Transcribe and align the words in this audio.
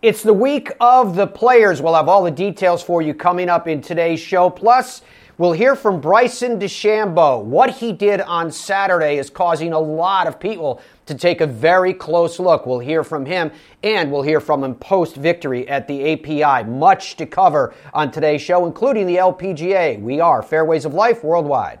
It's 0.00 0.22
the 0.22 0.32
week 0.32 0.70
of 0.80 1.16
the 1.16 1.26
players. 1.26 1.82
We'll 1.82 1.96
have 1.96 2.08
all 2.08 2.22
the 2.22 2.30
details 2.30 2.84
for 2.84 3.02
you 3.02 3.14
coming 3.14 3.48
up 3.48 3.66
in 3.66 3.80
today's 3.80 4.20
show. 4.20 4.48
Plus, 4.48 5.02
we'll 5.38 5.50
hear 5.50 5.74
from 5.74 6.00
Bryson 6.00 6.60
DeChambeau. 6.60 7.42
What 7.42 7.70
he 7.70 7.92
did 7.92 8.20
on 8.20 8.52
Saturday 8.52 9.18
is 9.18 9.28
causing 9.28 9.72
a 9.72 9.78
lot 9.80 10.28
of 10.28 10.38
people 10.38 10.80
to 11.06 11.16
take 11.16 11.40
a 11.40 11.48
very 11.48 11.92
close 11.92 12.38
look. 12.38 12.64
We'll 12.64 12.78
hear 12.78 13.02
from 13.02 13.26
him, 13.26 13.50
and 13.82 14.12
we'll 14.12 14.22
hear 14.22 14.38
from 14.38 14.62
him 14.62 14.76
post 14.76 15.16
victory 15.16 15.68
at 15.68 15.88
the 15.88 16.12
API. 16.12 16.68
Much 16.70 17.16
to 17.16 17.26
cover 17.26 17.74
on 17.92 18.12
today's 18.12 18.40
show, 18.40 18.66
including 18.66 19.04
the 19.04 19.16
LPGA. 19.16 20.00
We 20.00 20.20
are 20.20 20.44
Fairways 20.44 20.84
of 20.84 20.94
Life 20.94 21.24
Worldwide. 21.24 21.80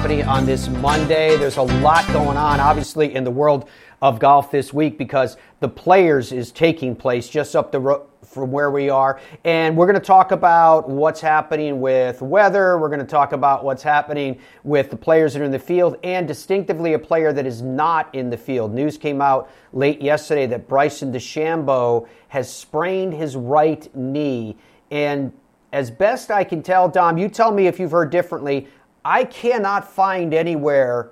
on 0.00 0.46
this 0.46 0.66
Monday. 0.66 1.36
There's 1.36 1.58
a 1.58 1.62
lot 1.62 2.06
going 2.10 2.38
on, 2.38 2.58
obviously, 2.58 3.14
in 3.14 3.22
the 3.22 3.30
world 3.30 3.68
of 4.00 4.18
golf 4.18 4.50
this 4.50 4.72
week 4.72 4.96
because 4.96 5.36
the 5.60 5.68
Players 5.68 6.32
is 6.32 6.50
taking 6.50 6.96
place 6.96 7.28
just 7.28 7.54
up 7.54 7.70
the 7.70 7.80
road 7.80 8.06
from 8.24 8.50
where 8.50 8.70
we 8.70 8.88
are. 8.88 9.20
And 9.44 9.76
we're 9.76 9.86
going 9.86 10.00
to 10.00 10.04
talk 10.04 10.32
about 10.32 10.88
what's 10.88 11.20
happening 11.20 11.82
with 11.82 12.22
weather. 12.22 12.78
We're 12.78 12.88
going 12.88 13.00
to 13.00 13.06
talk 13.06 13.32
about 13.32 13.62
what's 13.62 13.82
happening 13.82 14.40
with 14.64 14.88
the 14.88 14.96
players 14.96 15.34
that 15.34 15.42
are 15.42 15.44
in 15.44 15.50
the 15.50 15.58
field 15.58 15.98
and 16.02 16.26
distinctively 16.26 16.94
a 16.94 16.98
player 16.98 17.34
that 17.34 17.44
is 17.44 17.60
not 17.60 18.12
in 18.14 18.30
the 18.30 18.38
field. 18.38 18.72
News 18.72 18.96
came 18.96 19.20
out 19.20 19.50
late 19.74 20.00
yesterday 20.00 20.46
that 20.46 20.66
Bryson 20.66 21.12
DeChambeau 21.12 22.08
has 22.28 22.50
sprained 22.50 23.12
his 23.12 23.36
right 23.36 23.94
knee. 23.94 24.56
And 24.90 25.30
as 25.72 25.90
best 25.90 26.30
I 26.30 26.42
can 26.42 26.62
tell, 26.62 26.88
Dom, 26.88 27.18
you 27.18 27.28
tell 27.28 27.52
me 27.52 27.66
if 27.66 27.78
you've 27.78 27.92
heard 27.92 28.10
differently. 28.10 28.66
I 29.04 29.24
cannot 29.24 29.90
find 29.90 30.34
anywhere 30.34 31.10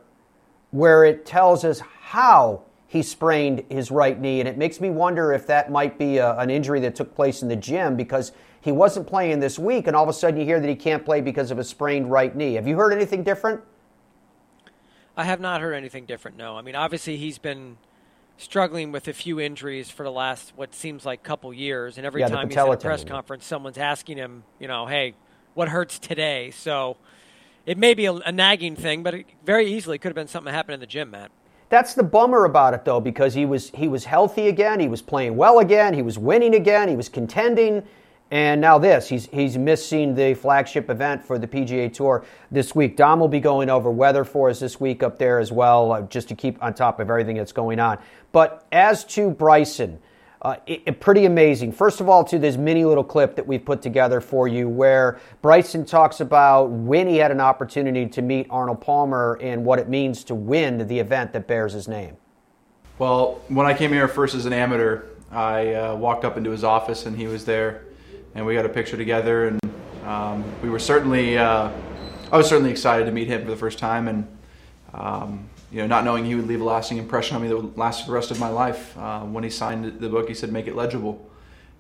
where 0.71 1.05
it 1.05 1.25
tells 1.25 1.65
us 1.65 1.81
how 1.81 2.63
he 2.87 3.03
sprained 3.03 3.65
his 3.69 3.91
right 3.91 4.19
knee. 4.19 4.41
And 4.41 4.49
it 4.49 4.57
makes 4.57 4.81
me 4.81 4.91
wonder 4.91 5.33
if 5.33 5.47
that 5.47 5.71
might 5.71 5.99
be 5.99 6.19
a, 6.19 6.37
an 6.39 6.51
injury 6.51 6.81
that 6.81 6.95
took 6.95 7.15
place 7.15 7.43
in 7.43 7.49
the 7.49 7.57
gym 7.57 7.97
because 7.97 8.33
he 8.61 8.73
wasn't 8.73 9.07
playing 9.07 9.41
this 9.41 9.59
week, 9.59 9.87
and 9.87 9.95
all 9.95 10.03
of 10.03 10.09
a 10.09 10.13
sudden 10.13 10.41
you 10.41 10.45
hear 10.45 10.59
that 10.59 10.69
he 10.69 10.75
can't 10.75 11.05
play 11.05 11.21
because 11.21 11.51
of 11.51 11.59
a 11.59 11.65
sprained 11.65 12.11
right 12.11 12.35
knee. 12.35 12.55
Have 12.55 12.67
you 12.67 12.77
heard 12.77 12.93
anything 12.93 13.23
different? 13.23 13.61
I 15.17 15.25
have 15.25 15.41
not 15.41 15.61
heard 15.61 15.75
anything 15.75 16.07
different, 16.07 16.37
no. 16.37 16.57
I 16.57 16.63
mean, 16.63 16.75
obviously, 16.75 17.17
he's 17.17 17.39
been 17.39 17.79
struggling 18.37 18.93
with 18.93 19.09
a 19.09 19.13
few 19.13 19.41
injuries 19.41 19.91
for 19.91 20.03
the 20.03 20.13
last, 20.13 20.53
what 20.57 20.75
seems 20.75 21.05
like, 21.05 21.23
couple 21.23 21.53
years. 21.53 21.99
And 21.99 22.07
every 22.07 22.21
yeah, 22.21 22.29
time 22.29 22.49
he's 22.49 22.57
at 22.57 22.69
a 22.69 22.77
press 22.77 23.05
conference, 23.05 23.45
someone's 23.45 23.79
asking 23.79 24.17
him, 24.17 24.45
you 24.59 24.69
know, 24.69 24.87
hey, 24.87 25.15
what 25.55 25.69
hurts 25.69 25.99
today? 25.99 26.51
So 26.53 26.97
it 27.69 27.77
may 27.77 27.93
be 27.93 28.07
a, 28.07 28.15
a 28.15 28.33
nagging 28.33 28.75
thing, 28.75 29.03
but 29.03 29.13
it 29.13 29.27
very 29.45 29.71
easily 29.71 29.99
could 29.99 30.09
have 30.09 30.15
been 30.15 30.27
something 30.27 30.51
that 30.51 30.57
happened 30.57 30.75
in 30.75 30.81
the 30.81 30.87
gym, 30.87 31.11
Matt. 31.11 31.31
That's 31.69 31.93
the 31.93 32.03
bummer 32.03 32.47
about 32.47 32.73
it, 32.73 32.87
though, 32.87 32.99
because 32.99 33.35
he 33.35 33.45
was 33.45 33.69
he 33.71 33.89
was 33.89 34.07
healthy 34.07 34.49
again, 34.49 34.81
he 34.81 34.89
was 34.89 35.03
playing 35.03 35.37
well 35.37 35.59
again, 35.59 35.93
he 35.93 36.01
was 36.01 36.19
winning 36.19 36.55
again, 36.55 36.89
he 36.89 36.97
was 36.97 37.11
contending, 37.11 37.83
and 38.31 38.63
now 38.63 38.79
this 38.79 39.07
he's 39.07 39.27
he's 39.27 39.59
missing 39.59 40.15
the 40.15 40.33
flagship 40.33 40.89
event 40.89 41.23
for 41.23 41.39
the 41.39 41.47
PGA 41.47 41.93
Tour 41.93 42.25
this 42.51 42.75
week. 42.75 42.97
Dom 42.97 43.21
will 43.21 43.29
be 43.29 43.39
going 43.41 43.69
over 43.69 43.91
weather 43.91 44.25
for 44.25 44.49
us 44.49 44.61
this 44.61 44.81
week 44.81 45.03
up 45.03 45.19
there 45.19 45.39
as 45.39 45.53
well, 45.53 45.93
uh, 45.93 46.01
just 46.03 46.29
to 46.29 46.35
keep 46.35 46.63
on 46.63 46.73
top 46.73 47.01
of 47.01 47.11
everything 47.11 47.37
that's 47.37 47.53
going 47.53 47.79
on. 47.79 47.99
But 48.33 48.67
as 48.73 49.05
to 49.17 49.31
Bryson. 49.31 50.01
Uh, 50.41 50.55
it, 50.67 50.83
it, 50.87 51.01
pretty 51.01 51.25
amazing. 51.25 51.73
First 51.73 52.01
of 52.01 52.09
all, 52.09 52.23
to 52.25 52.39
this 52.39 52.57
mini 52.57 52.85
little 52.85 53.03
clip 53.03 53.35
that 53.35 53.47
we've 53.47 53.65
put 53.65 53.83
together 53.83 54.21
for 54.21 54.47
you, 54.47 54.69
where 54.69 55.19
Bryson 55.43 55.85
talks 55.85 56.21
about 56.21 56.71
when 56.71 57.09
he 57.09 57.17
had 57.17 57.33
an 57.33 57.41
opportunity 57.41 58.07
to 58.07 58.23
meet 58.23 58.47
Arnold 58.49 58.81
Palmer 58.81 59.37
and 59.43 59.65
what 59.65 59.81
it 59.81 59.89
means 59.89 60.23
to 60.25 60.37
win 60.37 60.87
the 60.87 60.99
event 60.99 61.33
that 61.33 61.49
bears 61.49 61.73
his 61.73 61.89
name. 61.89 62.17
Well, 63.01 63.41
when 63.49 63.67
I 63.67 63.75
came 63.75 63.93
here 63.93 64.07
first 64.07 64.37
as 64.37 64.47
an 64.47 64.53
amateur, 64.53 65.07
I 65.33 65.75
uh, 65.75 65.97
walked 65.97 66.25
up 66.25 66.37
into 66.37 66.51
his 66.51 66.63
office 66.63 67.07
and 67.07 67.17
he 67.17 67.27
was 67.27 67.45
there, 67.45 67.85
and 68.35 68.47
we 68.47 68.55
got 68.55 68.65
a 68.65 68.69
picture 68.69 68.97
together, 68.97 69.49
and 69.49 69.61
um, 70.05 70.45
we 70.63 70.71
were 70.71 70.79
certainly, 70.79 71.37
uh, 71.37 71.71
I 72.31 72.37
was 72.37 72.49
certainly 72.49 72.71
excited 72.71 73.07
to 73.07 73.13
meet 73.13 73.27
him 73.27 73.43
for 73.45 73.51
the 73.51 73.57
first 73.57 73.79
time, 73.79 74.07
and 74.07 74.39
um, 74.95 75.49
you 75.71 75.81
know, 75.81 75.87
not 75.87 76.05
knowing 76.05 76.25
he 76.25 76.35
would 76.35 76.47
leave 76.47 76.61
a 76.61 76.65
lasting 76.65 76.99
impression 76.99 77.37
on 77.37 77.43
me 77.43 77.49
that 77.49 77.57
would 77.57 77.77
last 77.77 78.07
the 78.07 78.13
rest 78.13 78.31
of 78.31 78.41
my 78.41 78.49
life. 78.49 78.97
Uh, 78.97 79.21
when 79.21 79.45
he 79.45 79.51
signed 79.51 80.01
the 80.01 80.09
book, 80.09 80.29
he 80.29 80.35
said, 80.35 80.51
"Make 80.51 80.67
it 80.67 80.75
legible," 80.75 81.29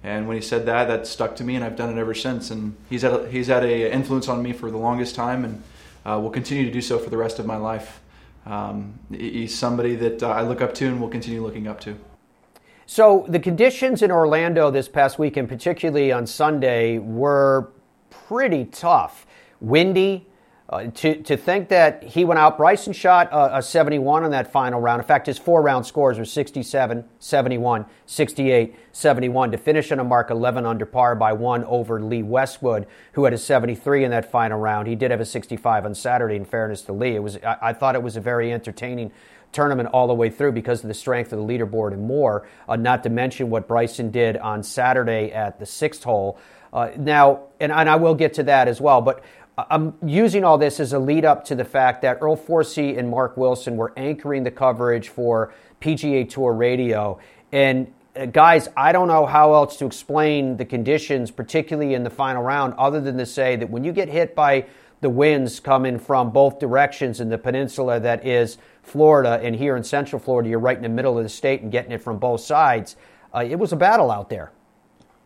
and 0.02 0.28
when 0.28 0.36
he 0.36 0.42
said 0.42 0.66
that, 0.66 0.88
that 0.88 1.06
stuck 1.06 1.36
to 1.36 1.44
me, 1.44 1.54
and 1.54 1.64
I've 1.64 1.76
done 1.76 1.96
it 1.96 2.00
ever 2.00 2.14
since. 2.14 2.50
And 2.50 2.76
he's 2.90 3.02
had 3.02 3.12
a, 3.12 3.28
he's 3.28 3.46
had 3.46 3.64
a 3.64 3.92
influence 3.92 4.28
on 4.28 4.42
me 4.42 4.52
for 4.52 4.70
the 4.70 4.78
longest 4.78 5.14
time, 5.14 5.44
and 5.44 5.62
uh, 6.04 6.18
will 6.20 6.30
continue 6.30 6.64
to 6.64 6.70
do 6.70 6.80
so 6.80 6.98
for 6.98 7.10
the 7.10 7.16
rest 7.16 7.38
of 7.38 7.46
my 7.46 7.56
life. 7.56 8.00
Um, 8.46 8.98
he's 9.10 9.56
somebody 9.56 9.96
that 9.96 10.22
uh, 10.22 10.28
I 10.28 10.42
look 10.42 10.60
up 10.60 10.74
to, 10.74 10.86
and 10.86 11.00
will 11.00 11.08
continue 11.08 11.42
looking 11.42 11.66
up 11.66 11.80
to. 11.80 11.96
So 12.86 13.26
the 13.28 13.38
conditions 13.38 14.00
in 14.00 14.10
Orlando 14.10 14.70
this 14.70 14.88
past 14.88 15.18
weekend, 15.18 15.48
particularly 15.48 16.10
on 16.10 16.26
Sunday, 16.26 16.98
were 16.98 17.70
pretty 18.08 18.64
tough. 18.64 19.26
Windy, 19.60 20.26
uh, 20.70 20.84
to, 20.84 21.22
to 21.22 21.34
think 21.34 21.70
that 21.70 22.04
he 22.04 22.26
went 22.26 22.38
out, 22.38 22.58
Bryson 22.58 22.92
shot 22.92 23.32
a, 23.32 23.58
a, 23.58 23.62
71 23.62 24.24
on 24.24 24.32
that 24.32 24.52
final 24.52 24.78
round. 24.78 25.00
In 25.00 25.06
fact, 25.06 25.26
his 25.26 25.38
four 25.38 25.62
round 25.62 25.86
scores 25.86 26.18
were 26.18 26.26
67, 26.26 27.04
71, 27.18 27.86
68, 28.04 28.76
71 28.92 29.52
to 29.52 29.56
finish 29.56 29.90
on 29.92 29.98
a 29.98 30.04
mark 30.04 30.30
11 30.30 30.66
under 30.66 30.84
par 30.84 31.14
by 31.14 31.32
one 31.32 31.64
over 31.64 32.02
Lee 32.02 32.22
Westwood, 32.22 32.86
who 33.12 33.24
had 33.24 33.32
a 33.32 33.38
73 33.38 34.04
in 34.04 34.10
that 34.10 34.30
final 34.30 34.58
round. 34.58 34.88
He 34.88 34.94
did 34.94 35.10
have 35.10 35.20
a 35.20 35.24
65 35.24 35.86
on 35.86 35.94
Saturday, 35.94 36.36
in 36.36 36.44
fairness 36.44 36.82
to 36.82 36.92
Lee. 36.92 37.14
It 37.14 37.22
was, 37.22 37.38
I, 37.38 37.56
I 37.62 37.72
thought 37.72 37.94
it 37.94 38.02
was 38.02 38.16
a 38.16 38.20
very 38.20 38.52
entertaining 38.52 39.10
tournament 39.52 39.88
all 39.94 40.06
the 40.06 40.14
way 40.14 40.28
through 40.28 40.52
because 40.52 40.82
of 40.82 40.88
the 40.88 40.94
strength 40.94 41.32
of 41.32 41.38
the 41.38 41.44
leaderboard 41.44 41.94
and 41.94 42.02
more, 42.02 42.46
uh, 42.68 42.76
not 42.76 43.02
to 43.04 43.08
mention 43.08 43.48
what 43.48 43.66
Bryson 43.66 44.10
did 44.10 44.36
on 44.36 44.62
Saturday 44.62 45.32
at 45.32 45.58
the 45.58 45.64
sixth 45.64 46.04
hole. 46.04 46.38
Uh, 46.72 46.90
now, 46.98 47.44
and, 47.60 47.72
and 47.72 47.88
I 47.88 47.96
will 47.96 48.14
get 48.14 48.34
to 48.34 48.42
that 48.44 48.68
as 48.68 48.80
well, 48.80 49.00
but 49.00 49.24
I'm 49.70 49.94
using 50.06 50.44
all 50.44 50.56
this 50.56 50.78
as 50.78 50.92
a 50.92 51.00
lead 51.00 51.24
up 51.24 51.44
to 51.46 51.56
the 51.56 51.64
fact 51.64 52.02
that 52.02 52.18
Earl 52.20 52.36
Forsey 52.36 52.96
and 52.96 53.10
Mark 53.10 53.36
Wilson 53.36 53.76
were 53.76 53.92
anchoring 53.96 54.44
the 54.44 54.52
coverage 54.52 55.08
for 55.08 55.52
PGA 55.80 56.28
Tour 56.30 56.52
Radio. 56.52 57.18
And 57.50 57.92
uh, 58.14 58.26
guys, 58.26 58.68
I 58.76 58.92
don't 58.92 59.08
know 59.08 59.26
how 59.26 59.54
else 59.54 59.76
to 59.78 59.86
explain 59.86 60.58
the 60.58 60.64
conditions, 60.64 61.32
particularly 61.32 61.94
in 61.94 62.04
the 62.04 62.10
final 62.10 62.42
round, 62.42 62.74
other 62.74 63.00
than 63.00 63.18
to 63.18 63.26
say 63.26 63.56
that 63.56 63.68
when 63.68 63.82
you 63.82 63.92
get 63.92 64.08
hit 64.08 64.36
by 64.36 64.66
the 65.00 65.10
winds 65.10 65.58
coming 65.58 65.98
from 65.98 66.30
both 66.30 66.60
directions 66.60 67.20
in 67.20 67.28
the 67.28 67.38
peninsula 67.38 67.98
that 67.98 68.24
is 68.24 68.58
Florida, 68.82 69.40
and 69.42 69.56
here 69.56 69.76
in 69.76 69.82
Central 69.82 70.20
Florida, 70.20 70.48
you're 70.48 70.58
right 70.60 70.76
in 70.76 70.82
the 70.82 70.88
middle 70.88 71.18
of 71.18 71.24
the 71.24 71.28
state 71.28 71.62
and 71.62 71.72
getting 71.72 71.92
it 71.92 72.02
from 72.02 72.18
both 72.18 72.40
sides. 72.40 72.96
Uh, 73.34 73.44
it 73.48 73.56
was 73.56 73.72
a 73.72 73.76
battle 73.76 74.10
out 74.10 74.30
there. 74.30 74.52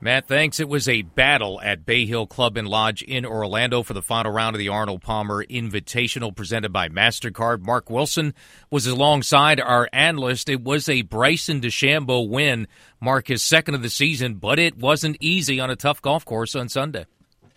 Matt, 0.04 0.26
thanks. 0.26 0.58
It 0.58 0.68
was 0.68 0.88
a 0.88 1.02
battle 1.02 1.60
at 1.62 1.86
Bay 1.86 2.06
Hill 2.06 2.26
Club 2.26 2.56
and 2.56 2.66
Lodge 2.66 3.02
in 3.02 3.24
Orlando 3.24 3.84
for 3.84 3.94
the 3.94 4.02
final 4.02 4.32
round 4.32 4.56
of 4.56 4.58
the 4.58 4.68
Arnold 4.68 5.00
Palmer 5.00 5.44
Invitational 5.44 6.34
presented 6.34 6.72
by 6.72 6.88
MasterCard. 6.88 7.60
Mark 7.60 7.88
Wilson 7.88 8.34
was 8.68 8.84
alongside 8.84 9.60
our 9.60 9.88
analyst. 9.92 10.48
It 10.48 10.60
was 10.60 10.88
a 10.88 11.02
Bryson 11.02 11.60
DeChambeau 11.60 12.28
win, 12.28 12.66
Mark 13.00 13.28
his 13.28 13.44
second 13.44 13.76
of 13.76 13.82
the 13.82 13.88
season, 13.88 14.34
but 14.34 14.58
it 14.58 14.76
wasn't 14.76 15.18
easy 15.20 15.60
on 15.60 15.70
a 15.70 15.76
tough 15.76 16.02
golf 16.02 16.24
course 16.24 16.56
on 16.56 16.68
Sunday. 16.68 17.06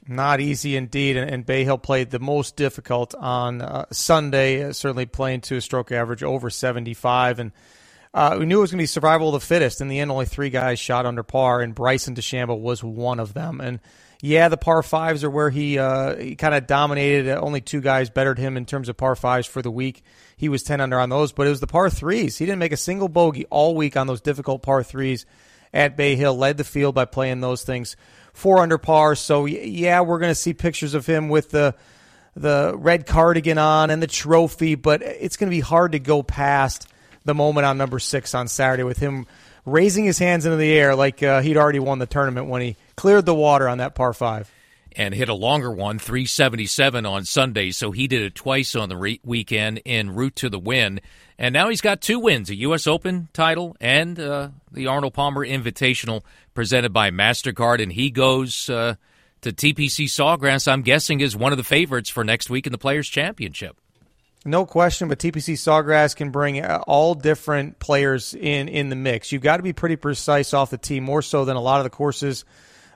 Not 0.07 0.39
easy 0.39 0.75
indeed, 0.75 1.17
and 1.17 1.47
Bay 1.47 1.63
Hill 1.63 1.79
played 1.79 2.11
the 2.11 2.19
most 2.19 2.55
difficult 2.55 3.15
on 3.15 3.63
uh, 3.63 3.85
Sunday, 3.91 4.71
certainly 4.71 5.07
playing 5.07 5.41
to 5.41 5.55
a 5.55 5.61
stroke 5.61 5.91
average 5.91 6.21
over 6.21 6.51
75, 6.51 7.39
and 7.39 7.51
uh, 8.15 8.37
we 8.39 8.45
knew 8.45 8.59
it 8.59 8.61
was 8.61 8.71
going 8.71 8.77
to 8.77 8.83
be 8.83 8.87
survival 8.87 9.35
of 9.35 9.41
the 9.41 9.45
fittest. 9.45 9.81
In 9.81 9.89
the 9.89 9.99
end, 9.99 10.09
only 10.09 10.25
three 10.25 10.49
guys 10.49 10.79
shot 10.79 11.05
under 11.05 11.21
par, 11.21 11.59
and 11.59 11.75
Bryson 11.75 12.15
DeChambeau 12.15 12.57
was 12.57 12.81
one 12.81 13.19
of 13.19 13.33
them. 13.33 13.59
And 13.59 13.81
yeah, 14.21 14.47
the 14.47 14.55
par 14.55 14.81
fives 14.83 15.25
are 15.25 15.29
where 15.29 15.49
he, 15.49 15.77
uh, 15.77 16.15
he 16.15 16.37
kind 16.37 16.55
of 16.55 16.65
dominated. 16.65 17.37
Only 17.37 17.59
two 17.59 17.81
guys 17.81 18.09
bettered 18.09 18.39
him 18.39 18.55
in 18.55 18.65
terms 18.65 18.87
of 18.87 18.95
par 18.95 19.17
fives 19.17 19.47
for 19.47 19.61
the 19.61 19.69
week. 19.69 20.01
He 20.37 20.47
was 20.47 20.63
10 20.63 20.79
under 20.79 20.97
on 20.97 21.09
those, 21.09 21.33
but 21.33 21.45
it 21.45 21.49
was 21.49 21.59
the 21.59 21.67
par 21.67 21.89
threes. 21.89 22.37
He 22.37 22.45
didn't 22.45 22.59
make 22.59 22.71
a 22.71 22.77
single 22.77 23.09
bogey 23.09 23.47
all 23.49 23.75
week 23.75 23.97
on 23.97 24.07
those 24.07 24.21
difficult 24.21 24.61
par 24.63 24.81
threes 24.81 25.25
at 25.73 25.97
Bay 25.97 26.15
Hill. 26.15 26.37
Led 26.37 26.55
the 26.55 26.63
field 26.63 26.95
by 26.95 27.03
playing 27.03 27.41
those 27.41 27.63
things 27.63 27.97
four 28.31 28.59
under 28.59 28.77
par. 28.77 29.15
So 29.15 29.43
yeah, 29.43 29.99
we're 29.99 30.19
going 30.19 30.31
to 30.31 30.35
see 30.35 30.53
pictures 30.53 30.93
of 30.93 31.05
him 31.05 31.27
with 31.27 31.49
the 31.51 31.75
the 32.37 32.73
red 32.77 33.05
cardigan 33.05 33.57
on 33.57 33.89
and 33.89 34.01
the 34.01 34.07
trophy, 34.07 34.75
but 34.75 35.01
it's 35.01 35.35
going 35.35 35.49
to 35.49 35.55
be 35.55 35.61
hard 35.61 35.93
to 35.93 35.99
go 35.99 36.23
past 36.23 36.87
the 37.25 37.33
moment 37.33 37.65
on 37.65 37.77
number 37.77 37.99
six 37.99 38.33
on 38.33 38.47
Saturday 38.47 38.83
with 38.83 38.97
him 38.97 39.25
raising 39.65 40.05
his 40.05 40.19
hands 40.19 40.45
into 40.45 40.57
the 40.57 40.71
air 40.71 40.95
like 40.95 41.21
uh, 41.23 41.41
he'd 41.41 41.57
already 41.57 41.79
won 41.79 41.99
the 41.99 42.05
tournament 42.05 42.47
when 42.47 42.61
he 42.61 42.77
cleared 42.95 43.25
the 43.25 43.35
water 43.35 43.67
on 43.67 43.79
that 43.79 43.95
par 43.95 44.13
five. 44.13 44.49
And 44.97 45.13
hit 45.13 45.27
a 45.27 45.33
longer 45.33 45.69
one, 45.69 45.99
377 45.99 47.05
on 47.05 47.25
Sunday. 47.25 47.71
So 47.71 47.91
he 47.91 48.07
did 48.07 48.21
it 48.21 48.33
twice 48.33 48.77
on 48.77 48.87
the 48.87 48.95
re- 48.95 49.19
weekend 49.25 49.81
en 49.85 50.15
route 50.15 50.37
to 50.37 50.49
the 50.49 50.59
win. 50.59 51.01
And 51.37 51.51
now 51.51 51.67
he's 51.67 51.81
got 51.81 51.99
two 51.99 52.17
wins 52.17 52.49
a 52.49 52.55
U.S. 52.55 52.87
Open 52.87 53.27
title 53.33 53.75
and 53.81 54.17
uh, 54.17 54.49
the 54.71 54.87
Arnold 54.87 55.13
Palmer 55.13 55.45
Invitational 55.45 56.23
presented 56.53 56.93
by 56.93 57.11
MasterCard. 57.11 57.83
And 57.83 57.91
he 57.91 58.09
goes 58.09 58.69
uh, 58.69 58.95
to 59.41 59.51
TPC 59.51 60.05
Sawgrass, 60.05 60.65
I'm 60.65 60.81
guessing, 60.81 61.19
is 61.19 61.35
one 61.35 61.51
of 61.51 61.57
the 61.57 61.65
favorites 61.65 62.09
for 62.09 62.23
next 62.23 62.49
week 62.49 62.65
in 62.65 62.71
the 62.71 62.77
Players' 62.77 63.09
Championship. 63.09 63.75
No 64.47 64.67
question, 64.67 65.07
but 65.07 65.17
TPC 65.17 65.55
Sawgrass 65.55 66.15
can 66.15 66.29
bring 66.29 66.63
all 66.63 67.15
different 67.15 67.79
players 67.79 68.35
in 68.35 68.69
in 68.69 68.89
the 68.89 68.95
mix. 68.95 69.31
You've 69.31 69.41
got 69.41 69.57
to 69.57 69.63
be 69.63 69.73
pretty 69.73 69.95
precise 69.95 70.53
off 70.53 70.69
the 70.69 70.77
tee, 70.77 70.99
more 70.99 71.23
so 71.23 71.45
than 71.45 71.57
a 71.57 71.61
lot 71.61 71.79
of 71.79 71.83
the 71.83 71.89
courses. 71.89 72.45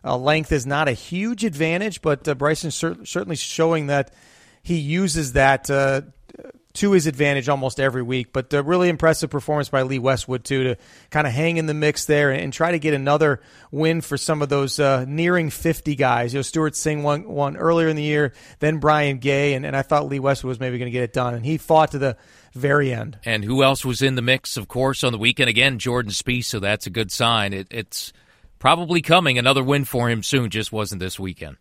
Uh, 0.05 0.15
length 0.15 0.51
is 0.51 0.67
not 0.67 0.87
a 0.87 0.93
huge 0.93 1.43
advantage, 1.43 2.01
but 2.03 2.27
uh, 2.27 2.35
Bryson 2.35 2.69
cer- 2.69 3.03
certainly 3.03 3.35
showing 3.35 3.87
that 3.87 4.13
he 4.61 4.77
uses 4.77 5.33
that 5.33 5.69
uh, 5.71 6.01
to 6.79 6.91
his 6.91 7.07
advantage 7.07 7.49
almost 7.49 7.77
every 7.77 8.01
week. 8.01 8.31
But 8.31 8.53
a 8.53 8.63
really 8.63 8.87
impressive 8.87 9.29
performance 9.29 9.67
by 9.67 9.81
Lee 9.81 9.99
Westwood 9.99 10.45
too 10.45 10.63
to 10.63 10.75
kind 11.09 11.27
of 11.27 11.33
hang 11.33 11.57
in 11.57 11.65
the 11.65 11.73
mix 11.73 12.05
there 12.05 12.31
and, 12.31 12.49
try 12.49 12.71
to 12.71 12.79
get 12.79 12.95
another 12.95 13.41
win 13.69 14.01
for 14.01 14.17
some 14.17 14.41
of 14.41 14.49
those 14.49 14.79
uh, 14.79 15.05
nearing 15.07 15.51
50 15.51 15.95
guys. 15.95 16.33
You 16.33 16.39
know, 16.39 16.41
Stewart 16.41 16.73
Cink 16.73 17.03
won, 17.03 17.29
won 17.29 17.57
earlier 17.57 17.87
in 17.87 17.95
the 17.95 18.03
year, 18.03 18.33
then 18.57 18.79
Brian 18.79 19.19
Gay, 19.19 19.53
and, 19.53 19.65
and 19.65 19.77
I 19.77 19.83
thought 19.83 20.07
Lee 20.07 20.19
Westwood 20.19 20.49
was 20.49 20.59
maybe 20.59 20.79
going 20.79 20.87
to 20.87 20.91
get 20.91 21.03
it 21.03 21.13
done, 21.13 21.35
and 21.35 21.45
he 21.45 21.57
fought 21.57 21.91
to 21.91 21.99
the 21.99 22.17
very 22.53 22.91
end. 22.91 23.19
And 23.23 23.45
who 23.45 23.61
else 23.61 23.85
was 23.85 24.01
in 24.01 24.15
the 24.15 24.23
mix? 24.23 24.57
Of 24.57 24.67
course, 24.67 25.03
on 25.03 25.11
the 25.11 25.19
weekend 25.19 25.49
again, 25.49 25.77
Jordan 25.77 26.11
Spieth. 26.11 26.45
So 26.45 26.59
that's 26.59 26.87
a 26.87 26.89
good 26.89 27.11
sign. 27.11 27.53
It, 27.53 27.67
it's 27.69 28.11
probably 28.57 29.01
coming. 29.01 29.37
Another 29.37 29.63
win 29.63 29.85
for 29.85 30.09
him 30.09 30.23
soon. 30.23 30.49
Just 30.49 30.71
wasn't 30.71 30.99
this 30.99 31.19
weekend 31.19 31.57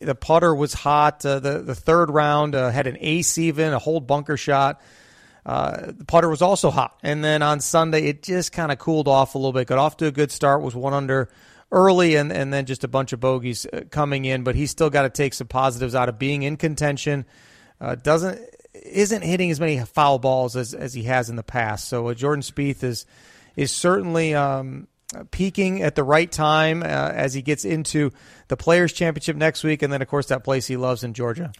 the 0.00 0.14
putter 0.14 0.54
was 0.54 0.74
hot. 0.74 1.24
Uh, 1.24 1.38
the 1.38 1.58
the 1.60 1.74
third 1.74 2.10
round 2.10 2.54
uh, 2.54 2.70
had 2.70 2.86
an 2.86 2.96
ace 3.00 3.38
even, 3.38 3.72
a 3.72 3.78
hold 3.78 4.06
bunker 4.06 4.36
shot. 4.36 4.80
Uh, 5.44 5.92
the 5.92 6.04
putter 6.04 6.28
was 6.28 6.42
also 6.42 6.70
hot, 6.70 6.98
and 7.02 7.24
then 7.24 7.42
on 7.42 7.60
Sunday 7.60 8.06
it 8.06 8.22
just 8.22 8.52
kind 8.52 8.70
of 8.70 8.78
cooled 8.78 9.08
off 9.08 9.34
a 9.34 9.38
little 9.38 9.52
bit. 9.52 9.66
Got 9.66 9.78
off 9.78 9.96
to 9.98 10.06
a 10.06 10.12
good 10.12 10.30
start, 10.30 10.62
was 10.62 10.74
one 10.74 10.92
under 10.92 11.30
early, 11.72 12.16
and 12.16 12.30
and 12.32 12.52
then 12.52 12.66
just 12.66 12.84
a 12.84 12.88
bunch 12.88 13.12
of 13.12 13.20
bogeys 13.20 13.66
uh, 13.66 13.82
coming 13.90 14.24
in. 14.24 14.44
But 14.44 14.54
he's 14.54 14.70
still 14.70 14.90
got 14.90 15.02
to 15.02 15.10
take 15.10 15.34
some 15.34 15.46
positives 15.46 15.94
out 15.94 16.08
of 16.08 16.18
being 16.18 16.42
in 16.42 16.56
contention. 16.56 17.24
Uh, 17.80 17.94
doesn't 17.94 18.38
isn't 18.74 19.22
hitting 19.22 19.50
as 19.50 19.58
many 19.58 19.80
foul 19.80 20.18
balls 20.18 20.56
as 20.56 20.74
as 20.74 20.92
he 20.92 21.04
has 21.04 21.30
in 21.30 21.36
the 21.36 21.42
past. 21.42 21.88
So 21.88 22.08
uh, 22.08 22.14
Jordan 22.14 22.42
Spieth 22.42 22.84
is 22.84 23.06
is 23.56 23.72
certainly 23.72 24.34
um, 24.34 24.88
peaking 25.30 25.82
at 25.82 25.94
the 25.94 26.04
right 26.04 26.30
time 26.30 26.82
uh, 26.82 26.86
as 26.86 27.34
he 27.34 27.42
gets 27.42 27.64
into 27.64 28.10
the 28.48 28.56
Players 28.56 28.92
Championship 28.92 29.36
next 29.36 29.64
week, 29.64 29.82
and 29.82 29.92
then 29.92 30.02
of 30.02 30.08
course 30.08 30.26
that 30.26 30.44
place 30.44 30.66
he 30.66 30.76
loves 30.76 31.04
in 31.04 31.14
Georgia. 31.14 31.52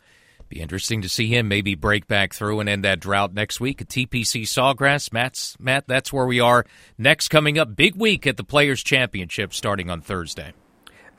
Be 0.48 0.60
interesting 0.60 1.00
to 1.02 1.08
see 1.08 1.28
him 1.28 1.46
maybe 1.46 1.76
break 1.76 2.08
back 2.08 2.34
through 2.34 2.58
and 2.58 2.68
end 2.68 2.84
that 2.84 2.98
drought 2.98 3.32
next 3.32 3.60
week 3.60 3.80
at 3.80 3.88
TPC 3.88 4.42
Sawgrass. 4.42 5.12
Matt's, 5.12 5.56
Matt, 5.60 5.86
that's 5.86 6.12
where 6.12 6.26
we 6.26 6.40
are 6.40 6.66
next. 6.98 7.28
Coming 7.28 7.56
up, 7.56 7.76
big 7.76 7.94
week 7.94 8.26
at 8.26 8.36
the 8.36 8.42
Players 8.42 8.82
Championship 8.82 9.54
starting 9.54 9.88
on 9.90 10.00
Thursday. 10.00 10.52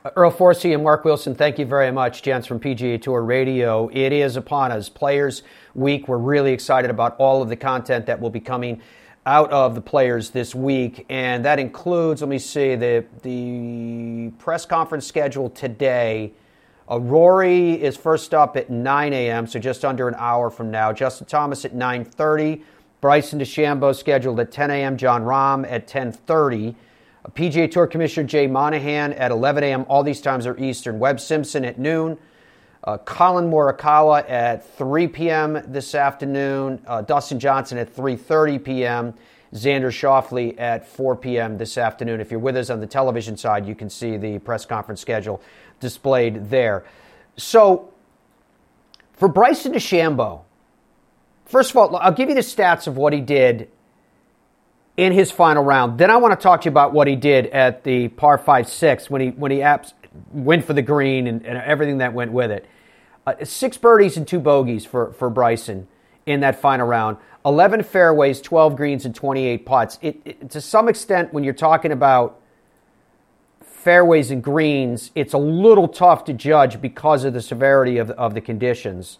Uh, 0.04 0.10
Earl 0.16 0.32
Forsey 0.32 0.74
and 0.74 0.82
Mark 0.82 1.06
Wilson, 1.06 1.34
thank 1.34 1.58
you 1.58 1.64
very 1.64 1.90
much, 1.90 2.22
gents 2.22 2.46
from 2.46 2.60
PGA 2.60 3.00
Tour 3.00 3.22
Radio. 3.22 3.88
It 3.90 4.12
is 4.12 4.36
upon 4.36 4.70
us. 4.70 4.90
Players 4.90 5.42
Week. 5.74 6.06
We're 6.08 6.18
really 6.18 6.52
excited 6.52 6.90
about 6.90 7.16
all 7.16 7.40
of 7.40 7.48
the 7.48 7.56
content 7.56 8.06
that 8.06 8.20
will 8.20 8.28
be 8.28 8.40
coming 8.40 8.82
out 9.24 9.50
of 9.52 9.74
the 9.74 9.80
players 9.80 10.30
this 10.30 10.54
week, 10.54 11.06
and 11.08 11.44
that 11.44 11.58
includes, 11.58 12.22
let 12.22 12.28
me 12.28 12.38
see, 12.38 12.74
the 12.74 13.04
the 13.22 14.32
press 14.38 14.66
conference 14.66 15.06
schedule 15.06 15.48
today. 15.50 16.32
Uh, 16.90 16.98
Rory 16.98 17.80
is 17.80 17.96
first 17.96 18.34
up 18.34 18.56
at 18.56 18.68
9 18.68 19.12
a.m., 19.12 19.46
so 19.46 19.58
just 19.60 19.84
under 19.84 20.08
an 20.08 20.16
hour 20.18 20.50
from 20.50 20.70
now. 20.70 20.92
Justin 20.92 21.26
Thomas 21.26 21.64
at 21.64 21.72
9:30. 21.74 22.62
Bryson 23.00 23.40
DeChambeau 23.40 23.94
scheduled 23.96 24.38
at 24.40 24.52
10 24.52 24.70
a.m. 24.70 24.96
Jon 24.96 25.22
Rahm 25.22 25.70
at 25.70 25.86
10:30. 25.86 26.74
Uh, 27.24 27.28
PGA 27.28 27.70
Tour 27.70 27.86
Commissioner 27.86 28.26
Jay 28.26 28.48
Monahan 28.48 29.12
at 29.12 29.30
11 29.30 29.62
a.m. 29.62 29.86
All 29.88 30.02
these 30.02 30.20
times 30.20 30.46
are 30.46 30.58
Eastern. 30.58 30.98
Webb 30.98 31.20
Simpson 31.20 31.64
at 31.64 31.78
noon. 31.78 32.18
Uh, 32.84 32.98
Collin 32.98 33.48
Morikawa 33.48 34.28
at 34.28 34.68
3 34.76 35.06
p.m. 35.06 35.62
this 35.68 35.94
afternoon. 35.94 36.82
Uh, 36.86 37.00
Dustin 37.00 37.38
Johnson 37.38 37.78
at 37.78 37.94
3:30 37.94 38.64
p.m. 38.64 39.14
Xander 39.54 39.90
Schauffele 39.92 40.58
at 40.58 40.88
4 40.88 41.16
p.m. 41.16 41.58
this 41.58 41.78
afternoon. 41.78 42.20
If 42.20 42.30
you're 42.30 42.40
with 42.40 42.56
us 42.56 42.70
on 42.70 42.80
the 42.80 42.86
television 42.86 43.36
side, 43.36 43.66
you 43.66 43.76
can 43.76 43.88
see 43.88 44.16
the 44.16 44.38
press 44.40 44.64
conference 44.64 45.00
schedule 45.00 45.40
displayed 45.78 46.50
there. 46.50 46.84
So, 47.36 47.92
for 49.12 49.28
Bryson 49.28 49.72
DeChambeau, 49.72 50.40
first 51.44 51.70
of 51.70 51.76
all, 51.76 51.94
I'll 51.96 52.12
give 52.12 52.30
you 52.30 52.34
the 52.34 52.40
stats 52.40 52.86
of 52.88 52.96
what 52.96 53.12
he 53.12 53.20
did 53.20 53.70
in 54.96 55.12
his 55.12 55.30
final 55.30 55.62
round. 55.62 55.98
Then 55.98 56.10
I 56.10 56.16
want 56.16 56.38
to 56.38 56.42
talk 56.42 56.62
to 56.62 56.64
you 56.64 56.70
about 56.72 56.92
what 56.92 57.06
he 57.06 57.14
did 57.14 57.46
at 57.46 57.84
the 57.84 58.08
par 58.08 58.38
5 58.38 58.68
6 58.68 59.08
when 59.08 59.20
he, 59.20 59.28
when 59.28 59.52
he 59.52 59.58
apps, 59.58 59.92
went 60.32 60.64
for 60.64 60.72
the 60.72 60.82
green 60.82 61.26
and, 61.26 61.44
and 61.46 61.58
everything 61.58 61.98
that 61.98 62.12
went 62.12 62.32
with 62.32 62.50
it. 62.50 62.66
Uh, 63.26 63.34
six 63.44 63.76
birdies 63.76 64.16
and 64.16 64.26
two 64.26 64.40
bogeys 64.40 64.84
for, 64.84 65.12
for 65.12 65.30
Bryson 65.30 65.86
in 66.26 66.40
that 66.40 66.60
final 66.60 66.86
round. 66.86 67.16
11 67.44 67.82
fairways, 67.82 68.40
12 68.40 68.76
greens, 68.76 69.04
and 69.04 69.14
28 69.14 69.66
putts. 69.66 69.98
It, 70.00 70.20
it, 70.24 70.50
to 70.50 70.60
some 70.60 70.88
extent, 70.88 71.32
when 71.32 71.44
you're 71.44 71.54
talking 71.54 71.92
about 71.92 72.40
fairways 73.60 74.30
and 74.30 74.42
greens, 74.42 75.10
it's 75.14 75.32
a 75.32 75.38
little 75.38 75.88
tough 75.88 76.24
to 76.26 76.32
judge 76.32 76.80
because 76.80 77.24
of 77.24 77.34
the 77.34 77.40
severity 77.40 77.98
of, 77.98 78.10
of 78.10 78.34
the 78.34 78.40
conditions 78.40 79.18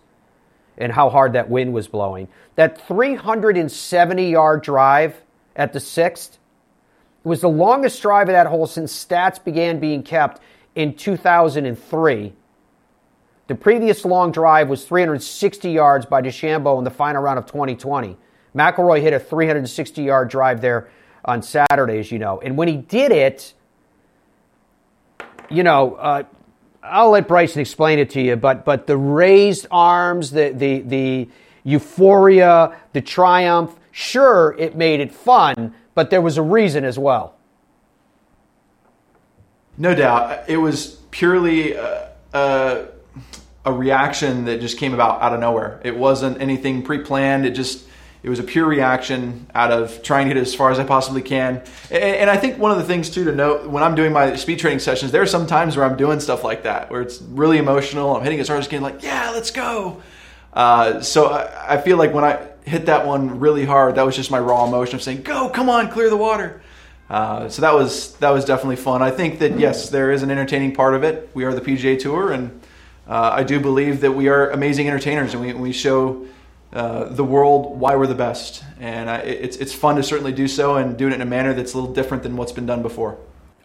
and 0.79 0.93
how 0.93 1.11
hard 1.11 1.33
that 1.33 1.51
wind 1.51 1.73
was 1.73 1.89
blowing. 1.89 2.29
That 2.55 2.81
370 2.87 4.31
yard 4.31 4.63
drive 4.63 5.21
at 5.57 5.73
the 5.73 5.81
sixth 5.81 6.39
was 7.25 7.41
the 7.41 7.49
longest 7.49 8.01
drive 8.03 8.29
of 8.29 8.33
that 8.33 8.47
hole 8.47 8.67
since 8.67 8.93
stats 8.93 9.43
began 9.43 9.81
being 9.81 10.03
kept 10.03 10.41
in 10.75 10.95
2003. 10.95 12.33
The 13.49 13.55
previous 13.55 14.05
long 14.05 14.33
drive 14.33 14.69
was 14.69 14.85
360 14.85 15.71
yards 15.71 16.07
by 16.07 16.23
DeChambeau 16.23 16.79
in 16.79 16.85
the 16.85 16.91
final 16.91 17.23
round 17.23 17.39
of 17.39 17.47
2020. 17.47 18.17
McIlroy 18.55 19.01
hit 19.01 19.13
a 19.13 19.19
360 19.19 20.03
yard 20.03 20.29
drive 20.29 20.61
there 20.61 20.91
on 21.25 21.43
Saturday, 21.43 21.99
as 21.99 22.11
you 22.11 22.19
know. 22.19 22.41
And 22.41 22.57
when 22.57 22.69
he 22.69 22.77
did 22.77 23.13
it, 23.13 23.55
you 25.51 25.63
know, 25.63 25.95
uh, 25.95 26.23
I'll 26.83 27.11
let 27.11 27.29
Bryson 27.29 27.61
explain 27.61 27.99
it 27.99 28.11
to 28.11 28.21
you, 28.21 28.37
but 28.37 28.65
but 28.65 28.87
the 28.87 28.97
raised 28.97 29.67
arms, 29.71 30.31
the 30.31 30.51
the 30.51 30.81
the 30.81 31.29
euphoria, 31.63 32.77
the 32.93 33.01
triumph, 33.01 33.79
sure, 33.93 34.57
it 34.59 34.77
made 34.77 35.01
it 35.01 35.13
fun, 35.13 35.75
but 35.95 36.11
there 36.11 36.21
was 36.21 36.39
a 36.39 36.43
reason 36.43 36.85
as 36.85 36.99
well. 36.99 37.37
No 39.79 39.95
doubt. 39.95 40.49
It 40.49 40.57
was 40.59 40.99
purely 41.11 41.77
uh, 41.77 42.07
uh, 42.33 42.85
a 43.65 43.73
reaction 43.73 44.45
that 44.47 44.61
just 44.61 44.79
came 44.79 44.95
about 44.95 45.23
out 45.23 45.33
of 45.33 45.41
nowhere. 45.41 45.81
It 45.85 45.97
wasn't 45.97 46.41
anything 46.41 46.83
pre 46.83 46.99
planned. 46.99 47.47
It 47.47 47.53
just. 47.53 47.89
It 48.25 48.31
was 48.31 48.39
a 48.39 48.45
pure 48.45 48.67
reaction 48.69 49.49
out 49.53 49.73
of 49.73 50.01
trying 50.05 50.29
to 50.29 50.35
hit 50.35 50.41
as 50.41 50.55
far 50.55 50.71
as 50.71 50.79
I 50.79 50.85
possibly 50.85 51.23
can. 51.23 51.57
And, 51.91 52.05
and, 52.05 52.31
I 52.31 52.37
think 52.37 52.57
one 52.57 52.71
of 52.71 52.77
the 52.77 52.85
things 52.85 53.11
too 53.11 53.25
to 53.25 53.35
note 53.35 53.67
when 53.67 53.83
I'm 53.83 53.97
doing 53.97 54.13
my 54.13 54.37
speed 54.37 54.61
training 54.61 54.79
sessions, 54.79 55.11
there 55.11 55.23
are 55.23 55.27
some 55.27 55.49
times 55.49 55.77
where 55.77 55.85
I'm 55.85 55.97
doing 55.97 56.21
stuff 56.21 56.45
like 56.45 56.63
that, 56.63 56.89
where 56.89 57.03
it's 57.03 57.21
really 57.21 57.59
emotional. 57.59 58.15
I'm 58.15 58.23
hitting 58.23 58.39
as 58.39 58.47
hard 58.47 58.61
as 58.61 58.69
I 58.69 58.71
can, 58.71 58.81
like, 58.81 59.03
yeah, 59.03 59.31
let's 59.31 59.51
go. 59.51 60.01
Uh, 60.53 61.01
so 61.01 61.27
I, 61.27 61.75
I, 61.75 61.81
feel 61.81 61.97
like 61.97 62.13
when 62.13 62.23
I 62.23 62.47
hit 62.65 62.87
that 62.87 63.07
one 63.07 63.41
really 63.41 63.65
hard, 63.65 63.97
that 63.97 64.05
was 64.05 64.15
just 64.15 64.31
my 64.31 64.39
raw 64.39 64.67
emotion 64.67 64.95
of 64.95 65.03
saying, 65.03 65.23
go, 65.23 65.49
come 65.49 65.69
on, 65.69 65.91
clear 65.91 66.09
the 66.09 66.17
water. 66.17 66.63
Uh, 67.13 67.47
so 67.47 67.61
that 67.61 67.75
was 67.75 68.15
that 68.17 68.31
was 68.31 68.43
definitely 68.43 68.77
fun. 68.77 69.03
I 69.03 69.11
think 69.11 69.39
that 69.41 69.59
yes, 69.59 69.91
there 69.91 70.13
is 70.13 70.23
an 70.23 70.31
entertaining 70.31 70.75
part 70.75 70.95
of 70.95 71.05
it. 71.05 71.29
We 71.35 71.45
are 71.45 71.53
the 71.53 71.61
PGA 71.61 71.99
Tour, 71.99 72.33
and 72.33 72.59
uh, 73.07 73.33
I 73.35 73.43
do 73.43 73.61
believe 73.61 74.01
that 74.01 74.13
we 74.13 74.29
are 74.29 74.49
amazing 74.49 74.89
entertainers, 74.89 75.35
and 75.35 75.43
we 75.43 75.53
we 75.53 75.73
show 75.73 76.27
uh, 76.73 77.05
the 77.11 77.23
world 77.23 77.79
why 77.79 77.97
we're 77.97 78.07
the 78.07 78.15
best. 78.15 78.65
And 78.81 79.11
I, 79.11 79.19
it's 79.19 79.59
it's 79.59 79.75
fun 79.75 79.97
to 79.97 80.03
certainly 80.03 80.33
do 80.33 80.49
so 80.49 80.77
and 80.77 80.97
do 80.97 81.07
it 81.07 81.13
in 81.13 81.21
a 81.21 81.27
manner 81.27 81.53
that's 81.53 81.75
a 81.75 81.79
little 81.79 81.93
different 81.93 82.23
than 82.23 82.35
what's 82.35 82.53
been 82.53 82.65
done 82.65 82.81
before. 82.81 83.19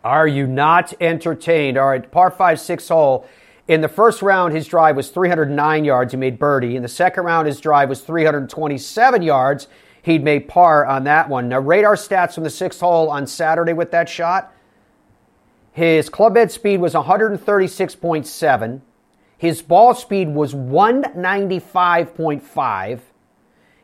Are 0.04 0.28
you 0.28 0.46
not 0.46 0.94
entertained? 1.00 1.78
All 1.78 1.88
right, 1.88 2.12
par 2.12 2.30
five 2.32 2.60
six 2.60 2.90
hole. 2.90 3.26
In 3.70 3.80
the 3.80 3.90
first 3.90 4.22
round, 4.22 4.56
his 4.56 4.68
drive 4.68 4.98
was 4.98 5.10
309 5.10 5.86
yards. 5.86 6.12
He 6.12 6.18
made 6.18 6.38
birdie. 6.38 6.76
In 6.76 6.84
the 6.84 6.90
second 6.90 7.24
round, 7.24 7.48
his 7.48 7.62
drive 7.62 7.88
was 7.88 8.02
327 8.02 9.22
yards 9.22 9.68
he'd 10.08 10.24
made 10.24 10.48
par 10.48 10.84
on 10.86 11.04
that 11.04 11.28
one. 11.30 11.50
Now, 11.50 11.60
radar 11.60 11.96
stats 11.96 12.34
from 12.34 12.46
the 12.46 12.50
sixth 12.50 12.80
hole 12.80 13.10
on 13.10 13.28
Saturday 13.28 13.74
with 13.74 13.92
that 13.92 14.08
shot. 14.08 14.54
His 15.74 16.08
club 16.10 16.38
head 16.38 16.50
speed 16.52 16.80
was 16.80 16.94
136.7. 16.94 18.82
His 19.38 19.62
ball 19.62 19.94
speed 19.94 20.34
was 20.34 20.54
195.5. 20.56 23.00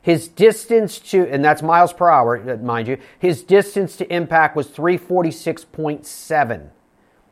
His 0.01 0.29
distance 0.29 0.97
to, 0.99 1.29
and 1.29 1.43
that's 1.43 1.61
miles 1.61 1.91
per 1.93 2.09
hour, 2.09 2.57
mind 2.57 2.87
you, 2.87 2.97
his 3.19 3.43
distance 3.43 3.97
to 3.97 4.11
impact 4.13 4.55
was 4.55 4.69
346.7. 4.69 6.69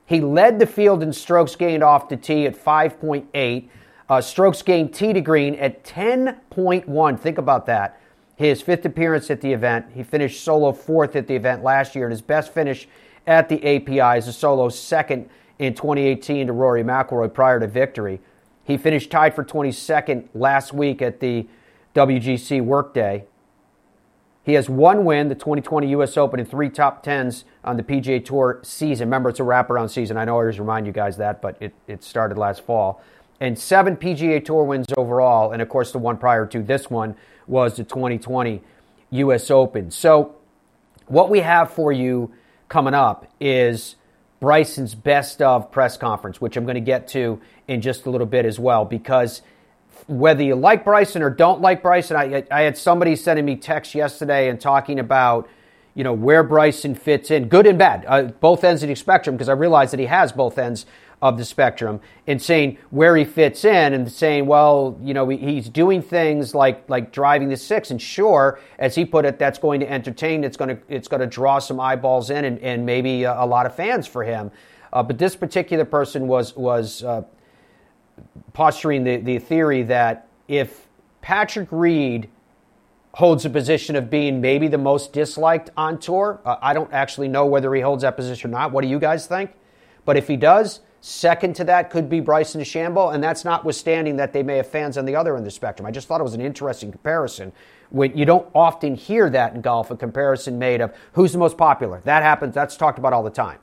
He 0.05 0.19
led 0.19 0.59
the 0.59 0.67
field 0.67 1.01
in 1.01 1.13
strokes 1.13 1.55
gained 1.55 1.83
off 1.83 2.09
the 2.09 2.17
tee 2.17 2.45
at 2.45 2.61
5.8, 2.61 3.69
uh, 4.09 4.21
strokes 4.21 4.61
gained 4.61 4.93
tee 4.93 5.13
to 5.13 5.21
green 5.21 5.55
at 5.55 5.85
10.1. 5.85 7.19
Think 7.19 7.37
about 7.37 7.65
that. 7.67 8.00
His 8.41 8.59
fifth 8.59 8.83
appearance 8.85 9.29
at 9.29 9.39
the 9.41 9.53
event. 9.53 9.85
He 9.93 10.01
finished 10.01 10.43
solo 10.43 10.71
fourth 10.71 11.15
at 11.15 11.27
the 11.27 11.35
event 11.35 11.61
last 11.63 11.93
year, 11.95 12.05
and 12.05 12.11
his 12.11 12.23
best 12.23 12.51
finish 12.51 12.87
at 13.27 13.49
the 13.49 13.63
API 13.63 14.17
is 14.17 14.27
a 14.27 14.33
solo 14.33 14.67
second 14.69 15.29
in 15.59 15.75
2018 15.75 16.47
to 16.47 16.53
Rory 16.53 16.83
McIlroy 16.83 17.31
prior 17.31 17.59
to 17.59 17.67
victory. 17.67 18.19
He 18.63 18.77
finished 18.77 19.11
tied 19.11 19.35
for 19.35 19.45
22nd 19.45 20.29
last 20.33 20.73
week 20.73 21.03
at 21.03 21.19
the 21.19 21.45
WGC 21.93 22.63
Workday. 22.63 23.25
He 24.43 24.53
has 24.53 24.67
one 24.67 25.05
win, 25.05 25.29
the 25.29 25.35
2020 25.35 25.89
U.S. 25.89 26.17
Open, 26.17 26.39
and 26.39 26.49
three 26.49 26.69
top 26.69 27.03
tens 27.03 27.45
on 27.63 27.77
the 27.77 27.83
PGA 27.83 28.25
Tour 28.25 28.59
season. 28.63 29.07
Remember, 29.07 29.29
it's 29.29 29.39
a 29.39 29.43
wraparound 29.43 29.91
season. 29.91 30.17
I 30.17 30.25
know 30.25 30.37
I 30.37 30.41
always 30.41 30.59
remind 30.59 30.87
you 30.87 30.93
guys 30.93 31.15
that, 31.17 31.43
but 31.43 31.57
it, 31.59 31.75
it 31.85 32.03
started 32.03 32.39
last 32.39 32.65
fall. 32.65 33.03
And 33.39 33.57
seven 33.59 33.95
PGA 33.95 34.43
Tour 34.43 34.63
wins 34.63 34.87
overall. 34.97 35.51
And 35.51 35.61
of 35.61 35.69
course, 35.69 35.91
the 35.91 35.99
one 35.99 36.17
prior 36.17 36.47
to 36.47 36.63
this 36.63 36.89
one 36.89 37.15
was 37.51 37.75
the 37.75 37.83
2020 37.83 38.61
U.S. 39.11 39.51
Open. 39.51 39.91
So, 39.91 40.35
what 41.07 41.29
we 41.29 41.41
have 41.41 41.71
for 41.71 41.91
you 41.91 42.31
coming 42.69 42.93
up 42.93 43.27
is 43.39 43.95
Bryson's 44.39 44.95
best 44.95 45.41
of 45.41 45.71
press 45.71 45.97
conference, 45.97 46.39
which 46.39 46.55
I'm 46.55 46.63
going 46.63 46.75
to 46.75 46.81
get 46.81 47.09
to 47.09 47.41
in 47.67 47.81
just 47.81 48.05
a 48.05 48.09
little 48.09 48.25
bit 48.25 48.45
as 48.45 48.57
well, 48.57 48.85
because 48.85 49.41
whether 50.07 50.41
you 50.41 50.55
like 50.55 50.85
Bryson 50.85 51.21
or 51.21 51.29
don't 51.29 51.61
like 51.61 51.83
Bryson, 51.83 52.15
I, 52.15 52.43
I 52.49 52.61
had 52.61 52.77
somebody 52.77 53.15
sending 53.15 53.45
me 53.45 53.57
text 53.57 53.93
yesterday 53.93 54.49
and 54.49 54.59
talking 54.59 54.99
about, 54.99 55.49
you 55.93 56.03
know, 56.03 56.13
where 56.13 56.43
Bryson 56.43 56.95
fits 56.95 57.29
in, 57.29 57.49
good 57.49 57.67
and 57.67 57.77
bad, 57.77 58.05
uh, 58.07 58.23
both 58.23 58.63
ends 58.63 58.81
of 58.81 58.89
the 58.89 58.95
spectrum, 58.95 59.35
because 59.35 59.49
I 59.49 59.53
realize 59.53 59.91
that 59.91 59.99
he 59.99 60.05
has 60.05 60.31
both 60.31 60.57
ends 60.57 60.85
of 61.21 61.37
the 61.37 61.45
spectrum, 61.45 61.99
and 62.25 62.41
saying 62.41 62.77
where 62.89 63.15
he 63.15 63.23
fits 63.23 63.63
in, 63.63 63.93
and 63.93 64.11
saying, 64.11 64.47
well, 64.47 64.97
you 65.03 65.13
know, 65.13 65.29
he's 65.29 65.69
doing 65.69 66.01
things 66.01 66.55
like 66.55 66.89
like 66.89 67.11
driving 67.11 67.49
the 67.49 67.57
six, 67.57 67.91
and 67.91 68.01
sure, 68.01 68.59
as 68.79 68.95
he 68.95 69.05
put 69.05 69.25
it, 69.25 69.37
that's 69.37 69.59
going 69.59 69.79
to 69.79 69.91
entertain, 69.91 70.43
it's 70.43 70.57
going 70.57 70.75
to 70.75 70.81
it's 70.89 71.07
going 71.07 71.21
to 71.21 71.27
draw 71.27 71.59
some 71.59 71.79
eyeballs 71.79 72.29
in, 72.29 72.45
and, 72.45 72.59
and 72.59 72.85
maybe 72.85 73.23
a, 73.23 73.33
a 73.43 73.45
lot 73.45 73.65
of 73.65 73.75
fans 73.75 74.07
for 74.07 74.23
him. 74.23 74.51
Uh, 74.93 75.03
but 75.03 75.17
this 75.17 75.35
particular 75.35 75.85
person 75.85 76.27
was 76.27 76.55
was 76.55 77.03
uh, 77.03 77.23
posturing 78.53 79.03
the, 79.03 79.17
the 79.17 79.39
theory 79.39 79.83
that 79.83 80.27
if 80.47 80.87
Patrick 81.21 81.67
Reed 81.71 82.29
holds 83.13 83.45
a 83.45 83.49
position 83.49 83.95
of 83.95 84.09
being 84.09 84.41
maybe 84.41 84.67
the 84.67 84.77
most 84.77 85.13
disliked 85.13 85.69
on 85.77 85.99
tour, 85.99 86.39
uh, 86.45 86.55
I 86.61 86.73
don't 86.73 86.91
actually 86.93 87.27
know 87.27 87.45
whether 87.45 87.73
he 87.75 87.81
holds 87.81 88.03
that 88.03 88.15
position 88.15 88.49
or 88.49 88.53
not. 88.53 88.71
What 88.71 88.81
do 88.81 88.87
you 88.87 88.99
guys 88.99 89.27
think? 89.27 89.51
But 90.05 90.17
if 90.17 90.27
he 90.27 90.37
does, 90.37 90.79
second 91.01 91.55
to 91.55 91.63
that 91.65 91.89
could 91.89 92.09
be 92.09 92.19
Bryson 92.19 92.61
DeChambeau, 92.61 93.13
and 93.13 93.23
that's 93.23 93.43
notwithstanding 93.43 94.15
that 94.17 94.31
they 94.31 94.43
may 94.43 94.57
have 94.57 94.67
fans 94.67 94.97
on 94.97 95.05
the 95.05 95.15
other 95.15 95.35
end 95.35 95.39
of 95.39 95.45
the 95.45 95.51
spectrum. 95.51 95.85
I 95.85 95.91
just 95.91 96.07
thought 96.07 96.21
it 96.21 96.23
was 96.23 96.35
an 96.35 96.41
interesting 96.41 96.91
comparison. 96.91 97.51
When 97.89 98.15
you 98.17 98.23
don't 98.23 98.47
often 98.55 98.95
hear 98.95 99.29
that 99.31 99.53
in 99.53 99.61
golf, 99.61 99.91
a 99.91 99.97
comparison 99.97 100.57
made 100.57 100.79
of 100.79 100.93
who's 101.13 101.33
the 101.33 101.39
most 101.39 101.57
popular. 101.57 101.99
That 102.05 102.23
happens. 102.23 102.55
That's 102.55 102.77
talked 102.77 102.99
about 102.99 103.13
all 103.13 103.23
the 103.23 103.29
time. 103.29 103.59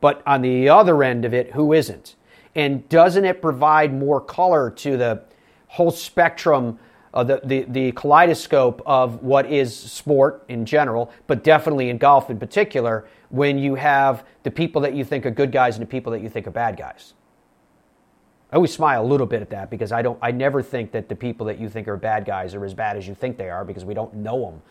But 0.00 0.22
on 0.26 0.42
the 0.42 0.68
other 0.68 1.02
end 1.04 1.24
of 1.24 1.32
it, 1.32 1.52
who 1.52 1.72
isn't? 1.72 2.16
And 2.54 2.88
doesn't 2.88 3.24
it 3.24 3.40
provide 3.40 3.92
more 3.92 4.20
color 4.20 4.70
to 4.70 4.96
the 4.96 5.22
whole 5.68 5.90
spectrum, 5.90 6.78
uh, 7.14 7.24
the, 7.24 7.40
the, 7.44 7.62
the 7.68 7.92
kaleidoscope 7.92 8.82
of 8.84 9.22
what 9.22 9.46
is 9.46 9.74
sport 9.74 10.44
in 10.48 10.66
general, 10.66 11.12
but 11.26 11.44
definitely 11.44 11.88
in 11.88 11.96
golf 11.96 12.28
in 12.28 12.38
particular, 12.38 13.06
when 13.30 13.56
you 13.56 13.76
have 13.76 14.26
the 14.42 14.50
people 14.50 14.82
that 14.82 14.94
you 14.94 15.04
think 15.04 15.24
are 15.24 15.30
good 15.30 15.52
guys 15.52 15.76
and 15.76 15.82
the 15.82 15.90
people 15.90 16.12
that 16.12 16.20
you 16.20 16.28
think 16.28 16.46
are 16.46 16.50
bad 16.50 16.76
guys? 16.76 17.14
I 18.52 18.56
always 18.56 18.72
smile 18.72 19.02
a 19.02 19.06
little 19.06 19.26
bit 19.26 19.42
at 19.42 19.50
that 19.50 19.70
because 19.70 19.90
I 19.90 20.02
don't. 20.02 20.18
I 20.22 20.30
never 20.30 20.62
think 20.62 20.92
that 20.92 21.08
the 21.08 21.16
people 21.16 21.46
that 21.46 21.58
you 21.58 21.68
think 21.68 21.88
are 21.88 21.96
bad 21.96 22.24
guys 22.24 22.54
are 22.54 22.64
as 22.64 22.74
bad 22.74 22.96
as 22.96 23.08
you 23.08 23.14
think 23.14 23.36
they 23.36 23.50
are 23.50 23.64
because 23.64 23.84
we 23.84 23.94
don't 23.94 24.14
know 24.14 24.44
them 24.44 24.62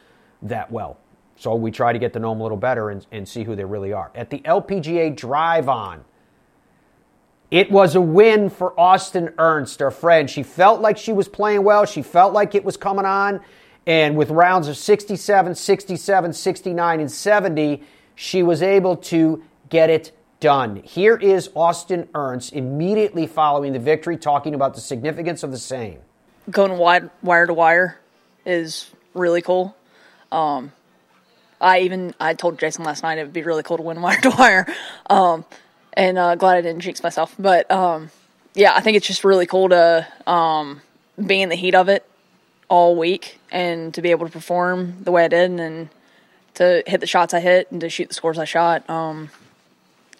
that 0.44 0.72
well. 0.72 0.98
So 1.36 1.56
we 1.56 1.72
try 1.72 1.92
to 1.92 2.00
get 2.00 2.14
to 2.14 2.20
know 2.20 2.30
them 2.30 2.40
a 2.40 2.44
little 2.44 2.58
better 2.58 2.92
and, 2.92 3.06
and 3.12 3.28
see 3.28 3.44
who 3.44 3.56
they 3.56 3.66
really 3.66 3.92
are. 3.92 4.12
At 4.16 4.30
the 4.30 4.40
LPGA 4.40 5.16
Drive 5.16 5.68
On, 5.68 6.06
it 7.54 7.70
was 7.70 7.94
a 7.94 8.02
win 8.02 8.50
for 8.50 8.78
Austin 8.80 9.32
Ernst, 9.38 9.80
our 9.84 9.92
friend. 9.92 10.28
She 10.28 10.42
felt 10.42 10.82
like 10.82 10.98
she 10.98 11.14
was 11.14 11.28
playing 11.28 11.64
well. 11.64 11.86
She 11.86 12.02
felt 12.02 12.34
like 12.34 12.56
it 12.56 12.66
was 12.66 12.78
coming 12.78 13.06
on. 13.06 13.42
And 13.86 14.18
with 14.18 14.32
rounds 14.32 14.68
of 14.68 14.76
67, 14.76 15.54
67, 15.54 16.34
69, 16.34 17.00
and 17.00 17.12
70, 17.12 17.84
she 18.16 18.42
was 18.42 18.64
able 18.64 18.98
to 18.98 19.44
get 19.70 19.92
it 19.92 20.18
done. 20.40 20.78
Here 20.78 21.16
is 21.16 21.52
Austin 21.56 22.10
Ernst 22.16 22.54
immediately 22.54 23.28
following 23.28 23.74
the 23.74 23.80
victory, 23.80 24.18
talking 24.18 24.56
about 24.56 24.74
the 24.74 24.82
significance 24.82 25.44
of 25.44 25.52
the 25.52 25.60
same. 25.60 26.00
Going 26.50 26.76
wide, 26.80 27.12
wire 27.22 27.46
to 27.46 27.54
wire 27.54 28.00
is 28.48 28.90
really 29.14 29.44
cool. 29.44 29.78
Um, 30.32 30.72
I 31.62 31.82
even 31.82 32.16
I 32.20 32.34
told 32.34 32.58
Jason 32.58 32.84
last 32.84 33.04
night 33.04 33.20
it 33.20 33.26
would 33.26 33.32
be 33.32 33.44
really 33.44 33.62
cool 33.62 33.78
to 33.78 33.84
win 33.84 34.02
wire 34.02 34.22
to 34.22 34.30
wire. 34.32 34.76
Um, 35.08 35.46
and 35.94 36.18
uh, 36.18 36.36
glad 36.36 36.58
I 36.58 36.62
didn't 36.62 36.82
jinx 36.82 37.02
myself. 37.02 37.36
But 37.38 37.70
um, 37.72 38.10
yeah, 38.54 38.74
I 38.76 38.82
think 38.82 38.98
it's 38.98 39.08
just 39.08 39.24
really 39.24 39.46
cool 39.46 39.70
to 39.70 40.08
um, 40.28 40.82
be 41.24 41.42
in 41.42 41.50
the 41.50 41.56
heat 41.56 41.76
of 41.76 41.90
it 41.90 42.08
all 42.70 42.96
week 42.96 43.40
and 43.52 43.94
to 43.94 44.02
be 44.02 44.12
able 44.12 44.26
to 44.26 44.32
perform 44.32 45.04
the 45.04 45.12
way 45.12 45.26
I 45.26 45.28
did 45.28 45.52
and 45.52 45.90
to 46.56 46.84
hit 46.86 47.02
the 47.02 47.08
shots 47.08 47.34
I 47.34 47.40
hit 47.40 47.72
and 47.72 47.82
to 47.82 47.90
shoot 47.90 48.10
the 48.10 48.14
scores 48.14 48.38
I 48.38 48.46
shot. 48.46 48.90
Um, 48.90 49.30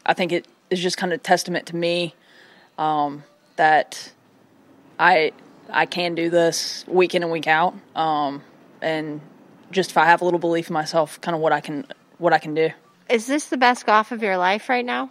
I 0.06 0.14
think 0.14 0.32
it 0.32 0.48
is 0.70 0.80
just 0.80 0.98
kind 0.98 1.14
of 1.14 1.24
testament 1.24 1.68
to 1.68 1.76
me 1.76 2.16
um, 2.78 3.24
that 3.56 4.12
I 5.00 5.32
I 5.70 5.86
can 5.86 6.16
do 6.16 6.30
this 6.30 6.86
week 6.88 7.16
in 7.16 7.24
and 7.24 7.32
week 7.32 7.48
out, 7.48 7.74
um, 7.96 8.44
and 8.82 9.22
just 9.72 9.92
if 9.92 9.98
I 9.98 10.06
have 10.06 10.22
a 10.22 10.26
little 10.26 10.40
belief 10.40 10.70
in 10.70 10.74
myself, 10.74 11.20
kind 11.22 11.36
of 11.36 11.42
what 11.42 11.54
I 11.54 11.62
can 11.62 11.86
what 12.18 12.34
I 12.34 12.38
can 12.38 12.54
do. 12.54 12.70
Is 13.10 13.28
this 13.28 13.46
the 13.46 13.58
best 13.58 13.86
golf 13.86 14.12
of 14.12 14.22
your 14.22 14.38
life 14.38 14.70
right 14.70 14.86
now? 14.86 15.10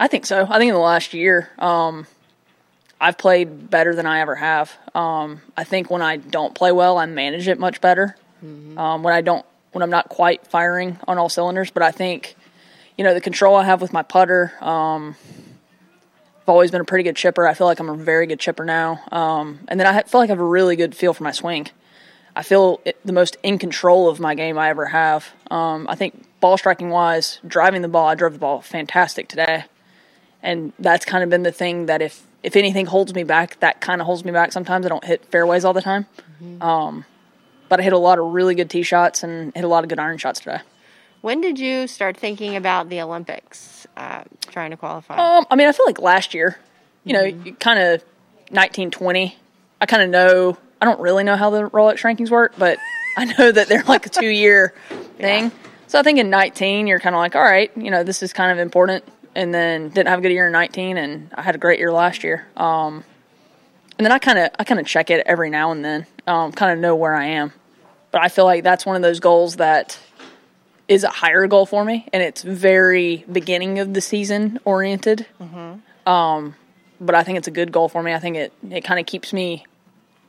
I 0.00 0.08
think 0.08 0.24
so. 0.24 0.46
I 0.48 0.58
think 0.58 0.70
in 0.70 0.74
the 0.74 0.80
last 0.80 1.12
year, 1.12 1.50
um, 1.58 2.06
I've 2.98 3.18
played 3.18 3.68
better 3.68 3.94
than 3.94 4.06
I 4.06 4.20
ever 4.20 4.34
have. 4.34 4.72
Um, 4.94 5.42
I 5.58 5.64
think 5.64 5.90
when 5.90 6.00
I 6.00 6.16
don't 6.16 6.54
play 6.54 6.72
well, 6.72 6.96
I 6.96 7.04
manage 7.04 7.48
it 7.48 7.58
much 7.58 7.82
better. 7.82 8.16
Mm-hmm. 8.42 8.78
Um, 8.78 9.02
when 9.02 9.12
I 9.12 9.20
don't, 9.20 9.44
when 9.72 9.82
I'm 9.82 9.90
not 9.90 10.08
quite 10.08 10.46
firing 10.46 10.98
on 11.06 11.18
all 11.18 11.28
cylinders, 11.28 11.70
but 11.70 11.82
I 11.82 11.90
think, 11.90 12.34
you 12.96 13.04
know, 13.04 13.12
the 13.12 13.20
control 13.20 13.56
I 13.56 13.64
have 13.64 13.82
with 13.82 13.92
my 13.92 14.02
putter. 14.02 14.54
Um, 14.62 15.16
I've 16.42 16.48
always 16.48 16.70
been 16.70 16.80
a 16.80 16.86
pretty 16.86 17.04
good 17.04 17.16
chipper. 17.16 17.46
I 17.46 17.52
feel 17.52 17.66
like 17.66 17.78
I'm 17.78 17.90
a 17.90 17.94
very 17.94 18.26
good 18.26 18.40
chipper 18.40 18.64
now. 18.64 19.02
Um, 19.12 19.60
and 19.68 19.78
then 19.78 19.86
I 19.86 20.02
feel 20.04 20.22
like 20.22 20.30
I 20.30 20.32
have 20.32 20.40
a 20.40 20.44
really 20.44 20.76
good 20.76 20.94
feel 20.94 21.12
for 21.12 21.24
my 21.24 21.32
swing. 21.32 21.68
I 22.34 22.42
feel 22.42 22.80
it, 22.86 22.98
the 23.04 23.12
most 23.12 23.36
in 23.42 23.58
control 23.58 24.08
of 24.08 24.18
my 24.18 24.34
game 24.34 24.56
I 24.56 24.70
ever 24.70 24.86
have. 24.86 25.30
Um, 25.50 25.86
I 25.90 25.94
think 25.94 26.24
ball 26.40 26.56
striking 26.56 26.88
wise, 26.88 27.38
driving 27.46 27.82
the 27.82 27.88
ball, 27.88 28.06
I 28.08 28.14
drove 28.14 28.32
the 28.32 28.38
ball 28.38 28.62
fantastic 28.62 29.28
today 29.28 29.64
and 30.42 30.72
that's 30.78 31.04
kind 31.04 31.22
of 31.22 31.30
been 31.30 31.42
the 31.42 31.52
thing 31.52 31.86
that 31.86 32.02
if 32.02 32.26
if 32.42 32.56
anything 32.56 32.86
holds 32.86 33.14
me 33.14 33.22
back, 33.22 33.60
that 33.60 33.80
kind 33.80 34.00
of 34.00 34.06
holds 34.06 34.24
me 34.24 34.32
back. 34.32 34.52
Sometimes 34.52 34.86
I 34.86 34.88
don't 34.88 35.04
hit 35.04 35.24
fairways 35.26 35.64
all 35.64 35.74
the 35.74 35.82
time, 35.82 36.06
mm-hmm. 36.42 36.62
um, 36.62 37.04
but 37.68 37.80
I 37.80 37.82
hit 37.82 37.92
a 37.92 37.98
lot 37.98 38.18
of 38.18 38.32
really 38.32 38.54
good 38.54 38.70
tee 38.70 38.82
shots 38.82 39.22
and 39.22 39.54
hit 39.54 39.64
a 39.64 39.68
lot 39.68 39.84
of 39.84 39.90
good 39.90 39.98
iron 39.98 40.18
shots 40.18 40.40
today. 40.40 40.60
When 41.20 41.42
did 41.42 41.58
you 41.58 41.86
start 41.86 42.16
thinking 42.16 42.56
about 42.56 42.88
the 42.88 43.02
Olympics, 43.02 43.86
uh, 43.96 44.24
trying 44.48 44.70
to 44.70 44.78
qualify? 44.78 45.16
Um, 45.16 45.46
I 45.50 45.56
mean, 45.56 45.68
I 45.68 45.72
feel 45.72 45.84
like 45.84 46.00
last 46.00 46.32
year, 46.32 46.58
you 47.04 47.14
mm-hmm. 47.14 47.44
know, 47.44 47.52
kind 47.56 47.78
of 47.78 48.04
nineteen 48.50 48.90
twenty. 48.90 49.36
I 49.80 49.86
kind 49.86 50.02
of 50.02 50.08
know. 50.08 50.58
I 50.80 50.86
don't 50.86 51.00
really 51.00 51.24
know 51.24 51.36
how 51.36 51.50
the 51.50 51.68
Rolex 51.68 52.00
rankings 52.00 52.30
work, 52.30 52.54
but 52.56 52.78
I 53.18 53.26
know 53.26 53.52
that 53.52 53.68
they're 53.68 53.82
like 53.82 54.06
a 54.06 54.08
two 54.08 54.28
year 54.28 54.72
thing. 55.18 55.44
Yeah. 55.44 55.50
So 55.88 55.98
I 55.98 56.04
think 56.04 56.20
in 56.20 56.30
19, 56.30 56.86
you're 56.86 57.00
kind 57.00 57.16
of 57.16 57.18
like, 57.18 57.34
all 57.34 57.42
right, 57.42 57.76
you 57.76 57.90
know, 57.90 58.04
this 58.04 58.22
is 58.22 58.32
kind 58.32 58.52
of 58.52 58.58
important 58.58 59.04
and 59.34 59.54
then 59.54 59.88
didn't 59.90 60.08
have 60.08 60.18
a 60.18 60.22
good 60.22 60.32
year 60.32 60.46
in 60.46 60.52
19, 60.52 60.96
and 60.96 61.30
I 61.34 61.42
had 61.42 61.54
a 61.54 61.58
great 61.58 61.78
year 61.78 61.92
last 61.92 62.24
year. 62.24 62.46
Um, 62.56 63.04
and 63.98 64.04
then 64.04 64.12
I 64.12 64.18
kind 64.18 64.38
of 64.38 64.50
I 64.58 64.64
kind 64.64 64.80
of 64.80 64.86
check 64.86 65.10
it 65.10 65.26
every 65.26 65.50
now 65.50 65.72
and 65.72 65.84
then, 65.84 66.06
um, 66.26 66.52
kind 66.52 66.72
of 66.72 66.78
know 66.78 66.96
where 66.96 67.14
I 67.14 67.26
am. 67.26 67.52
But 68.10 68.22
I 68.22 68.28
feel 68.28 68.44
like 68.44 68.64
that's 68.64 68.84
one 68.86 68.96
of 68.96 69.02
those 69.02 69.20
goals 69.20 69.56
that 69.56 69.98
is 70.88 71.04
a 71.04 71.08
higher 71.08 71.46
goal 71.46 71.66
for 71.66 71.84
me, 71.84 72.08
and 72.12 72.22
it's 72.22 72.42
very 72.42 73.24
beginning 73.30 73.78
of 73.78 73.94
the 73.94 74.00
season 74.00 74.58
oriented. 74.64 75.26
Mm-hmm. 75.40 76.08
Um, 76.10 76.56
but 77.00 77.14
I 77.14 77.22
think 77.22 77.38
it's 77.38 77.46
a 77.46 77.52
good 77.52 77.72
goal 77.72 77.88
for 77.88 78.02
me. 78.02 78.12
I 78.12 78.18
think 78.18 78.36
it 78.36 78.52
it 78.68 78.84
kind 78.84 78.98
of 78.98 79.06
keeps 79.06 79.32
me 79.32 79.64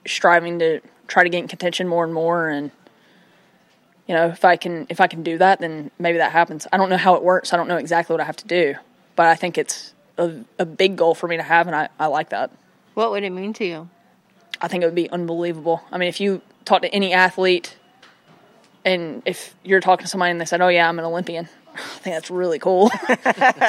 striving 0.06 0.60
to 0.60 0.82
try 1.08 1.24
to 1.24 1.30
get 1.30 1.40
in 1.40 1.48
contention 1.48 1.88
more 1.88 2.04
and 2.04 2.14
more, 2.14 2.50
and 2.50 2.72
you 4.08 4.14
know 4.14 4.28
if 4.28 4.46
I 4.46 4.56
can 4.56 4.86
if 4.90 5.02
I 5.02 5.08
can 5.08 5.24
do 5.24 5.38
that, 5.40 5.60
then 5.60 5.92
maybe 5.98 6.20
that 6.20 6.32
happens. 6.32 6.68
I 6.72 6.78
don't 6.78 6.90
know 6.90 6.98
how 6.98 7.16
it 7.16 7.24
works. 7.24 7.54
I 7.54 7.58
don't 7.58 7.68
know 7.68 7.78
exactly 7.78 8.14
what 8.14 8.22
I 8.22 8.26
have 8.26 8.38
to 8.38 8.48
do, 8.48 8.76
but 9.16 9.28
I 9.28 9.36
think 9.36 9.58
it's 9.58 9.94
a, 10.18 10.34
a 10.60 10.66
big 10.66 10.96
goal 10.96 11.16
for 11.16 11.28
me 11.28 11.38
to 11.38 11.44
have, 11.44 11.68
and 11.68 11.76
I, 11.76 11.90
I 12.00 12.08
like 12.08 12.30
that. 12.30 12.52
What 12.94 13.12
would 13.12 13.24
it 13.24 13.30
mean 13.32 13.54
to 13.54 13.66
you? 13.66 13.90
I 14.62 14.68
think 14.68 14.84
it 14.84 14.88
would 14.88 14.96
be 14.96 15.10
unbelievable. 15.10 15.82
I 15.92 15.98
mean, 15.98 16.10
if 16.10 16.20
you 16.20 16.42
talk 16.66 16.84
to 16.84 16.94
any 16.94 17.14
athlete, 17.14 17.78
and 18.86 19.22
if 19.26 19.56
you're 19.64 19.80
talking 19.80 20.06
to 20.06 20.10
somebody 20.10 20.32
and 20.32 20.42
they 20.42 20.46
said, 20.46 20.62
"Oh 20.62 20.68
yeah, 20.68 20.88
I'm 20.88 21.00
an 21.00 21.06
Olympian," 21.06 21.48
I 21.76 21.80
think 21.80 22.16
that's 22.16 22.30
really 22.30 22.60
cool. 22.60 22.90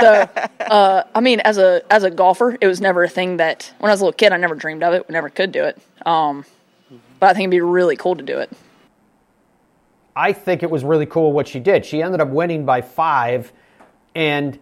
so, 0.00 0.28
uh, 0.60 1.04
I 1.14 1.20
mean, 1.20 1.40
as 1.40 1.58
a 1.58 1.82
as 1.90 2.04
a 2.04 2.10
golfer, 2.10 2.56
it 2.60 2.66
was 2.66 2.80
never 2.80 3.04
a 3.04 3.08
thing 3.08 3.38
that 3.38 3.72
when 3.78 3.90
I 3.90 3.94
was 3.94 4.00
a 4.00 4.04
little 4.04 4.16
kid, 4.16 4.32
I 4.32 4.36
never 4.36 4.54
dreamed 4.54 4.82
of 4.82 4.94
it. 4.94 5.08
We 5.08 5.12
never 5.12 5.30
could 5.30 5.52
do 5.52 5.64
it. 5.64 5.80
Um, 6.06 6.44
but 7.20 7.30
I 7.30 7.34
think 7.34 7.44
it'd 7.44 7.50
be 7.50 7.60
really 7.60 7.96
cool 7.96 8.16
to 8.16 8.22
do 8.22 8.38
it. 8.38 8.50
I 10.14 10.32
think 10.32 10.62
it 10.62 10.70
was 10.70 10.84
really 10.84 11.06
cool 11.06 11.32
what 11.32 11.48
she 11.48 11.58
did. 11.58 11.86
She 11.86 12.02
ended 12.02 12.20
up 12.20 12.28
winning 12.28 12.66
by 12.66 12.82
five, 12.82 13.52
and 14.14 14.58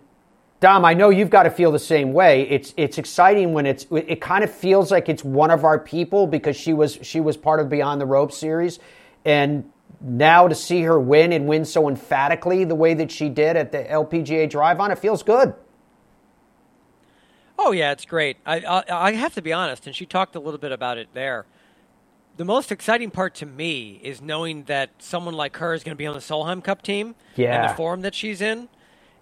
Dom, 0.60 0.84
I 0.84 0.92
know 0.92 1.08
you've 1.08 1.30
got 1.30 1.44
to 1.44 1.50
feel 1.50 1.72
the 1.72 1.78
same 1.78 2.12
way. 2.12 2.42
It's 2.42 2.74
it's 2.76 2.98
exciting 2.98 3.54
when 3.54 3.64
it's 3.64 3.86
it 3.90 4.20
kind 4.20 4.44
of 4.44 4.52
feels 4.52 4.90
like 4.90 5.08
it's 5.08 5.24
one 5.24 5.50
of 5.50 5.64
our 5.64 5.78
people 5.78 6.26
because 6.26 6.54
she 6.54 6.74
was 6.74 6.98
she 7.02 7.18
was 7.18 7.38
part 7.38 7.60
of 7.60 7.70
Beyond 7.70 7.98
the 7.98 8.06
Rope 8.06 8.30
series, 8.30 8.78
and 9.24 9.70
now 10.02 10.48
to 10.48 10.54
see 10.54 10.82
her 10.82 11.00
win 11.00 11.32
and 11.32 11.46
win 11.46 11.64
so 11.64 11.88
emphatically 11.88 12.64
the 12.64 12.74
way 12.74 12.92
that 12.92 13.10
she 13.10 13.30
did 13.30 13.56
at 13.56 13.72
the 13.72 13.78
LPGA 13.78 14.48
Drive 14.50 14.80
On, 14.80 14.90
it 14.90 14.98
feels 14.98 15.22
good. 15.22 15.54
Oh 17.58 17.72
yeah, 17.72 17.92
it's 17.92 18.04
great. 18.04 18.36
I, 18.44 18.60
I, 18.60 19.08
I 19.08 19.12
have 19.12 19.34
to 19.34 19.42
be 19.42 19.52
honest, 19.52 19.86
and 19.86 19.96
she 19.96 20.04
talked 20.04 20.36
a 20.36 20.40
little 20.40 20.60
bit 20.60 20.72
about 20.72 20.98
it 20.98 21.08
there. 21.14 21.46
The 22.36 22.44
most 22.44 22.72
exciting 22.72 23.10
part 23.10 23.34
to 23.36 23.46
me 23.46 24.00
is 24.02 24.22
knowing 24.22 24.64
that 24.64 24.90
someone 24.98 25.34
like 25.34 25.56
her 25.58 25.74
is 25.74 25.84
going 25.84 25.94
to 25.94 25.98
be 25.98 26.06
on 26.06 26.14
the 26.14 26.20
Solheim 26.20 26.64
Cup 26.64 26.80
team 26.80 27.14
yeah. 27.36 27.60
and 27.60 27.70
the 27.70 27.74
form 27.74 28.00
that 28.00 28.14
she's 28.14 28.40
in, 28.40 28.68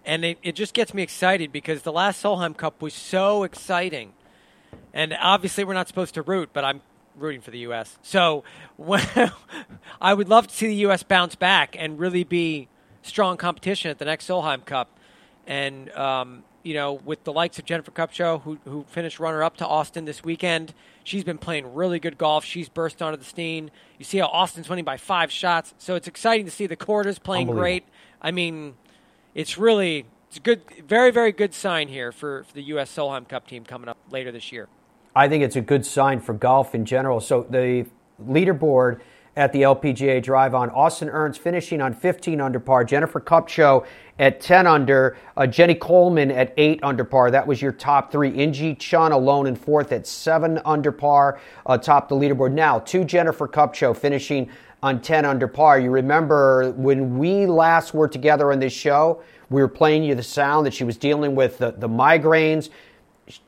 and 0.09 0.25
it, 0.25 0.39
it 0.43 0.53
just 0.55 0.73
gets 0.73 0.95
me 0.95 1.03
excited 1.03 1.53
because 1.53 1.83
the 1.83 1.93
last 1.93 2.25
Solheim 2.25 2.57
Cup 2.57 2.81
was 2.81 2.95
so 2.95 3.45
exciting, 3.45 4.15
and 4.95 5.15
obviously 5.21 5.65
we're 5.65 5.75
not 5.75 5.87
supposed 5.87 6.15
to 6.15 6.23
root, 6.23 6.49
but 6.55 6.65
I'm 6.65 6.81
rooting 7.15 7.43
for 7.43 7.51
the 7.51 7.59
U.S. 7.59 7.99
So 8.01 8.43
I 10.01 10.15
would 10.15 10.31
love 10.31 10.47
to 10.47 10.55
see 10.55 10.67
the 10.67 10.75
U.S. 10.77 11.03
bounce 11.03 11.35
back 11.35 11.77
and 11.79 11.99
really 11.99 12.25
be 12.25 12.69
strong 13.03 13.37
competition 13.37 13.91
at 13.91 13.99
the 13.99 14.07
next 14.07 14.27
Solheim 14.27 14.65
Cup. 14.65 14.99
And 15.47 15.91
um, 15.93 16.43
you 16.63 16.73
know, 16.73 16.95
with 16.95 17.25
the 17.25 17.33
likes 17.33 17.59
of 17.59 17.67
Jennifer 17.67 17.91
Kupcho, 17.91 18.41
who 18.43 18.59
who 18.65 18.87
finished 18.89 19.21
runner 19.21 19.43
up 19.43 19.59
to 19.59 19.67
Austin 19.67 20.07
this 20.07 20.25
weekend, 20.25 20.73
she's 21.05 21.23
been 21.23 21.39
playing 21.39 21.75
really 21.75 22.01
good 22.01 22.17
golf. 22.17 22.47
She's 22.47 22.71
burst 22.71 23.03
onto 23.03 23.19
the 23.19 23.27
scene. 23.27 23.71
You 23.99 24.07
see 24.07 24.17
how 24.17 24.29
Austin's 24.29 24.71
winning 24.71 24.87
by 24.87 24.97
five 24.97 25.31
shots, 25.31 25.75
so 25.77 25.97
it's 25.97 26.09
exciting 26.09 26.47
to 26.47 26.51
see 26.51 26.67
the 26.67 26.77
quarters 26.77 27.19
playing 27.19 27.49
great. 27.49 27.85
I 28.23 28.31
mean, 28.31 28.75
it's 29.35 29.59
really 29.59 30.07
it's 30.29 30.37
a 30.37 30.41
good, 30.41 30.63
very 30.87 31.11
very 31.11 31.33
good 31.33 31.55
sign 31.55 31.89
here 31.89 32.13
for, 32.13 32.45
for 32.45 32.53
the 32.55 32.63
U.S. 32.65 32.95
Solheim 32.95 33.29
Cup 33.29 33.47
team 33.47 33.65
coming 33.65 33.89
up 33.89 33.99
later 34.11 34.33
this 34.33 34.53
year. 34.53 34.69
I 35.15 35.29
think 35.29 35.43
it's 35.43 35.57
a 35.57 35.61
good 35.61 35.85
sign 35.85 36.21
for 36.21 36.33
golf 36.33 36.75
in 36.75 36.85
general. 36.85 37.21
So 37.21 37.47
the 37.49 37.87
leaderboard 38.25 39.01
at 39.39 39.53
the 39.53 39.63
LPGA 39.63 40.21
Drive 40.21 40.53
on 40.53 40.69
Austin 40.71 41.09
Ernst 41.09 41.41
finishing 41.41 41.81
on 41.81 41.95
15 41.95 42.41
under 42.41 42.59
par, 42.59 42.85
Jennifer 42.85 43.21
Kupcho 43.21 43.87
at 44.19 44.41
10 44.41 44.67
under, 44.67 45.17
uh, 45.37 45.47
Jenny 45.47 45.77
Coleman 45.77 46.33
at 46.33 46.53
8 46.57 46.81
under 46.83 47.05
par. 47.05 47.31
That 47.31 47.47
was 47.47 47.63
your 47.63 47.71
top 47.71 48.11
three. 48.11 48.31
In 48.31 48.53
Gee 48.53 48.75
Chun 48.75 49.13
alone 49.13 49.47
in 49.47 49.55
fourth 49.55 49.93
at 49.93 50.09
7 50.09 50.61
under 50.65 50.91
par, 50.91 51.41
uh, 51.67 51.79
top 51.79 52.09
the 52.09 52.17
leaderboard. 52.17 52.53
Now, 52.53 52.81
two 52.81 53.05
Jennifer 53.05 53.47
Kupcho 53.47 53.97
finishing 53.97 54.51
on 54.83 55.01
10 55.01 55.25
under 55.25 55.49
par. 55.49 55.81
You 55.81 55.91
remember 55.91 56.73
when 56.73 57.19
we 57.19 57.47
last 57.47 57.95
were 57.95 58.09
together 58.09 58.53
on 58.53 58.61
this 58.61 58.73
show, 58.73 59.23
we 59.51 59.61
were 59.61 59.69
playing 59.69 60.05
you 60.05 60.15
the 60.15 60.23
sound 60.23 60.67
that 60.67 60.75
she 60.75 60.85
was 60.85 60.97
dealing 60.97 61.35
with 61.35 61.59
the, 61.59 61.73
the 61.73 61.89
migraines. 61.89 62.69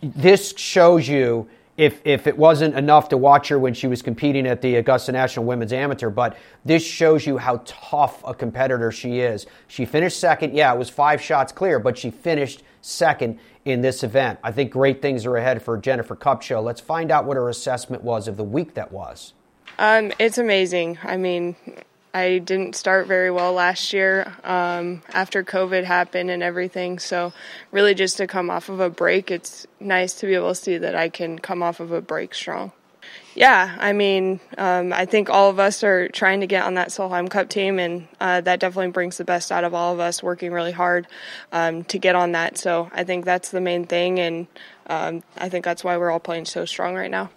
This 0.03 0.55
shows 0.57 1.09
you 1.09 1.49
if 1.77 2.03
if 2.05 2.27
it 2.27 2.37
wasn't 2.37 2.75
enough 2.75 3.09
to 3.09 3.17
watch 3.17 3.49
her 3.49 3.59
when 3.59 3.73
she 3.73 3.87
was 3.87 4.03
competing 4.03 4.47
at 4.47 4.61
the 4.61 4.77
Augusta 4.77 5.13
National 5.13 5.47
Women's 5.47 5.73
Amateur, 5.73 6.11
but 6.11 6.37
this 6.65 6.85
shows 6.85 7.27
you 7.27 7.39
how 7.39 7.63
tough 7.65 8.23
a 8.27 8.35
competitor 8.35 8.93
she 8.93 9.21
is. 9.21 9.47
She 9.67 9.87
finished 9.87 10.21
second. 10.21 10.55
Yeah, 10.55 10.75
it 10.75 10.79
was 10.79 10.91
five 10.91 11.23
shots 11.23 11.53
clear, 11.53 11.79
but 11.79 11.97
she 11.97 12.11
finished 12.11 12.63
second 12.83 13.39
in 13.65 13.81
this 13.81 14.03
event. 14.03 14.39
I 14.43 14.53
think 14.53 14.71
great 14.71 15.01
things 15.01 15.25
are 15.25 15.37
ahead 15.37 15.63
for 15.63 15.79
Jennifer 15.79 16.17
Kupcho. 16.17 16.63
Let's 16.63 16.81
find 16.81 17.11
out 17.11 17.25
what 17.25 17.37
her 17.37 17.49
assessment 17.49 18.03
was 18.03 18.29
of 18.29 18.37
the 18.37 18.45
week 18.45 18.75
that 18.75 18.93
was. 18.93 19.33
Um, 19.81 20.13
it's 20.19 20.37
amazing. 20.37 20.99
I 21.03 21.17
mean, 21.17 21.57
I 22.13 22.37
didn't 22.37 22.77
start 22.77 23.07
very 23.07 23.31
well 23.31 23.55
last 23.55 23.95
year 23.95 24.31
um, 24.45 25.01
after 25.09 25.43
COVID 25.43 25.85
happened 25.85 26.29
and 26.29 26.43
everything. 26.43 26.99
So, 26.99 27.33
really, 27.73 27.95
just 27.95 28.19
to 28.19 28.27
come 28.27 28.51
off 28.51 28.69
of 28.69 28.79
a 28.79 28.91
break, 28.91 29.31
it's 29.31 29.67
nice 29.81 30.13
to 30.21 30.27
be 30.27 30.35
able 30.35 30.51
to 30.51 30.55
see 30.55 30.77
that 30.77 30.95
I 30.95 31.09
can 31.09 31.39
come 31.39 31.63
off 31.63 31.81
of 31.81 31.93
a 31.93 32.03
break 32.03 32.35
strong. 32.35 32.73
Yeah, 33.35 33.75
I 33.81 33.95
mean, 33.95 34.41
um, 34.59 34.93
I 34.93 35.07
think 35.07 35.31
all 35.31 35.49
of 35.49 35.59
us 35.59 35.83
are 35.83 36.09
trying 36.09 36.41
to 36.41 36.47
get 36.47 36.65
on 36.65 36.75
that 36.75 36.89
Solheim 36.89 37.31
Cup 37.31 37.49
team, 37.49 37.79
and 37.79 38.07
uh, 38.21 38.43
that 38.43 38.61
definitely 38.61 38.91
brings 38.91 39.17
the 39.17 39.25
best 39.25 39.51
out 39.51 39.65
of 39.65 39.73
all 39.73 39.95
of 39.95 39.99
us, 39.99 40.23
working 40.23 40.53
really 40.53 40.73
hard 40.73 41.07
um, 41.53 41.85
to 41.85 41.99
get 41.99 42.15
on 42.15 42.33
that. 42.33 42.59
So, 42.59 42.91
I 42.93 43.05
think 43.05 43.25
that's 43.25 43.51
the 43.51 43.63
main 43.63 43.87
thing, 43.87 44.21
and 44.21 44.47
um, 44.89 45.23
I 45.39 45.49
think 45.49 45.65
that's 45.65 45.83
why 45.83 45.97
we're 45.97 46.11
all 46.11 46.21
playing 46.21 46.45
so 46.45 46.67
strong 46.67 46.95
right 46.97 47.11
now. 47.11 47.31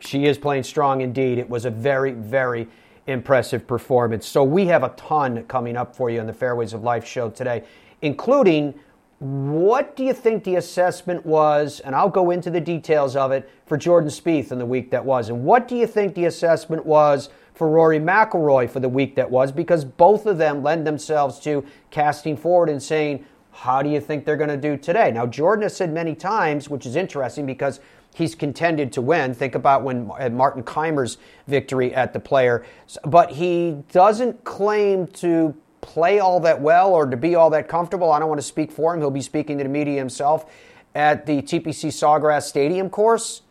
She 0.00 0.26
is 0.26 0.38
playing 0.38 0.62
strong 0.62 1.00
indeed. 1.00 1.38
It 1.38 1.48
was 1.48 1.64
a 1.64 1.70
very, 1.70 2.12
very 2.12 2.68
impressive 3.06 3.66
performance. 3.66 4.26
So 4.26 4.44
we 4.44 4.66
have 4.66 4.82
a 4.82 4.90
ton 4.90 5.44
coming 5.44 5.76
up 5.76 5.96
for 5.96 6.10
you 6.10 6.20
on 6.20 6.26
the 6.26 6.32
Fairways 6.32 6.72
of 6.72 6.82
Life 6.82 7.06
show 7.06 7.30
today, 7.30 7.64
including 8.02 8.74
what 9.18 9.96
do 9.96 10.04
you 10.04 10.12
think 10.12 10.44
the 10.44 10.56
assessment 10.56 11.26
was? 11.26 11.80
And 11.80 11.94
I'll 11.94 12.08
go 12.08 12.30
into 12.30 12.50
the 12.50 12.60
details 12.60 13.16
of 13.16 13.32
it 13.32 13.50
for 13.66 13.76
Jordan 13.76 14.10
Spieth 14.10 14.52
in 14.52 14.58
the 14.58 14.66
week 14.66 14.90
that 14.92 15.04
was. 15.04 15.28
And 15.28 15.42
what 15.42 15.66
do 15.66 15.74
you 15.74 15.88
think 15.88 16.14
the 16.14 16.26
assessment 16.26 16.86
was 16.86 17.28
for 17.54 17.68
Rory 17.68 17.98
McIlroy 17.98 18.70
for 18.70 18.78
the 18.78 18.88
week 18.88 19.16
that 19.16 19.28
was? 19.28 19.50
Because 19.50 19.84
both 19.84 20.26
of 20.26 20.38
them 20.38 20.62
lend 20.62 20.86
themselves 20.86 21.40
to 21.40 21.64
casting 21.90 22.36
forward 22.36 22.68
and 22.68 22.80
saying, 22.80 23.24
how 23.50 23.82
do 23.82 23.90
you 23.90 24.00
think 24.00 24.24
they're 24.24 24.36
going 24.36 24.48
to 24.50 24.56
do 24.56 24.76
today? 24.76 25.10
Now, 25.10 25.26
Jordan 25.26 25.64
has 25.64 25.74
said 25.74 25.92
many 25.92 26.14
times, 26.14 26.68
which 26.68 26.86
is 26.86 26.94
interesting 26.94 27.44
because 27.44 27.80
he's 28.18 28.34
contended 28.34 28.92
to 28.92 29.00
win. 29.00 29.32
Think 29.32 29.54
about 29.54 29.84
when 29.84 30.10
uh, 30.18 30.28
Martin 30.28 30.64
Kaymer's 30.64 31.18
victory 31.46 31.94
at 31.94 32.12
the 32.12 32.18
player. 32.18 32.66
But 33.04 33.30
he 33.30 33.84
doesn't 33.92 34.42
claim 34.42 35.06
to 35.06 35.54
play 35.80 36.18
all 36.18 36.40
that 36.40 36.60
well 36.60 36.92
or 36.92 37.06
to 37.06 37.16
be 37.16 37.36
all 37.36 37.48
that 37.50 37.68
comfortable. 37.68 38.10
I 38.10 38.18
don't 38.18 38.28
want 38.28 38.40
to 38.40 38.46
speak 38.46 38.72
for 38.72 38.92
him. 38.92 39.00
He'll 39.00 39.12
be 39.12 39.22
speaking 39.22 39.56
to 39.58 39.64
the 39.64 39.70
media 39.70 39.96
himself 39.96 40.50
at 40.96 41.26
the 41.26 41.40
TPC 41.40 41.90
Sawgrass 41.90 42.42
Stadium 42.42 42.90
course. 42.90 43.42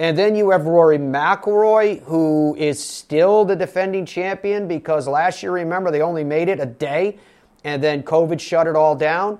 And 0.00 0.18
then 0.18 0.34
you 0.34 0.50
have 0.50 0.66
Rory 0.66 0.98
McIlroy, 0.98 2.02
who 2.02 2.56
is 2.58 2.82
still 2.82 3.44
the 3.44 3.54
defending 3.54 4.04
champion 4.04 4.66
because 4.66 5.06
last 5.06 5.42
year, 5.42 5.52
remember, 5.52 5.92
they 5.92 6.02
only 6.02 6.24
made 6.24 6.48
it 6.48 6.58
a 6.58 6.66
day 6.66 7.18
and 7.64 7.82
then 7.82 8.02
COVID 8.02 8.40
shut 8.40 8.66
it 8.66 8.74
all 8.74 8.96
down. 8.96 9.38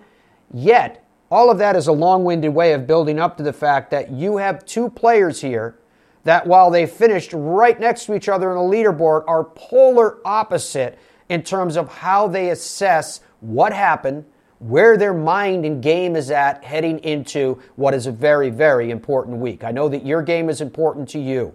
Yet, 0.53 1.05
all 1.31 1.51
of 1.51 1.59
that 1.59 1.77
is 1.77 1.87
a 1.87 1.93
long 1.93 2.25
winded 2.25 2.55
way 2.55 2.73
of 2.73 2.87
building 2.87 3.19
up 3.19 3.37
to 3.37 3.43
the 3.43 3.53
fact 3.53 3.91
that 3.91 4.11
you 4.11 4.39
have 4.39 4.65
two 4.65 4.89
players 4.89 5.41
here 5.41 5.79
that, 6.25 6.47
while 6.47 6.71
they 6.71 6.87
finished 6.87 7.33
right 7.33 7.79
next 7.79 8.07
to 8.07 8.15
each 8.15 8.29
other 8.29 8.51
in 8.51 8.57
the 8.57 8.63
leaderboard, 8.63 9.25
are 9.27 9.45
polar 9.45 10.19
opposite 10.25 10.99
in 11.29 11.43
terms 11.43 11.77
of 11.77 11.89
how 11.89 12.27
they 12.27 12.51
assess 12.51 13.21
what 13.41 13.73
happened, 13.73 14.25
where 14.59 14.97
their 14.97 15.15
mind 15.15 15.65
and 15.65 15.83
game 15.83 16.17
is 16.17 16.31
at 16.31 16.65
heading 16.65 16.99
into 17.01 17.61
what 17.77 17.95
is 17.95 18.07
a 18.07 18.13
very, 18.13 18.51
very 18.51 18.91
important 18.91 19.37
week. 19.37 19.65
I 19.65 19.71
know 19.71 19.89
that 19.89 20.05
your 20.05 20.23
game 20.23 20.49
is 20.49 20.61
important 20.61 21.09
to 21.11 21.19
you. 21.19 21.55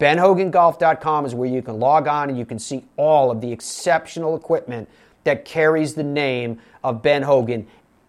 BenHoganGolf.com 0.00 1.26
is 1.26 1.34
where 1.34 1.48
you 1.48 1.62
can 1.62 1.78
log 1.78 2.08
on 2.08 2.28
and 2.28 2.36
you 2.36 2.44
can 2.44 2.58
see 2.58 2.84
all 2.96 3.30
of 3.30 3.40
the 3.40 3.52
exceptional 3.52 4.36
equipment 4.36 4.88
that 5.24 5.44
carries 5.44 5.94
the 5.94 6.02
name 6.02 6.58
of 6.82 7.02
Ben 7.02 7.22
Hogan 7.22 7.66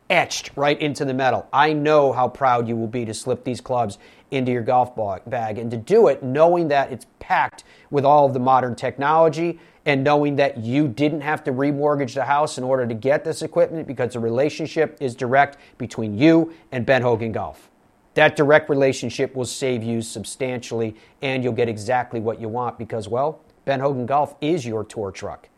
etched 0.09 0.51
right 0.55 0.79
into 0.79 1.05
the 1.05 1.13
metal. 1.13 1.47
I 1.51 1.73
know 1.73 2.11
how 2.13 2.27
proud 2.27 2.67
you 2.67 2.75
will 2.75 2.87
be 2.87 3.05
to 3.05 3.13
slip 3.13 3.43
these 3.43 3.61
clubs 3.61 3.97
into 4.31 4.51
your 4.51 4.63
golf 4.63 4.95
bag 5.25 5.57
and 5.57 5.69
to 5.71 5.77
do 5.77 6.07
it 6.07 6.23
knowing 6.23 6.67
that 6.69 6.91
it's 6.91 7.05
packed 7.19 7.63
with 7.91 8.03
all 8.03 8.25
of 8.25 8.33
the 8.33 8.39
modern 8.39 8.75
technology 8.75 9.59
and 9.85 10.03
knowing 10.03 10.37
that 10.37 10.57
you 10.57 10.87
didn't 10.87 11.21
have 11.21 11.43
to 11.43 11.51
remortgage 11.51 12.13
the 12.13 12.23
house 12.23 12.57
in 12.57 12.63
order 12.63 12.87
to 12.87 12.93
get 12.93 13.23
this 13.23 13.41
equipment 13.41 13.87
because 13.87 14.13
the 14.13 14.19
relationship 14.19 14.97
is 14.99 15.13
direct 15.13 15.57
between 15.77 16.17
you 16.17 16.53
and 16.71 16.85
Ben 16.85 17.01
Hogan 17.01 17.31
Golf. 17.31 17.69
That 18.13 18.35
direct 18.35 18.69
relationship 18.69 19.35
will 19.35 19.45
save 19.45 19.83
you 19.83 20.01
substantially 20.01 20.95
and 21.21 21.43
you'll 21.43 21.53
get 21.53 21.69
exactly 21.69 22.19
what 22.19 22.39
you 22.39 22.47
want 22.47 22.77
because, 22.77 23.07
well, 23.07 23.41
Ben 23.65 23.79
Hogan 23.79 24.05
Golf 24.05 24.35
is 24.41 24.65
your 24.65 24.83
tour 24.83 25.11
truck. 25.11 25.49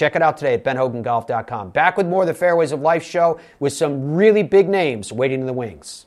Check 0.00 0.16
it 0.16 0.22
out 0.22 0.38
today 0.38 0.54
at 0.54 0.64
benhogangolf.com. 0.64 1.72
Back 1.72 1.98
with 1.98 2.06
more 2.06 2.22
of 2.22 2.26
the 2.26 2.32
Fairways 2.32 2.72
of 2.72 2.80
Life 2.80 3.04
show 3.04 3.38
with 3.58 3.74
some 3.74 4.14
really 4.14 4.42
big 4.42 4.66
names 4.66 5.12
waiting 5.12 5.40
in 5.40 5.46
the 5.46 5.52
wings. 5.52 6.06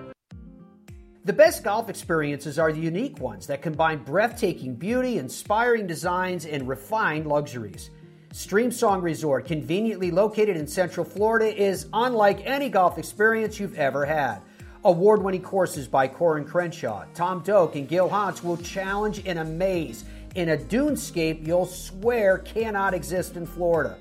The 1.23 1.33
best 1.33 1.63
golf 1.63 1.87
experiences 1.87 2.57
are 2.57 2.73
the 2.73 2.79
unique 2.79 3.19
ones 3.19 3.45
that 3.45 3.61
combine 3.61 3.99
breathtaking 3.99 4.73
beauty, 4.73 5.19
inspiring 5.19 5.85
designs, 5.85 6.47
and 6.47 6.67
refined 6.67 7.27
luxuries. 7.27 7.91
Streamsong 8.33 9.03
Resort, 9.03 9.45
conveniently 9.45 10.09
located 10.09 10.57
in 10.57 10.65
Central 10.65 11.05
Florida, 11.05 11.55
is 11.55 11.85
unlike 11.93 12.41
any 12.43 12.69
golf 12.69 12.97
experience 12.97 13.59
you've 13.59 13.77
ever 13.77 14.03
had. 14.03 14.39
Award 14.83 15.21
winning 15.21 15.43
courses 15.43 15.87
by 15.87 16.07
Coore 16.07 16.37
and 16.37 16.47
Crenshaw, 16.47 17.05
Tom 17.13 17.43
Doak, 17.43 17.75
and 17.75 17.87
Gil 17.87 18.09
Hanse 18.09 18.43
will 18.43 18.57
challenge 18.57 19.21
and 19.23 19.37
amaze 19.37 20.05
in 20.33 20.49
a 20.49 20.57
dunescape 20.57 21.45
you'll 21.45 21.67
swear 21.67 22.39
cannot 22.39 22.95
exist 22.95 23.35
in 23.35 23.45
Florida. 23.45 23.95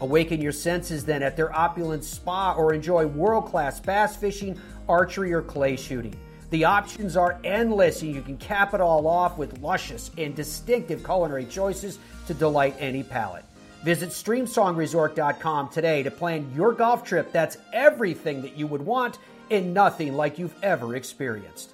Awaken 0.00 0.40
your 0.40 0.50
senses 0.50 1.04
then 1.04 1.22
at 1.22 1.36
their 1.36 1.56
opulent 1.56 2.02
spa 2.02 2.52
or 2.54 2.74
enjoy 2.74 3.06
world 3.06 3.46
class 3.46 3.78
bass 3.78 4.16
fishing, 4.16 4.58
archery, 4.88 5.32
or 5.32 5.40
clay 5.40 5.76
shooting. 5.76 6.18
The 6.54 6.66
options 6.66 7.16
are 7.16 7.36
endless, 7.42 8.02
and 8.02 8.14
you 8.14 8.22
can 8.22 8.36
cap 8.36 8.74
it 8.74 8.80
all 8.80 9.08
off 9.08 9.36
with 9.36 9.58
luscious 9.58 10.12
and 10.16 10.36
distinctive 10.36 11.02
culinary 11.02 11.46
choices 11.46 11.98
to 12.28 12.34
delight 12.34 12.76
any 12.78 13.02
palate. 13.02 13.44
Visit 13.82 14.10
StreamSongResort.com 14.10 15.70
today 15.70 16.04
to 16.04 16.12
plan 16.12 16.48
your 16.54 16.72
golf 16.72 17.02
trip 17.02 17.32
that's 17.32 17.56
everything 17.72 18.40
that 18.42 18.56
you 18.56 18.68
would 18.68 18.82
want 18.82 19.18
and 19.50 19.74
nothing 19.74 20.14
like 20.14 20.38
you've 20.38 20.54
ever 20.62 20.94
experienced. 20.94 21.73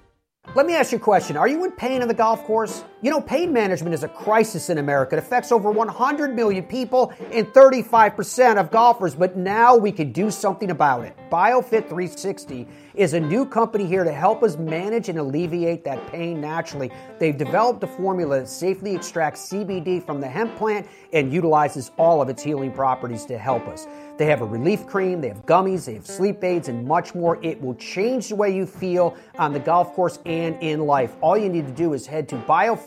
Let 0.55 0.65
me 0.65 0.75
ask 0.75 0.91
you 0.91 0.97
a 0.97 1.01
question. 1.01 1.37
Are 1.37 1.47
you 1.47 1.63
in 1.63 1.71
pain 1.71 2.01
on 2.01 2.07
the 2.07 2.13
golf 2.13 2.43
course? 2.43 2.83
You 3.03 3.09
know, 3.09 3.19
pain 3.19 3.51
management 3.51 3.95
is 3.95 4.03
a 4.03 4.07
crisis 4.07 4.69
in 4.69 4.77
America. 4.77 5.15
It 5.15 5.19
affects 5.19 5.51
over 5.51 5.71
100 5.71 6.35
million 6.35 6.63
people 6.63 7.11
and 7.31 7.47
35% 7.47 8.57
of 8.57 8.69
golfers, 8.69 9.15
but 9.15 9.35
now 9.35 9.75
we 9.75 9.91
can 9.91 10.11
do 10.11 10.29
something 10.29 10.69
about 10.69 11.05
it. 11.05 11.17
BioFit 11.31 11.89
360 11.89 12.67
is 12.93 13.13
a 13.13 13.19
new 13.19 13.43
company 13.43 13.87
here 13.87 14.03
to 14.03 14.11
help 14.11 14.43
us 14.43 14.55
manage 14.57 15.09
and 15.09 15.17
alleviate 15.17 15.83
that 15.83 16.05
pain 16.11 16.39
naturally. 16.39 16.91
They've 17.17 17.35
developed 17.35 17.83
a 17.83 17.87
formula 17.87 18.41
that 18.41 18.49
safely 18.49 18.93
extracts 18.93 19.49
CBD 19.49 20.05
from 20.05 20.21
the 20.21 20.27
hemp 20.27 20.55
plant 20.57 20.85
and 21.11 21.33
utilizes 21.33 21.89
all 21.97 22.21
of 22.21 22.29
its 22.29 22.43
healing 22.43 22.71
properties 22.71 23.25
to 23.25 23.37
help 23.37 23.67
us. 23.67 23.87
They 24.17 24.27
have 24.27 24.41
a 24.41 24.45
relief 24.45 24.85
cream, 24.85 25.21
they 25.21 25.29
have 25.29 25.47
gummies, 25.47 25.85
they 25.85 25.95
have 25.95 26.05
sleep 26.05 26.43
aids, 26.43 26.67
and 26.67 26.85
much 26.85 27.15
more. 27.15 27.43
It 27.43 27.59
will 27.59 27.73
change 27.75 28.27
the 28.27 28.35
way 28.35 28.55
you 28.55 28.67
feel 28.67 29.15
on 29.39 29.53
the 29.53 29.59
golf 29.59 29.93
course 29.93 30.19
and 30.27 30.55
in 30.61 30.81
life. 30.81 31.15
All 31.21 31.35
you 31.35 31.49
need 31.49 31.65
to 31.65 31.73
do 31.73 31.93
is 31.93 32.05
head 32.05 32.29
to 32.29 32.37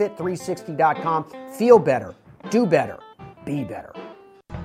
biofit360.com. 0.08 1.26
Feel 1.56 1.78
better, 1.78 2.14
do 2.50 2.66
better, 2.66 2.98
be 3.44 3.62
better. 3.64 3.92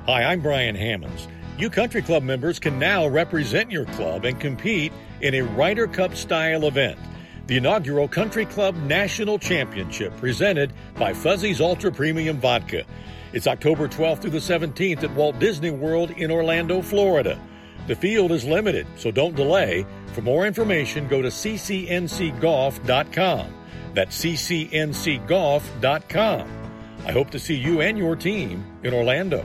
Hi, 0.06 0.23
I'm 0.23 0.41
Brian 0.41 0.75
Hammonds. 0.75 1.28
You 1.58 1.69
country 1.69 2.02
club 2.02 2.23
members 2.23 2.60
can 2.60 2.78
now 2.80 3.08
represent 3.08 3.71
your 3.71 3.86
club 3.86 4.25
and 4.25 4.38
compete 4.39 4.91
in 5.21 5.36
a 5.36 5.41
Ryder 5.41 5.88
Cup 5.88 6.15
style 6.15 6.65
event. 6.65 6.97
The 7.47 7.58
inaugural 7.58 8.08
Country 8.08 8.45
Club 8.45 8.75
National 8.75 9.38
Championship 9.39 10.15
presented 10.17 10.71
by 10.95 11.13
Fuzzy's 11.13 11.60
Ultra 11.60 11.91
Premium 11.91 12.38
Vodka. 12.38 12.84
It's 13.34 13.47
October 13.47 13.88
12th 13.88 14.21
through 14.21 14.30
the 14.32 14.38
17th 14.38 15.04
at 15.04 15.12
Walt 15.15 15.39
Disney 15.39 15.71
World 15.71 16.12
in 16.12 16.30
Orlando, 16.32 16.84
Florida. 16.84 17.39
The 17.88 17.95
field 17.95 18.32
is 18.32 18.45
limited, 18.45 18.86
so 18.97 19.10
don't 19.10 19.36
delay. 19.36 19.88
For 20.13 20.21
more 20.21 20.45
information, 20.45 21.08
go 21.08 21.23
to 21.23 21.30
ccncgolf.com. 21.30 23.54
That's 23.93 24.17
ccncgolf.com. 24.23 25.69
I 27.06 27.12
hope 27.12 27.30
to 27.32 27.39
see 27.39 27.56
you 27.56 27.82
and 27.82 27.97
your 27.97 28.15
team 28.15 28.63
in 28.84 28.93
Orlando. 28.93 29.43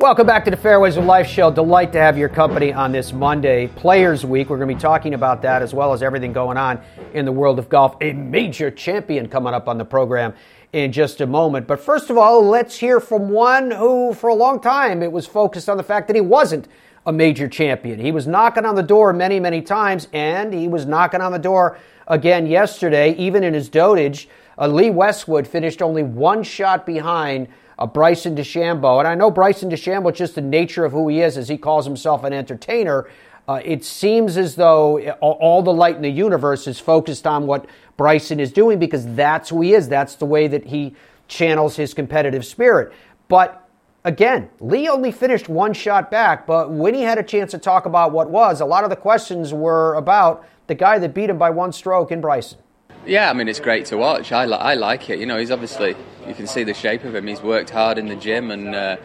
Welcome 0.00 0.26
back 0.26 0.46
to 0.46 0.50
the 0.50 0.56
Fairways 0.56 0.96
of 0.96 1.04
Life 1.04 1.28
show. 1.28 1.50
Delight 1.50 1.92
to 1.92 1.98
have 1.98 2.16
your 2.16 2.30
company 2.30 2.72
on 2.72 2.90
this 2.90 3.12
Monday, 3.12 3.66
Players 3.66 4.24
Week. 4.24 4.48
We're 4.48 4.56
going 4.56 4.70
to 4.70 4.74
be 4.74 4.80
talking 4.80 5.12
about 5.12 5.42
that 5.42 5.60
as 5.60 5.74
well 5.74 5.92
as 5.92 6.02
everything 6.02 6.32
going 6.32 6.56
on 6.56 6.80
in 7.12 7.26
the 7.26 7.32
world 7.32 7.58
of 7.58 7.68
golf. 7.68 7.96
A 8.00 8.14
major 8.14 8.70
champion 8.70 9.28
coming 9.28 9.52
up 9.52 9.68
on 9.68 9.76
the 9.76 9.84
program 9.84 10.32
in 10.72 10.92
just 10.92 11.20
a 11.20 11.26
moment. 11.26 11.66
But 11.66 11.80
first 11.80 12.08
of 12.08 12.16
all, 12.16 12.42
let's 12.42 12.78
hear 12.78 12.98
from 12.98 13.28
one 13.28 13.72
who, 13.72 14.14
for 14.14 14.30
a 14.30 14.34
long 14.34 14.58
time, 14.60 15.02
it 15.02 15.12
was 15.12 15.26
focused 15.26 15.68
on 15.68 15.76
the 15.76 15.82
fact 15.82 16.06
that 16.06 16.16
he 16.16 16.22
wasn't 16.22 16.66
a 17.10 17.12
major 17.12 17.48
champion. 17.48 17.98
He 17.98 18.12
was 18.12 18.28
knocking 18.28 18.64
on 18.64 18.76
the 18.76 18.84
door 18.84 19.12
many, 19.12 19.40
many 19.40 19.62
times, 19.62 20.06
and 20.12 20.54
he 20.54 20.68
was 20.68 20.86
knocking 20.86 21.20
on 21.20 21.32
the 21.32 21.40
door 21.40 21.76
again 22.06 22.46
yesterday, 22.46 23.14
even 23.16 23.42
in 23.42 23.52
his 23.52 23.68
dotage. 23.68 24.28
Uh, 24.56 24.68
Lee 24.68 24.90
Westwood 24.90 25.46
finished 25.46 25.82
only 25.82 26.04
one 26.04 26.44
shot 26.44 26.86
behind 26.86 27.48
uh, 27.80 27.86
Bryson 27.86 28.36
DeChambeau. 28.36 29.00
And 29.00 29.08
I 29.08 29.16
know 29.16 29.28
Bryson 29.28 29.68
DeChambeau, 29.68 30.14
just 30.14 30.36
the 30.36 30.40
nature 30.40 30.84
of 30.84 30.92
who 30.92 31.08
he 31.08 31.20
is, 31.20 31.36
as 31.36 31.48
he 31.48 31.58
calls 31.58 31.84
himself 31.84 32.22
an 32.22 32.32
entertainer, 32.32 33.10
uh, 33.48 33.60
it 33.64 33.84
seems 33.84 34.36
as 34.36 34.54
though 34.54 35.00
all 35.20 35.62
the 35.62 35.72
light 35.72 35.96
in 35.96 36.02
the 36.02 36.10
universe 36.10 36.68
is 36.68 36.78
focused 36.78 37.26
on 37.26 37.48
what 37.48 37.66
Bryson 37.96 38.38
is 38.38 38.52
doing 38.52 38.78
because 38.78 39.12
that's 39.16 39.48
who 39.48 39.62
he 39.62 39.74
is. 39.74 39.88
That's 39.88 40.14
the 40.14 40.26
way 40.26 40.46
that 40.46 40.66
he 40.66 40.94
channels 41.26 41.74
his 41.74 41.92
competitive 41.92 42.46
spirit. 42.46 42.92
But 43.26 43.59
again, 44.04 44.50
Lee 44.60 44.88
only 44.88 45.12
finished 45.12 45.48
one 45.48 45.72
shot 45.72 46.10
back, 46.10 46.46
but 46.46 46.70
when 46.70 46.94
he 46.94 47.02
had 47.02 47.18
a 47.18 47.22
chance 47.22 47.50
to 47.52 47.58
talk 47.58 47.86
about 47.86 48.12
what 48.12 48.30
was, 48.30 48.60
a 48.60 48.66
lot 48.66 48.84
of 48.84 48.90
the 48.90 48.96
questions 48.96 49.52
were 49.52 49.94
about 49.94 50.46
the 50.66 50.74
guy 50.74 50.98
that 50.98 51.14
beat 51.14 51.30
him 51.30 51.38
by 51.38 51.50
one 51.50 51.72
stroke 51.72 52.12
in 52.12 52.20
Bryson. 52.20 52.58
Yeah, 53.06 53.30
I 53.30 53.32
mean, 53.32 53.48
it's 53.48 53.60
great 53.60 53.86
to 53.86 53.96
watch. 53.96 54.30
I, 54.30 54.44
li- 54.44 54.54
I 54.54 54.74
like 54.74 55.08
it. 55.10 55.18
You 55.18 55.26
know, 55.26 55.38
he's 55.38 55.50
obviously, 55.50 55.96
you 56.26 56.34
can 56.34 56.46
see 56.46 56.64
the 56.64 56.74
shape 56.74 57.04
of 57.04 57.14
him. 57.14 57.26
He's 57.26 57.42
worked 57.42 57.70
hard 57.70 57.98
in 57.98 58.06
the 58.06 58.16
gym 58.16 58.50
and, 58.50 58.74
uh, 58.74 58.96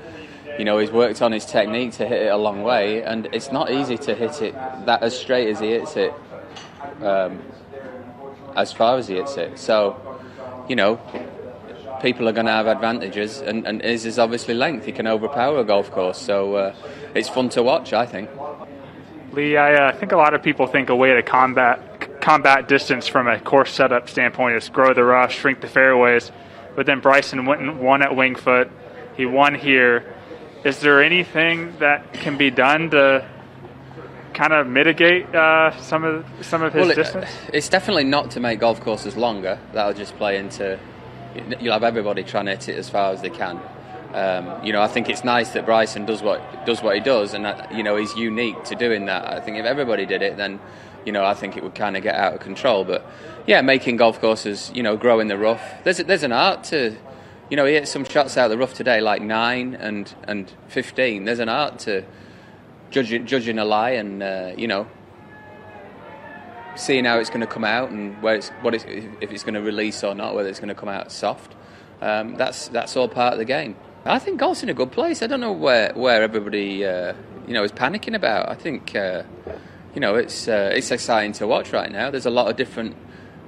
you 0.60 0.66
know, 0.66 0.78
he's 0.78 0.92
worked 0.92 1.22
on 1.22 1.32
his 1.32 1.46
technique 1.46 1.94
to 1.94 2.08
hit 2.08 2.24
it 2.24 2.32
a 2.32 2.38
long 2.38 2.62
way. 2.62 3.04
And 3.04 3.28
it's 3.32 3.52
not 3.52 3.72
easy 3.72 3.98
to 4.00 4.14
hit 4.14 4.42
it 4.42 4.54
that 4.86 5.02
as 5.02 5.18
straight 5.18 5.50
as 5.50 5.60
he 5.60 5.70
hits 5.72 5.96
it 5.96 6.14
um, 7.02 7.42
as 8.56 8.72
far 8.72 8.98
as 8.98 9.08
he 9.08 9.16
hits 9.16 9.38
it. 9.38 9.58
So, 9.58 10.00
you 10.68 10.76
know, 10.76 11.00
people 12.02 12.28
are 12.28 12.32
going 12.32 12.46
to 12.46 12.52
have 12.52 12.68
advantages, 12.68 13.42
and, 13.42 13.66
and 13.66 13.82
his 13.82 14.06
is 14.06 14.20
obviously 14.20 14.54
length. 14.54 14.86
He 14.86 14.92
can 14.92 15.08
overpower 15.08 15.60
a 15.60 15.64
golf 15.64 15.92
course, 15.92 16.20
so 16.20 16.56
uh, 16.56 16.76
it's 17.14 17.30
fun 17.30 17.50
to 17.50 17.64
watch, 17.64 17.94
I 17.94 18.06
think. 18.06 18.30
Lee, 19.34 19.58
I 19.58 19.74
uh, 19.74 19.98
think 19.98 20.12
a 20.12 20.18
lot 20.18 20.34
of 20.34 20.42
people 20.42 20.68
think 20.68 20.90
a 20.90 20.96
way 20.96 21.14
to 21.14 21.22
combat 21.22 22.22
combat 22.22 22.68
distance 22.68 23.08
from 23.08 23.28
a 23.28 23.40
course 23.40 23.72
setup 23.72 24.10
standpoint 24.10 24.56
is 24.56 24.70
grow 24.70 24.94
the 24.94 25.04
rough, 25.04 25.32
shrink 25.32 25.62
the 25.62 25.68
fairways. 25.68 26.32
But 26.76 26.88
then 26.88 27.00
Bryson 27.00 27.46
went 27.46 27.62
and 27.62 27.80
won 27.80 28.02
at 28.02 28.16
Winged 28.16 28.40
Foot. 28.40 28.72
He 29.16 29.26
won 29.26 29.56
here. 29.56 30.14
Is 30.64 30.80
there 30.80 31.04
anything 31.04 31.78
that 31.80 32.14
can 32.14 32.38
be 32.38 32.50
done 32.50 32.90
to 32.90 33.28
kind 34.34 34.52
of 34.54 34.68
mitigate 34.68 35.34
uh, 35.36 35.80
some 35.80 36.04
of 36.04 36.26
some 36.42 36.64
of 36.64 36.74
his 36.74 36.82
well, 36.82 36.92
it, 36.92 36.96
distance? 36.96 37.30
It's 37.54 37.70
definitely 37.70 38.06
not 38.06 38.32
to 38.32 38.40
make 38.40 38.60
golf 38.60 38.82
courses 38.82 39.16
longer. 39.16 39.60
That'll 39.74 39.94
just 39.94 40.16
play 40.18 40.38
into. 40.38 40.80
You'll 41.60 41.74
have 41.74 41.84
everybody 41.84 42.24
trying 42.24 42.46
to 42.46 42.52
hit 42.52 42.70
it 42.70 42.78
as 42.78 42.90
far 42.90 43.12
as 43.12 43.22
they 43.22 43.30
can. 43.30 43.60
Um, 44.14 44.64
you 44.64 44.72
know, 44.72 44.82
I 44.82 44.88
think 44.88 45.10
it's 45.10 45.26
nice 45.26 45.52
that 45.52 45.66
Bryson 45.66 46.06
does 46.06 46.22
what 46.22 46.66
does 46.66 46.82
what 46.82 46.96
he 46.96 47.02
does, 47.02 47.34
and 47.34 47.44
that, 47.44 47.74
you 47.74 47.84
know 47.84 47.98
he's 47.98 48.16
unique 48.16 48.64
to 48.66 48.76
doing 48.76 49.06
that. 49.08 49.28
I 49.28 49.42
think 49.42 49.58
if 49.58 49.66
everybody 49.66 50.06
did 50.06 50.22
it, 50.22 50.38
then 50.38 50.60
you 51.06 51.12
know 51.12 51.26
I 51.26 51.34
think 51.34 51.58
it 51.58 51.64
would 51.64 51.76
kind 51.76 51.98
of 51.98 52.04
get 52.04 52.16
out 52.16 52.34
of 52.34 52.40
control. 52.40 52.86
But 52.86 53.06
yeah, 53.46 53.62
making 53.62 53.98
golf 53.98 54.22
courses, 54.22 54.72
you 54.74 54.84
know, 54.84 54.96
grow 54.96 55.20
in 55.20 55.28
the 55.28 55.38
rough. 55.38 55.62
There's 55.84 55.98
there's 55.98 56.24
an 56.24 56.32
art 56.32 56.64
to, 56.66 56.96
you 57.50 57.58
know, 57.58 57.66
he 57.66 57.74
hit 57.74 57.88
some 57.88 58.06
shots 58.06 58.38
out 58.38 58.46
of 58.46 58.52
the 58.52 58.58
rough 58.58 58.74
today, 58.74 59.02
like 59.02 59.22
nine 59.22 59.76
and 59.76 60.14
and 60.28 60.52
fifteen. 60.68 61.26
There's 61.26 61.40
an 61.40 61.50
art 61.50 61.80
to 61.80 62.06
judging 62.92 63.26
judging 63.26 63.60
a 63.60 63.66
lie, 63.66 63.92
and 63.92 64.24
uh, 64.24 64.54
you 64.56 64.68
know, 64.68 64.88
seeing 66.76 67.06
how 67.06 67.20
it's 67.20 67.30
going 67.30 67.42
to 67.42 67.48
come 67.48 67.64
out 67.64 67.90
and 67.90 68.22
where 68.22 68.36
it's 68.36 68.50
what 68.62 68.74
it's, 68.74 68.86
if 68.86 69.32
it's 69.32 69.44
going 69.44 69.54
to 69.54 69.62
release 69.62 70.04
or 70.04 70.16
not, 70.16 70.36
whether 70.36 70.50
it's 70.50 70.60
going 70.60 70.70
to 70.70 70.76
come 70.76 70.90
out 70.90 71.12
soft. 71.12 71.54
Um, 72.02 72.36
that's 72.36 72.68
that's 72.70 72.96
all 72.98 73.08
part 73.08 73.34
of 73.34 73.40
the 73.40 73.46
game. 73.46 73.76
I 74.06 74.20
think 74.20 74.40
golf's 74.40 74.62
in 74.62 74.70
a 74.70 74.74
good 74.74 74.92
place. 74.92 75.24
I 75.24 75.28
don't 75.28 75.40
know 75.40 75.52
where 75.52 75.92
where 75.94 76.22
everybody 76.22 76.86
uh, 76.86 77.14
you 77.48 77.54
know 77.54 77.64
is 77.64 77.72
panicking 77.72 78.16
about. 78.16 78.50
I 78.50 78.56
think 78.56 78.96
uh, 78.96 79.24
you 79.94 80.02
know 80.02 80.16
it's 80.16 80.48
uh, 80.48 80.72
it's 80.74 80.92
exciting 80.92 81.34
to 81.34 81.48
watch 81.48 81.72
right 81.72 81.92
now. 81.92 82.12
There's 82.12 82.26
a 82.26 82.32
lot 82.32 82.50
of 82.50 82.58
different 82.58 82.96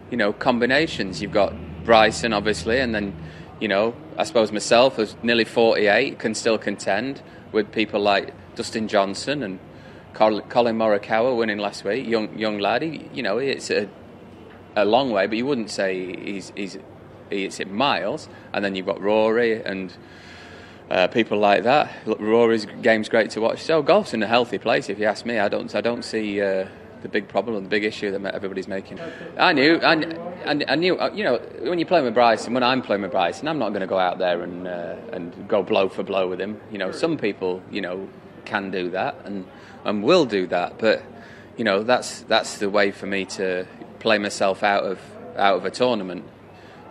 you 0.10 0.18
know 0.18 0.34
combinations. 0.34 1.22
You've 1.22 1.34
got 1.34 1.54
Bryson 1.84 2.34
obviously, 2.34 2.80
and 2.80 2.96
then 2.96 3.16
you 3.60 3.68
know 3.68 3.94
I 4.18 4.24
suppose 4.24 4.52
myself, 4.52 4.96
who's 4.96 5.16
nearly 5.22 5.46
48, 5.46 6.18
can 6.18 6.34
still 6.34 6.58
contend 6.58 7.22
with 7.52 7.72
people 7.72 8.00
like 8.00 8.34
Dustin 8.56 8.88
Johnson 8.88 9.44
and 9.44 9.60
Collin 10.18 10.78
Morikawa 10.78 11.38
winning 11.38 11.60
last 11.60 11.84
week. 11.84 12.08
Young 12.08 12.38
young 12.38 12.60
lad, 12.60 12.82
he, 12.82 13.10
you 13.14 13.24
know 13.24 13.38
it's 13.38 13.70
a 13.70 13.88
a 14.76 14.86
long 14.86 15.12
way, 15.12 15.28
but 15.28 15.38
you 15.38 15.46
wouldn't 15.46 15.70
say 15.70 16.16
he's 16.16 16.52
he's 16.56 16.78
it's 17.30 17.60
in 17.60 17.74
miles. 17.74 18.30
And 18.54 18.64
then 18.64 18.76
you've 18.76 18.86
got 18.86 19.02
Rory 19.02 19.62
and 19.64 19.96
uh, 20.90 21.08
people 21.08 21.38
like 21.38 21.64
that. 21.64 21.92
Rory's 22.06 22.66
game's 22.82 23.10
great 23.10 23.32
to 23.32 23.42
watch. 23.42 23.62
So 23.62 23.82
golf's 23.82 24.14
in 24.14 24.24
a 24.24 24.28
healthy 24.28 24.58
place, 24.58 24.90
if 24.90 25.00
you 25.00 25.06
ask 25.06 25.26
me. 25.26 25.40
I 25.40 25.50
don't, 25.50 25.74
I 25.76 25.82
don't 25.82 26.04
see 26.04 26.42
uh, 26.42 26.68
the 27.02 27.10
big 27.10 27.28
problem, 27.28 27.62
the 27.64 27.70
big 27.70 27.84
issue 27.84 28.12
that 28.12 28.34
everybody's 28.34 28.68
making. 28.68 29.00
I 29.38 29.54
knew, 29.54 29.80
I, 29.84 30.16
I, 30.46 30.76
knew, 30.76 30.98
uh, 30.98 31.12
you 31.14 31.24
know, 31.24 31.38
when 31.60 31.78
you're 31.80 31.88
playing 31.88 32.06
with 32.06 32.14
Bryson, 32.14 32.54
when 32.54 32.64
I'm 32.64 32.82
playing 32.82 33.02
with 33.02 33.12
Bryson, 33.12 33.48
I'm 33.48 33.60
not 33.60 33.70
going 33.70 33.82
to 33.82 33.88
go 33.88 34.00
out 34.00 34.18
there 34.18 34.42
and 34.42 34.68
uh, 34.68 34.96
and 35.12 35.48
go 35.48 35.62
blow 35.64 35.90
for 35.90 36.04
blow 36.04 36.28
with 36.30 36.40
him. 36.40 36.60
You 36.72 36.78
know, 36.78 36.92
some 36.92 37.18
people, 37.18 37.62
you 37.70 37.82
know, 37.82 38.08
can 38.46 38.72
do 38.72 38.90
that 38.92 39.16
and 39.26 39.46
and 39.88 40.04
will 40.04 40.26
do 40.26 40.46
that, 40.48 40.78
but 40.78 41.02
you 41.56 41.64
know, 41.64 41.82
that's 41.82 42.22
that's 42.24 42.58
the 42.60 42.70
way 42.70 42.92
for 42.92 43.08
me 43.08 43.26
to 43.26 43.66
play 44.00 44.18
myself 44.20 44.62
out 44.62 44.84
of 44.84 45.00
out 45.38 45.56
of 45.56 45.66
a 45.66 45.72
tournament. 45.72 46.26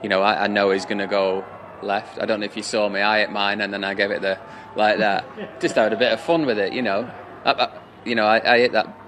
You 0.03 0.09
know, 0.09 0.23
I, 0.23 0.45
I 0.45 0.47
know 0.47 0.71
he's 0.71 0.87
going 0.87 0.99
to 0.99 1.07
go 1.07 1.45
left. 1.83 2.19
I 2.19 2.25
don't 2.25 2.41
know 2.41 2.47
if 2.47 2.57
you 2.57 2.63
saw 2.63 2.89
me. 2.89 3.01
I 3.01 3.21
hit 3.21 3.31
mine 3.31 3.61
and 3.61 3.73
then 3.73 3.85
I 3.85 3.95
gave 3.95 4.11
it 4.11 4.23
the 4.23 4.39
like 4.77 4.99
that. 4.99 5.27
Just 5.61 5.75
had 5.75 5.93
a 5.93 5.97
bit 5.97 6.13
of 6.13 6.21
fun 6.21 6.47
with 6.47 6.59
it, 6.59 6.73
you 6.73 6.83
know. 6.83 7.11
I, 7.45 7.51
I, 7.51 7.79
you 8.05 8.15
know, 8.15 8.27
I, 8.27 8.55
I 8.55 8.59
hit 8.59 8.73
that. 8.73 8.99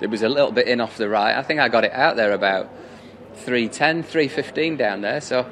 It 0.00 0.10
was 0.10 0.22
a 0.22 0.28
little 0.28 0.50
bit 0.50 0.66
in 0.66 0.80
off 0.80 0.96
the 0.96 1.08
right. 1.08 1.36
I 1.36 1.42
think 1.42 1.60
I 1.60 1.68
got 1.68 1.84
it 1.84 1.92
out 1.92 2.16
there 2.16 2.32
about 2.32 2.68
310, 3.36 4.02
315 4.02 4.76
down 4.76 5.00
there. 5.02 5.20
So, 5.20 5.48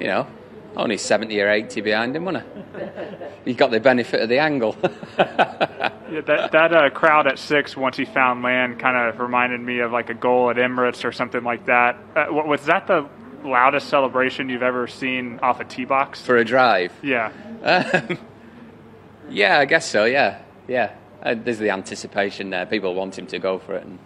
you 0.00 0.06
know, 0.06 0.26
only 0.74 0.96
70 0.96 1.38
or 1.38 1.50
80 1.50 1.82
behind 1.82 2.16
him, 2.16 2.24
wasn't 2.24 2.46
I? 2.46 3.20
You 3.44 3.52
got 3.62 3.70
the 3.70 3.80
benefit 3.80 4.22
of 4.22 4.30
the 4.30 4.38
angle. 4.38 4.74
yeah, 6.12 6.20
that 6.22 6.52
that 6.52 6.74
uh, 6.74 6.90
crowd 6.90 7.26
at 7.26 7.38
six, 7.38 7.76
once 7.76 7.96
he 7.96 8.04
found 8.04 8.42
land, 8.42 8.78
kind 8.78 8.96
of 8.96 9.18
reminded 9.18 9.60
me 9.60 9.80
of 9.80 9.92
like 9.92 10.10
a 10.10 10.14
goal 10.14 10.50
at 10.50 10.56
Emirates 10.56 11.04
or 11.04 11.12
something 11.12 11.42
like 11.42 11.66
that. 11.66 11.96
Uh, 12.14 12.26
was 12.30 12.64
that 12.66 12.86
the 12.86 13.08
loudest 13.44 13.88
celebration 13.88 14.48
you've 14.48 14.62
ever 14.62 14.86
seen 14.86 15.38
off 15.40 15.60
a 15.60 15.64
tee 15.64 15.84
box? 15.84 16.20
For 16.22 16.36
a 16.36 16.44
drive? 16.44 16.92
Yeah. 17.02 17.32
Um, 17.62 18.18
yeah, 19.30 19.58
I 19.58 19.64
guess 19.64 19.88
so, 19.88 20.04
yeah. 20.04 20.42
Yeah. 20.68 20.94
Uh, 21.22 21.34
there's 21.34 21.58
the 21.58 21.70
anticipation 21.70 22.50
there. 22.50 22.66
People 22.66 22.94
want 22.94 23.18
him 23.18 23.26
to 23.28 23.38
go 23.38 23.58
for 23.58 23.74
it. 23.76 23.84
And 23.84 23.98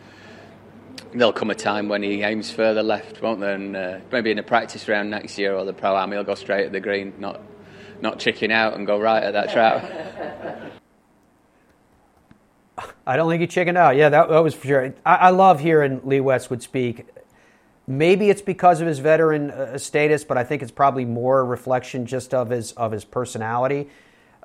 there'll 1.15 1.33
come 1.33 1.51
a 1.51 1.55
time 1.55 1.89
when 1.89 2.03
he 2.03 2.23
aims 2.23 2.51
further 2.51 2.83
left, 2.83 3.23
won't 3.23 3.41
there? 3.41 3.55
And 3.55 3.77
uh, 3.77 3.99
maybe 4.13 4.31
in 4.31 4.39
a 4.39 4.43
practice 4.43 4.87
round 4.89 5.11
next 5.11 5.39
year 5.39 5.55
or 5.55 5.65
the 5.65 5.73
Pro 5.73 5.97
Am, 5.97 6.13
he'll 6.13 6.25
go 6.25 6.35
straight 6.35 6.67
at 6.67 6.73
the 6.73 6.81
green, 6.81 7.15
not, 7.19 7.41
not 8.01 8.19
chicken 8.19 8.51
out 8.51 8.75
and 8.75 8.87
go 8.87 9.01
right 9.01 9.23
at 9.23 9.33
that 9.33 9.53
trout. 9.53 9.83
I 13.07 13.17
don't 13.17 13.31
think 13.31 13.41
he 13.41 13.47
chickened 13.47 13.79
out. 13.79 13.97
Yeah, 13.97 14.09
that, 14.09 14.29
that 14.29 14.39
was 14.41 14.55
for 14.55 14.67
sure. 14.67 14.95
I, 15.05 15.15
I 15.15 15.31
love 15.31 15.61
hearing 15.61 16.01
Lee 16.05 16.21
Westwood 16.21 16.63
speak 16.63 17.07
Maybe 17.87 18.31
it's 18.31 18.43
because 18.43 18.81
of 18.81 18.89
his 18.89 18.99
veteran 18.99 19.51
uh, 19.51 19.79
status, 19.79 20.25
but 20.25 20.37
I 20.37 20.43
think 20.43 20.63
it's 20.63 20.73
probably 20.73 21.05
more 21.05 21.39
a 21.41 21.45
reflection 21.45 22.05
just 22.05 22.35
of 22.35 22.51
his 22.51 22.73
of 22.73 22.91
his 22.91 23.05
personality. 23.05 23.89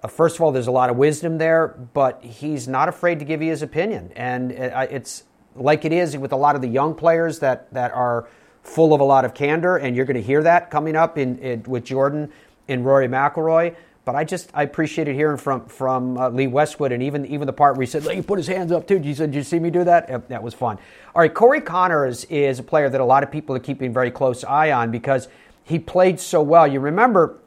Uh, 0.04 0.08
first 0.08 0.36
of 0.36 0.42
all, 0.42 0.52
there's 0.52 0.68
a 0.68 0.72
lot 0.72 0.92
of 0.92 0.98
wisdom 0.98 1.40
there, 1.40 1.70
but 1.70 2.24
he's 2.24 2.68
not 2.68 2.88
afraid 2.88 3.18
to 3.18 3.26
give 3.26 3.42
you 3.42 3.50
his 3.50 3.64
opinion, 3.64 4.12
and 4.16 4.52
uh, 4.52 4.86
it's 4.92 5.24
like 5.56 5.86
it 5.86 5.92
is 5.92 6.16
with 6.16 6.32
a 6.32 6.36
lot 6.36 6.56
of 6.56 6.62
the 6.62 6.68
young 6.68 6.94
players 6.94 7.40
that 7.40 7.74
that 7.74 7.92
are 7.94 8.28
full 8.62 8.94
of 8.94 9.02
a 9.02 9.04
lot 9.04 9.26
of 9.26 9.34
candor, 9.34 9.76
and 9.76 9.96
you're 9.96 10.06
going 10.06 10.16
to 10.16 10.22
hear 10.22 10.44
that 10.44 10.70
coming 10.70 10.96
up 10.96 11.18
in, 11.18 11.40
in 11.40 11.64
with 11.64 11.84
Jordan 11.84 12.32
and 12.68 12.86
Rory 12.86 13.08
McIlroy. 13.08 13.76
But 14.12 14.18
I 14.18 14.26
just 14.26 14.50
I 14.54 14.64
appreciated 14.64 15.16
hearing 15.16 15.38
from 15.38 15.66
from 15.68 16.18
uh, 16.18 16.28
Lee 16.28 16.48
Westwood 16.48 16.92
and 16.92 17.02
even 17.02 17.26
even 17.28 17.46
the 17.46 17.54
part 17.54 17.78
where 17.78 17.86
he 17.86 17.90
said, 17.90 18.04
"He 18.04 18.22
put 18.22 18.38
his 18.38 18.48
hands 18.48 18.70
up 18.70 18.86
too." 18.86 18.98
He 18.98 19.14
said, 19.14 19.32
"Did 19.32 19.38
you 19.38 19.44
see 19.44 19.58
me 19.58 19.70
do 19.70 19.86
that?" 19.86 20.28
That 20.28 20.44
was 20.44 20.54
fun. 20.54 20.80
All 21.16 21.22
right, 21.22 21.34
Corey 21.34 21.62
Conners 21.62 22.26
is 22.26 22.60
a 22.60 22.64
player 22.64 22.90
that 22.90 23.00
a 23.00 23.06
lot 23.06 23.24
of 23.24 23.32
people 23.32 23.56
are 23.56 23.60
keeping 23.60 23.94
very 23.94 24.12
close 24.12 24.44
eye 24.44 24.70
on 24.74 24.92
because 24.92 25.30
he 25.64 25.80
played 25.80 26.20
so 26.20 26.42
well. 26.42 26.68
You 26.68 26.82
remember 26.82 27.38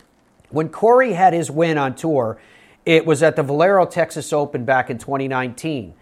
when 0.48 0.70
Corey 0.70 1.12
had 1.12 1.34
his 1.34 1.50
win 1.50 1.76
on 1.76 1.94
tour, 1.96 2.38
it 2.86 3.04
was 3.04 3.22
at 3.22 3.36
the 3.36 3.42
Valero 3.42 3.84
Texas 3.84 4.32
Open 4.32 4.64
back 4.64 4.88
in 4.88 4.96
2019. 4.96 5.92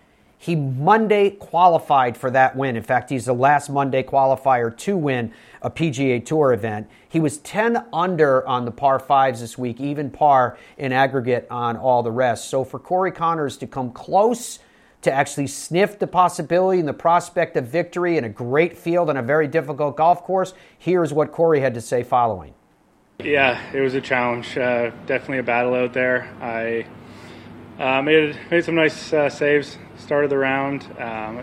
He 0.42 0.56
Monday 0.56 1.30
qualified 1.30 2.16
for 2.16 2.28
that 2.32 2.56
win. 2.56 2.74
In 2.74 2.82
fact, 2.82 3.10
he's 3.10 3.26
the 3.26 3.32
last 3.32 3.70
Monday 3.70 4.02
qualifier 4.02 4.76
to 4.78 4.96
win 4.96 5.32
a 5.62 5.70
PGA 5.70 6.26
Tour 6.26 6.52
event. 6.52 6.88
He 7.08 7.20
was 7.20 7.38
10 7.38 7.84
under 7.92 8.44
on 8.48 8.64
the 8.64 8.72
par 8.72 8.98
fives 8.98 9.40
this 9.40 9.56
week, 9.56 9.80
even 9.80 10.10
par 10.10 10.58
in 10.76 10.90
aggregate 10.90 11.46
on 11.48 11.76
all 11.76 12.02
the 12.02 12.10
rest. 12.10 12.50
So 12.50 12.64
for 12.64 12.80
Corey 12.80 13.12
Conners 13.12 13.56
to 13.58 13.68
come 13.68 13.92
close 13.92 14.58
to 15.02 15.12
actually 15.12 15.46
sniff 15.46 16.00
the 16.00 16.08
possibility 16.08 16.80
and 16.80 16.88
the 16.88 16.92
prospect 16.92 17.56
of 17.56 17.68
victory 17.68 18.16
in 18.16 18.24
a 18.24 18.28
great 18.28 18.76
field 18.76 19.10
on 19.10 19.16
a 19.16 19.22
very 19.22 19.46
difficult 19.46 19.96
golf 19.96 20.24
course, 20.24 20.54
here's 20.76 21.12
what 21.12 21.30
Corey 21.30 21.60
had 21.60 21.74
to 21.74 21.80
say 21.80 22.02
following. 22.02 22.52
Yeah, 23.22 23.60
it 23.72 23.80
was 23.80 23.94
a 23.94 24.00
challenge. 24.00 24.58
Uh, 24.58 24.90
definitely 25.06 25.38
a 25.38 25.44
battle 25.44 25.74
out 25.74 25.92
there. 25.92 26.28
I 26.40 26.84
uh, 27.80 28.02
made 28.02 28.36
made 28.50 28.64
some 28.64 28.74
nice 28.74 29.12
uh, 29.12 29.30
saves 29.30 29.78
started 30.12 30.28
the 30.28 30.36
round. 30.36 30.86
Um, 30.98 31.42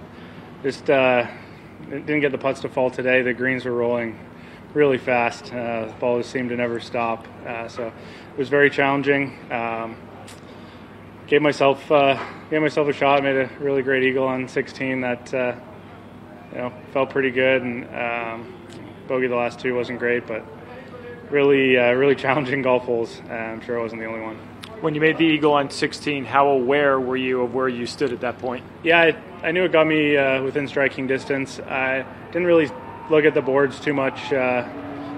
just 0.61 0.91
uh, 0.91 1.25
didn't 1.89 2.19
get 2.19 2.31
the 2.31 2.37
putts 2.37 2.59
to 2.59 2.69
fall 2.69 2.91
today. 2.91 3.23
The 3.23 3.33
greens 3.33 3.65
were 3.65 3.73
rolling 3.73 4.19
really 4.75 4.99
fast. 4.99 5.51
Uh, 5.51 5.85
the 5.87 5.93
ball 5.99 6.19
just 6.19 6.29
seemed 6.29 6.49
to 6.49 6.55
never 6.55 6.79
stop. 6.79 7.25
Uh, 7.47 7.67
so 7.67 7.87
it 7.87 8.37
was 8.37 8.47
very 8.47 8.69
challenging. 8.69 9.35
Um, 9.51 9.97
gave 11.25 11.41
myself 11.41 11.91
uh, 11.91 12.23
gave 12.51 12.61
myself 12.61 12.87
a 12.87 12.93
shot. 12.93 13.23
Made 13.23 13.37
a 13.37 13.49
really 13.59 13.81
great 13.81 14.03
eagle 14.03 14.27
on 14.27 14.47
16 14.47 15.01
that 15.01 15.33
uh, 15.33 15.55
you 16.51 16.57
know 16.59 16.73
felt 16.93 17.09
pretty 17.09 17.31
good. 17.31 17.63
And 17.63 17.85
um, 17.85 18.53
bogey 19.07 19.25
the 19.25 19.35
last 19.35 19.59
two 19.59 19.73
wasn't 19.73 19.97
great, 19.97 20.27
but 20.27 20.45
really 21.31 21.75
uh, 21.75 21.93
really 21.93 22.15
challenging 22.23 22.61
golf 22.61 22.83
holes. 22.83 23.19
I'm 23.31 23.61
sure 23.61 23.79
I 23.79 23.81
wasn't 23.81 24.01
the 24.01 24.07
only 24.07 24.21
one 24.21 24.37
when 24.81 24.95
you 24.95 25.01
made 25.01 25.17
the 25.17 25.25
eagle 25.25 25.53
on 25.53 25.69
16, 25.69 26.25
how 26.25 26.47
aware 26.47 26.99
were 26.99 27.17
you 27.17 27.41
of 27.41 27.53
where 27.53 27.67
you 27.67 27.85
stood 27.85 28.13
at 28.13 28.21
that 28.21 28.39
point? 28.39 28.63
Yeah, 28.83 28.99
I, 28.99 29.47
I 29.47 29.51
knew 29.51 29.65
it 29.65 29.71
got 29.71 29.87
me 29.87 30.15
uh, 30.15 30.41
within 30.43 30.67
striking 30.67 31.07
distance. 31.07 31.59
I 31.59 32.05
didn't 32.27 32.47
really 32.47 32.69
look 33.09 33.25
at 33.25 33.33
the 33.33 33.41
boards 33.41 33.79
too 33.79 33.93
much 33.93 34.31
uh, 34.31 34.67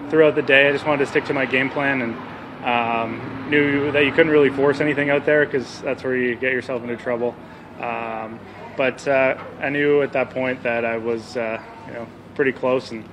throughout 0.10 0.36
the 0.36 0.42
day. 0.42 0.68
I 0.68 0.72
just 0.72 0.86
wanted 0.86 1.06
to 1.06 1.12
stick 1.12 1.26
to 1.26 1.34
my 1.34 1.46
game 1.46 1.70
plan 1.70 2.02
and 2.02 2.66
um, 2.66 3.50
knew 3.50 3.92
that 3.92 4.06
you 4.06 4.12
couldn't 4.12 4.32
really 4.32 4.50
force 4.50 4.80
anything 4.82 5.10
out 5.10 5.26
there 5.26 5.46
because 5.46 5.82
that's 5.82 6.04
where 6.04 6.16
you 6.16 6.36
get 6.36 6.54
yourself 6.54 6.84
into 6.84 6.98
trouble. 6.98 7.36
Um, 7.80 8.40
but 8.78 9.08
uh, 9.08 9.42
I 9.60 9.70
knew 9.70 10.02
at 10.02 10.14
that 10.14 10.30
point 10.32 10.64
that 10.64 10.86
I 10.86 10.98
was, 10.98 11.38
uh, 11.38 11.62
you 11.88 11.94
know, 11.94 12.08
pretty 12.36 12.52
close 12.52 12.92
and 12.92 13.08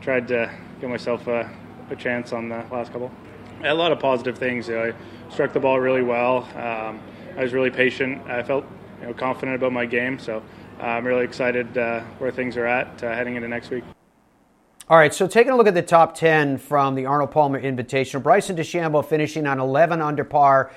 tried 0.00 0.28
to 0.28 0.50
give 0.80 0.88
myself 0.88 1.26
a, 1.26 1.50
a 1.90 1.96
chance 1.96 2.32
on 2.32 2.48
the 2.48 2.64
last 2.70 2.92
couple. 2.92 3.10
A 3.62 3.74
lot 3.74 3.92
of 3.92 3.98
positive 3.98 4.36
things. 4.36 4.68
You 4.68 4.74
know, 4.74 4.92
I 4.92 5.32
struck 5.32 5.52
the 5.52 5.60
ball 5.60 5.80
really 5.80 6.02
well. 6.02 6.44
Um, 6.56 7.00
I 7.36 7.42
was 7.42 7.52
really 7.52 7.70
patient. 7.70 8.22
I 8.26 8.42
felt 8.42 8.64
you 9.00 9.06
know, 9.06 9.14
confident 9.14 9.56
about 9.56 9.72
my 9.72 9.86
game, 9.86 10.18
so 10.18 10.42
uh, 10.80 10.82
I'm 10.82 11.06
really 11.06 11.24
excited 11.24 11.76
uh, 11.78 12.02
where 12.18 12.30
things 12.30 12.56
are 12.56 12.66
at 12.66 13.02
uh, 13.02 13.14
heading 13.14 13.36
into 13.36 13.48
next 13.48 13.70
week. 13.70 13.84
All 14.88 14.98
right, 14.98 15.14
so 15.14 15.26
taking 15.26 15.52
a 15.52 15.56
look 15.56 15.66
at 15.66 15.74
the 15.74 15.82
top 15.82 16.14
10 16.14 16.58
from 16.58 16.94
the 16.94 17.06
Arnold 17.06 17.30
Palmer 17.30 17.60
Invitational, 17.60 18.22
Bryson 18.22 18.54
DeChambeau 18.54 19.04
finishing 19.04 19.46
on 19.46 19.58
11 19.58 20.02
under 20.02 20.24
par 20.24 20.72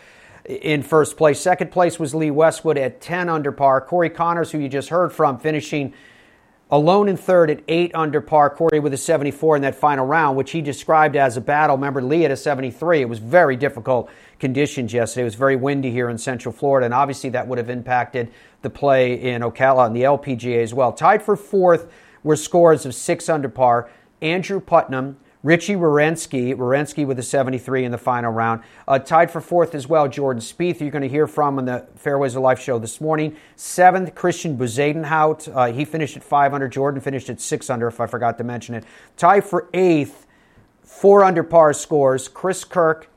in 0.45 0.81
first 0.81 1.17
place. 1.17 1.41
Second 1.41 1.71
place 1.71 1.99
was 1.99 2.15
Lee 2.15 2.31
Westwood 2.31 2.77
at 2.77 3.01
10 3.01 3.27
under 3.27 3.51
par. 3.51 3.81
Corey 3.81 4.09
Conners, 4.09 4.49
who 4.49 4.59
you 4.59 4.69
just 4.69 4.87
heard 4.89 5.11
from, 5.11 5.37
finishing 5.37 5.93
alone 6.69 7.07
in 7.07 7.15
third 7.15 7.49
at 7.49 7.61
8 7.67 7.91
under 7.95 8.21
par. 8.21 8.49
Corey 8.49 8.79
with 8.79 8.93
a 8.93 8.97
74 8.97 9.55
in 9.55 9.61
that 9.61 9.75
final 9.75 10.05
round, 10.05 10.37
which 10.37 10.51
he 10.51 10.61
described 10.61 11.15
as 11.15 11.37
a 11.37 11.41
battle. 11.41 11.75
Remember, 11.75 12.01
Lee 12.01 12.25
at 12.25 12.31
a 12.31 12.37
73. 12.37 13.01
It 13.01 13.09
was 13.09 13.19
very 13.19 13.55
difficult 13.55 14.09
conditions 14.39 14.93
yesterday. 14.93 15.21
It 15.21 15.25
was 15.25 15.35
very 15.35 15.55
windy 15.55 15.91
here 15.91 16.09
in 16.09 16.17
Central 16.17 16.53
Florida, 16.53 16.85
and 16.85 16.93
obviously 16.93 17.29
that 17.31 17.47
would 17.47 17.57
have 17.57 17.69
impacted 17.69 18.31
the 18.61 18.69
play 18.69 19.13
in 19.13 19.41
Ocala 19.41 19.87
and 19.87 19.95
the 19.95 20.03
LPGA 20.03 20.61
as 20.61 20.73
well. 20.73 20.91
Tied 20.91 21.23
for 21.23 21.35
fourth 21.35 21.91
were 22.23 22.35
scores 22.35 22.85
of 22.85 22.93
6 22.93 23.29
under 23.29 23.49
par. 23.49 23.89
Andrew 24.21 24.59
Putnam, 24.59 25.17
Richie 25.43 25.75
Werenski, 25.75 26.55
Werenski 26.55 27.05
with 27.05 27.19
a 27.19 27.23
73 27.23 27.85
in 27.85 27.91
the 27.91 27.97
final 27.97 28.31
round. 28.31 28.63
Uh, 28.87 28.97
tied 28.97 29.29
for 29.29 29.39
fourth 29.39 29.75
as 29.75 29.87
well, 29.87 30.07
Jordan 30.07 30.41
Spieth, 30.41 30.79
you're 30.79 30.89
going 30.89 31.03
to 31.03 31.07
hear 31.07 31.27
from 31.27 31.59
on 31.59 31.65
the 31.65 31.85
Fairways 31.95 32.35
of 32.35 32.41
Life 32.41 32.59
show 32.59 32.79
this 32.79 32.99
morning. 32.99 33.35
Seventh, 33.55 34.15
Christiaan 34.15 34.57
Bezuidenhout. 34.57 35.55
Uh, 35.55 35.71
he 35.71 35.85
finished 35.85 36.17
at 36.17 36.23
500. 36.23 36.71
Jordan 36.71 37.01
finished 37.01 37.29
at 37.29 37.39
600, 37.39 37.87
if 37.87 38.01
I 38.01 38.07
forgot 38.07 38.39
to 38.39 38.43
mention 38.43 38.73
it. 38.73 38.83
Tied 39.15 39.43
for 39.43 39.69
eighth, 39.75 40.25
four 40.83 41.23
under 41.23 41.43
par 41.43 41.71
scores, 41.73 42.27
Chris 42.27 42.63
Kirk, 42.63 43.09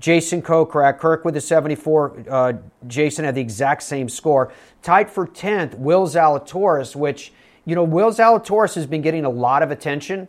Jason 0.00 0.42
Kokrak. 0.42 0.98
Kirk 0.98 1.24
with 1.24 1.36
a 1.36 1.40
74. 1.40 2.24
Uh, 2.28 2.52
Jason 2.88 3.24
had 3.24 3.36
the 3.36 3.40
exact 3.40 3.84
same 3.84 4.08
score. 4.08 4.52
Tied 4.82 5.08
for 5.08 5.24
10th, 5.24 5.78
Will 5.78 6.08
Zalatoris, 6.08 6.96
which, 6.96 7.32
you 7.64 7.76
know, 7.76 7.84
Will 7.84 8.10
Zalatoris 8.10 8.74
has 8.74 8.86
been 8.86 9.02
getting 9.02 9.24
a 9.24 9.30
lot 9.30 9.62
of 9.62 9.70
attention 9.70 10.26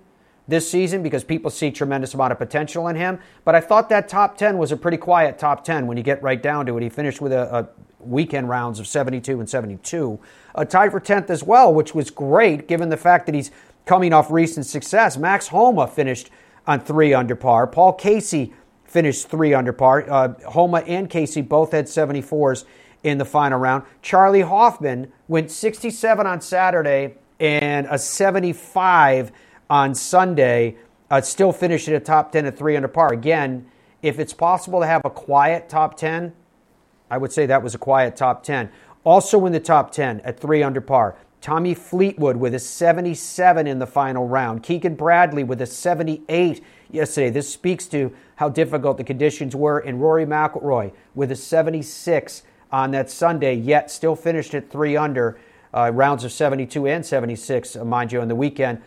this 0.51 0.69
season 0.69 1.01
because 1.01 1.23
people 1.23 1.49
see 1.49 1.71
tremendous 1.71 2.13
amount 2.13 2.31
of 2.31 2.37
potential 2.37 2.87
in 2.89 2.95
him. 2.95 3.19
But 3.43 3.55
I 3.55 3.61
thought 3.61 3.89
that 3.89 4.07
top 4.07 4.37
10 4.37 4.59
was 4.59 4.71
a 4.71 4.77
pretty 4.77 4.97
quiet 4.97 5.39
top 5.39 5.63
10 5.63 5.87
when 5.87 5.97
you 5.97 6.03
get 6.03 6.21
right 6.21 6.41
down 6.41 6.67
to 6.67 6.77
it. 6.77 6.83
He 6.83 6.89
finished 6.89 7.21
with 7.21 7.31
a, 7.31 7.55
a 7.55 7.69
weekend 7.99 8.49
rounds 8.49 8.79
of 8.79 8.85
72 8.85 9.39
and 9.39 9.49
72. 9.49 10.19
Uh, 10.53 10.65
tied 10.65 10.91
for 10.91 10.99
10th 10.99 11.29
as 11.29 11.43
well, 11.43 11.73
which 11.73 11.95
was 11.95 12.11
great 12.11 12.67
given 12.67 12.89
the 12.89 12.97
fact 12.97 13.25
that 13.25 13.33
he's 13.33 13.49
coming 13.85 14.13
off 14.13 14.29
recent 14.29 14.65
success. 14.65 15.17
Max 15.17 15.47
Homa 15.47 15.87
finished 15.87 16.29
on 16.67 16.79
three 16.79 17.13
under 17.13 17.35
par. 17.35 17.65
Paul 17.65 17.93
Casey 17.93 18.53
finished 18.83 19.29
three 19.29 19.53
under 19.53 19.73
par. 19.73 20.05
Uh, 20.07 20.33
Homa 20.49 20.79
and 20.79 21.09
Casey 21.09 21.41
both 21.41 21.71
had 21.71 21.85
74s 21.85 22.65
in 23.03 23.17
the 23.17 23.25
final 23.25 23.57
round. 23.57 23.83
Charley 24.01 24.41
Hoffman 24.41 25.11
went 25.27 25.49
67 25.49 26.27
on 26.27 26.41
Saturday 26.41 27.15
and 27.39 27.87
a 27.89 27.97
75 27.97 29.31
on 29.71 29.95
Sunday, 29.95 30.75
uh, 31.10 31.21
still 31.21 31.53
finished 31.53 31.88
at 31.88 31.95
a 31.95 31.99
top 32.01 32.34
10 32.34 32.45
at 32.45 32.57
3 32.57 32.75
under 32.75 32.89
par. 32.89 33.13
Again, 33.13 33.65
if 34.01 34.19
it's 34.19 34.34
possible 34.34 34.81
to 34.81 34.86
have 34.86 35.01
a 35.05 35.10
quiet 35.10 35.69
top 35.69 35.95
10, 35.95 36.34
I 37.10 37.17
would 37.17 37.31
say 37.31 37.45
that 37.45 37.63
was 37.63 37.73
a 37.73 37.77
quiet 37.77 38.17
top 38.17 38.43
10. 38.43 38.69
Also 39.05 39.45
in 39.45 39.53
the 39.53 39.62
top 39.62 39.91
10 39.91 40.19
at 40.21 40.38
3 40.38 40.62
under 40.62 40.81
par, 40.81 41.15
Tommy 41.39 41.73
Fleetwood 41.73 42.36
with 42.36 42.53
a 42.53 42.60
77 42.60 43.65
in 43.65 43.79
the 43.79 43.88
final 43.88 44.27
round. 44.27 44.62
Keegan 44.62 44.95
Bradley 44.95 45.45
with 45.45 45.62
a 45.62 45.65
78 45.65 46.62
yesterday. 46.91 47.29
This 47.29 47.51
speaks 47.51 47.88
to 47.88 48.13
how 48.36 48.49
difficult 48.49 48.97
the 48.97 49.05
conditions 49.05 49.55
were. 49.55 49.79
And 49.79 50.01
Rory 50.01 50.25
McIlroy 50.25 50.91
with 51.15 51.31
a 51.31 51.36
76 51.36 52.43
on 52.73 52.91
that 52.91 53.10
Sunday, 53.10 53.55
yet 53.55 53.89
still 53.89 54.17
finished 54.17 54.53
at 54.53 54.69
3 54.69 54.97
under. 54.97 55.39
Uh, 55.73 55.89
rounds 55.93 56.25
of 56.25 56.34
72 56.34 56.86
and 56.86 57.05
76, 57.05 57.77
uh, 57.77 57.86
mind 57.86 58.12
you, 58.12 58.19
on 58.19 58.27
the 58.27 58.36
weekend. 58.36 58.81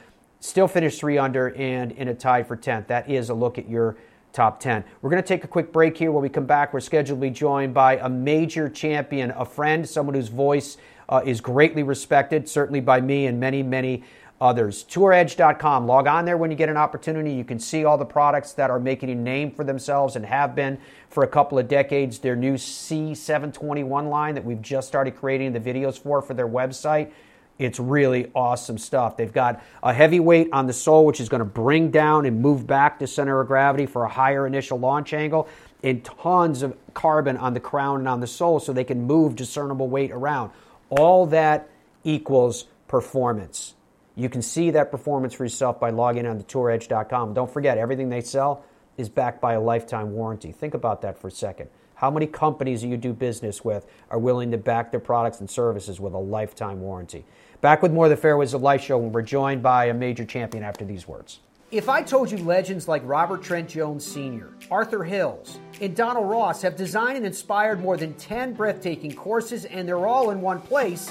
Still 0.44 0.68
finished 0.68 1.00
three 1.00 1.16
under 1.16 1.54
and 1.54 1.90
in 1.92 2.08
a 2.08 2.14
tie 2.14 2.42
for 2.42 2.54
10th. 2.54 2.88
That 2.88 3.08
is 3.08 3.30
a 3.30 3.34
look 3.34 3.56
at 3.56 3.66
your 3.66 3.96
top 4.34 4.60
10. 4.60 4.84
We're 5.00 5.08
going 5.08 5.22
to 5.22 5.26
take 5.26 5.42
a 5.42 5.48
quick 5.48 5.72
break 5.72 5.96
here. 5.96 6.12
When 6.12 6.20
we 6.20 6.28
come 6.28 6.44
back, 6.44 6.74
we're 6.74 6.80
scheduled 6.80 7.18
to 7.18 7.22
be 7.22 7.30
joined 7.30 7.72
by 7.72 7.96
a 7.96 8.10
major 8.10 8.68
champion, 8.68 9.30
a 9.30 9.46
friend, 9.46 9.88
someone 9.88 10.14
whose 10.14 10.28
voice 10.28 10.76
uh, 11.08 11.22
is 11.24 11.40
greatly 11.40 11.82
respected, 11.82 12.46
certainly 12.46 12.80
by 12.80 13.00
me 13.00 13.24
and 13.24 13.40
many, 13.40 13.62
many 13.62 14.04
others. 14.38 14.84
TourEdge.com. 14.84 15.86
Log 15.86 16.06
on 16.06 16.26
there 16.26 16.36
when 16.36 16.50
you 16.50 16.58
get 16.58 16.68
an 16.68 16.76
opportunity. 16.76 17.32
You 17.32 17.44
can 17.44 17.58
see 17.58 17.86
all 17.86 17.96
the 17.96 18.04
products 18.04 18.52
that 18.52 18.68
are 18.68 18.78
making 18.78 19.08
a 19.08 19.14
name 19.14 19.50
for 19.50 19.64
themselves 19.64 20.14
and 20.14 20.26
have 20.26 20.54
been 20.54 20.76
for 21.08 21.24
a 21.24 21.28
couple 21.28 21.58
of 21.58 21.68
decades. 21.68 22.18
Their 22.18 22.36
new 22.36 22.56
C721 22.56 24.10
line 24.10 24.34
that 24.34 24.44
we've 24.44 24.60
just 24.60 24.88
started 24.88 25.16
creating 25.16 25.54
the 25.54 25.60
videos 25.60 25.98
for 25.98 26.20
for 26.20 26.34
their 26.34 26.48
website 26.48 27.12
it's 27.58 27.78
really 27.78 28.30
awesome 28.34 28.78
stuff. 28.78 29.16
They've 29.16 29.32
got 29.32 29.62
a 29.82 29.92
heavy 29.92 30.20
weight 30.20 30.48
on 30.52 30.66
the 30.66 30.72
sole, 30.72 31.06
which 31.06 31.20
is 31.20 31.28
going 31.28 31.40
to 31.40 31.44
bring 31.44 31.90
down 31.90 32.26
and 32.26 32.40
move 32.40 32.66
back 32.66 32.98
to 32.98 33.06
center 33.06 33.40
of 33.40 33.46
gravity 33.46 33.86
for 33.86 34.04
a 34.04 34.08
higher 34.08 34.46
initial 34.46 34.78
launch 34.78 35.12
angle, 35.12 35.48
and 35.82 36.04
tons 36.04 36.62
of 36.62 36.76
carbon 36.94 37.36
on 37.36 37.54
the 37.54 37.60
crown 37.60 37.98
and 37.98 38.08
on 38.08 38.20
the 38.20 38.26
sole 38.26 38.58
so 38.58 38.72
they 38.72 38.84
can 38.84 39.02
move 39.02 39.36
discernible 39.36 39.88
weight 39.88 40.10
around. 40.10 40.50
All 40.90 41.26
that 41.26 41.68
equals 42.02 42.64
performance. 42.88 43.74
You 44.16 44.28
can 44.28 44.42
see 44.42 44.70
that 44.70 44.90
performance 44.90 45.34
for 45.34 45.44
yourself 45.44 45.80
by 45.80 45.90
logging 45.90 46.26
on 46.26 46.42
to 46.42 46.44
touredge.com. 46.44 47.34
Don't 47.34 47.52
forget, 47.52 47.78
everything 47.78 48.08
they 48.08 48.20
sell 48.20 48.64
is 48.96 49.08
backed 49.08 49.40
by 49.40 49.54
a 49.54 49.60
lifetime 49.60 50.12
warranty. 50.12 50.52
Think 50.52 50.74
about 50.74 51.02
that 51.02 51.18
for 51.18 51.28
a 51.28 51.32
second. 51.32 51.68
How 52.04 52.10
many 52.10 52.26
companies 52.26 52.84
you 52.84 52.98
do 52.98 53.14
business 53.14 53.64
with 53.64 53.86
are 54.10 54.18
willing 54.18 54.50
to 54.50 54.58
back 54.58 54.90
their 54.90 55.00
products 55.00 55.40
and 55.40 55.48
services 55.48 56.00
with 56.00 56.12
a 56.12 56.18
lifetime 56.18 56.82
warranty? 56.82 57.24
Back 57.62 57.80
with 57.80 57.94
more 57.94 58.04
of 58.04 58.10
the 58.10 58.16
Fairways 58.18 58.52
of 58.52 58.60
Life 58.60 58.82
show 58.82 58.98
when 58.98 59.10
we're 59.10 59.22
joined 59.22 59.62
by 59.62 59.86
a 59.86 59.94
major 59.94 60.26
champion 60.26 60.62
after 60.62 60.84
these 60.84 61.08
words. 61.08 61.40
If 61.70 61.88
I 61.88 62.02
told 62.02 62.30
you 62.30 62.36
legends 62.36 62.88
like 62.88 63.00
Robert 63.06 63.42
Trent 63.42 63.70
Jones 63.70 64.04
Sr., 64.04 64.50
Arthur 64.70 65.02
Hills, 65.02 65.58
and 65.80 65.96
Donald 65.96 66.28
Ross 66.28 66.60
have 66.60 66.76
designed 66.76 67.16
and 67.16 67.24
inspired 67.24 67.80
more 67.80 67.96
than 67.96 68.12
10 68.12 68.52
breathtaking 68.52 69.14
courses 69.14 69.64
and 69.64 69.88
they're 69.88 70.06
all 70.06 70.28
in 70.28 70.42
one 70.42 70.60
place, 70.60 71.10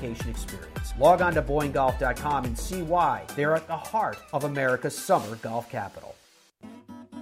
vacation 0.00 0.30
experience. 0.30 0.92
Log 0.98 1.20
on 1.20 1.34
to 1.34 1.42
BoyneGolf.com 1.42 2.44
and 2.44 2.58
see 2.58 2.82
why 2.82 3.24
they're 3.36 3.54
at 3.54 3.66
the 3.66 3.76
heart 3.76 4.18
of 4.32 4.44
America's 4.44 4.96
summer 4.96 5.36
golf 5.36 5.70
capital. 5.70 6.14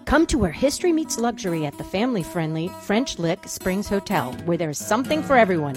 Come 0.04 0.26
to 0.28 0.38
where 0.38 0.52
history 0.52 0.92
meets 0.92 1.18
luxury 1.18 1.66
at 1.66 1.76
the 1.76 1.84
family 1.84 2.22
friendly 2.22 2.68
French 2.82 3.18
Lick 3.18 3.46
Springs 3.46 3.88
Hotel, 3.88 4.32
where 4.46 4.56
there's 4.56 4.78
something 4.78 5.22
for 5.22 5.36
everyone 5.36 5.76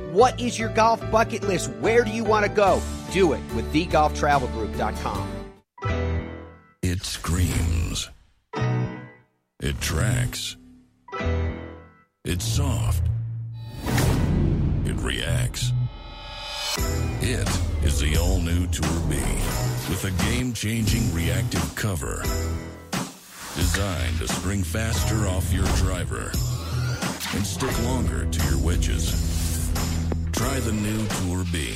What 0.11 0.41
is 0.41 0.59
your 0.59 0.67
golf 0.67 0.99
bucket 1.09 1.41
list? 1.43 1.71
Where 1.79 2.03
do 2.03 2.11
you 2.11 2.25
want 2.25 2.45
to 2.45 2.51
go? 2.51 2.81
Do 3.13 3.31
it 3.31 3.39
with 3.55 3.71
TheGolfTravelGroup.com. 3.71 5.31
It 6.81 7.01
screams. 7.01 8.09
It 9.61 9.79
tracks. 9.79 10.57
It's 12.25 12.43
soft. 12.43 13.03
It 14.85 14.97
reacts. 14.97 15.71
It 17.21 17.47
is 17.85 18.01
the 18.01 18.17
all 18.17 18.41
new 18.41 18.67
Tour 18.67 18.99
B 19.07 19.15
with 19.87 20.03
a 20.03 20.11
game 20.25 20.51
changing 20.51 21.13
reactive 21.13 21.73
cover 21.75 22.21
designed 23.55 24.17
to 24.17 24.27
spring 24.27 24.63
faster 24.63 25.25
off 25.27 25.53
your 25.53 25.63
driver 25.77 26.33
and 27.33 27.47
stick 27.47 27.83
longer 27.85 28.25
to 28.25 28.49
your 28.49 28.57
wedges. 28.57 29.40
Try 30.41 30.59
the 30.61 30.73
new 30.73 31.05
Tour 31.19 31.45
B, 31.53 31.75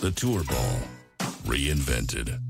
the 0.00 0.10
Tour 0.10 0.42
Ball, 0.42 0.80
reinvented. 1.46 2.40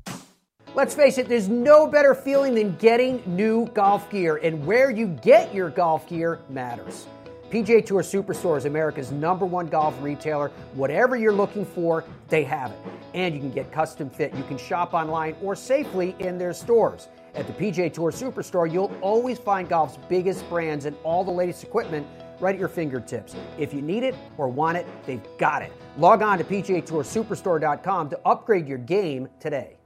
Let's 0.75 0.95
face 0.95 1.19
it, 1.19 1.29
there's 1.29 1.51
no 1.51 1.87
better 1.87 2.15
feeling 2.15 2.55
than 2.55 2.77
getting 2.77 3.23
new 3.27 3.67
golf 3.75 4.09
gear, 4.09 4.37
and 4.37 4.65
where 4.65 4.91
you 4.91 5.07
get 5.07 5.55
your 5.55 5.69
golf 5.69 6.09
gear 6.09 6.41
matters. 6.49 7.09
PGA 7.51 7.85
Tour 7.85 8.01
Superstore 8.01 8.57
is 8.57 8.65
America's 8.65 9.13
number 9.13 9.45
one 9.45 9.67
golf 9.67 9.95
retailer. 10.01 10.49
Whatever 10.73 11.15
you're 11.15 11.31
looking 11.31 11.67
for, 11.67 12.05
they 12.29 12.43
have 12.45 12.71
it. 12.71 12.79
And 13.13 13.35
you 13.35 13.41
can 13.41 13.51
get 13.51 13.71
custom 13.71 14.09
fit. 14.09 14.35
You 14.35 14.45
can 14.45 14.57
shop 14.57 14.95
online 14.95 15.37
or 15.43 15.55
safely 15.55 16.17
in 16.21 16.39
their 16.39 16.55
stores. 16.55 17.09
At 17.35 17.47
the 17.47 17.53
PGA 17.53 17.93
Tour 17.93 18.13
Superstore, 18.13 18.73
you'll 18.73 18.97
always 19.03 19.39
find 19.39 19.69
golf's 19.69 19.99
biggest 20.09 20.49
brands 20.49 20.87
and 20.87 20.97
all 21.05 21.23
the 21.23 21.31
latest 21.31 21.65
equipment 21.65 22.07
right 22.41 22.55
at 22.55 22.59
your 22.59 22.69
fingertips. 22.69 23.35
If 23.59 23.75
you 23.75 23.83
need 23.83 24.03
it 24.03 24.15
or 24.37 24.49
want 24.49 24.77
it, 24.77 24.87
they've 25.07 25.23
got 25.39 25.63
it. 25.63 25.73
Log 25.97 26.23
on 26.23 26.39
to 26.39 26.45
PGATourSuperstore.com 26.45 28.11
to 28.11 28.21
upgrade 28.25 28.69
your 28.69 28.79
game 28.79 29.29
today. 29.41 29.79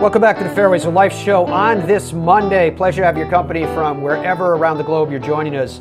Welcome 0.00 0.20
back 0.20 0.36
to 0.36 0.44
the 0.44 0.50
Fairways 0.50 0.84
of 0.84 0.92
Life 0.92 1.14
show 1.14 1.46
on 1.46 1.86
this 1.86 2.12
Monday. 2.12 2.70
Pleasure 2.70 3.00
to 3.00 3.06
have 3.06 3.16
your 3.16 3.30
company 3.30 3.64
from 3.66 4.02
wherever 4.02 4.54
around 4.54 4.76
the 4.76 4.84
globe 4.84 5.10
you're 5.10 5.18
joining 5.18 5.56
us 5.56 5.80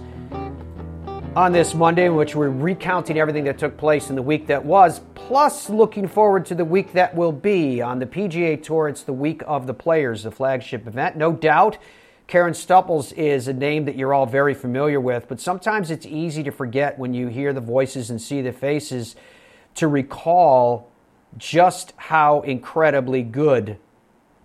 on 1.35 1.51
this 1.51 1.73
Monday, 1.73 2.05
in 2.05 2.15
which 2.15 2.35
we're 2.35 2.49
recounting 2.49 3.17
everything 3.17 3.45
that 3.45 3.57
took 3.57 3.75
place 3.75 4.11
in 4.11 4.15
the 4.15 4.21
week 4.21 4.45
that 4.45 4.63
was, 4.63 5.01
plus 5.15 5.67
looking 5.67 6.07
forward 6.07 6.45
to 6.45 6.53
the 6.53 6.63
week 6.63 6.93
that 6.93 7.15
will 7.15 7.31
be. 7.31 7.81
On 7.81 7.97
the 7.97 8.05
PGA 8.05 8.61
Tour, 8.61 8.87
it's 8.87 9.01
the 9.01 9.13
week 9.13 9.41
of 9.47 9.65
the 9.65 9.73
players, 9.73 10.23
the 10.23 10.31
flagship 10.31 10.85
event. 10.85 11.17
No 11.17 11.31
doubt, 11.31 11.79
Karen 12.27 12.53
Stupples 12.53 13.11
is 13.13 13.47
a 13.47 13.53
name 13.53 13.85
that 13.85 13.95
you're 13.95 14.13
all 14.13 14.27
very 14.27 14.53
familiar 14.53 15.01
with, 15.01 15.27
but 15.27 15.39
sometimes 15.39 15.89
it's 15.89 16.05
easy 16.05 16.43
to 16.43 16.51
forget 16.51 16.99
when 16.99 17.15
you 17.15 17.29
hear 17.29 17.51
the 17.51 17.61
voices 17.61 18.11
and 18.11 18.21
see 18.21 18.43
the 18.43 18.53
faces 18.53 19.15
to 19.73 19.87
recall 19.87 20.91
just 21.35 21.93
how 21.97 22.41
incredibly 22.41 23.23
good 23.23 23.77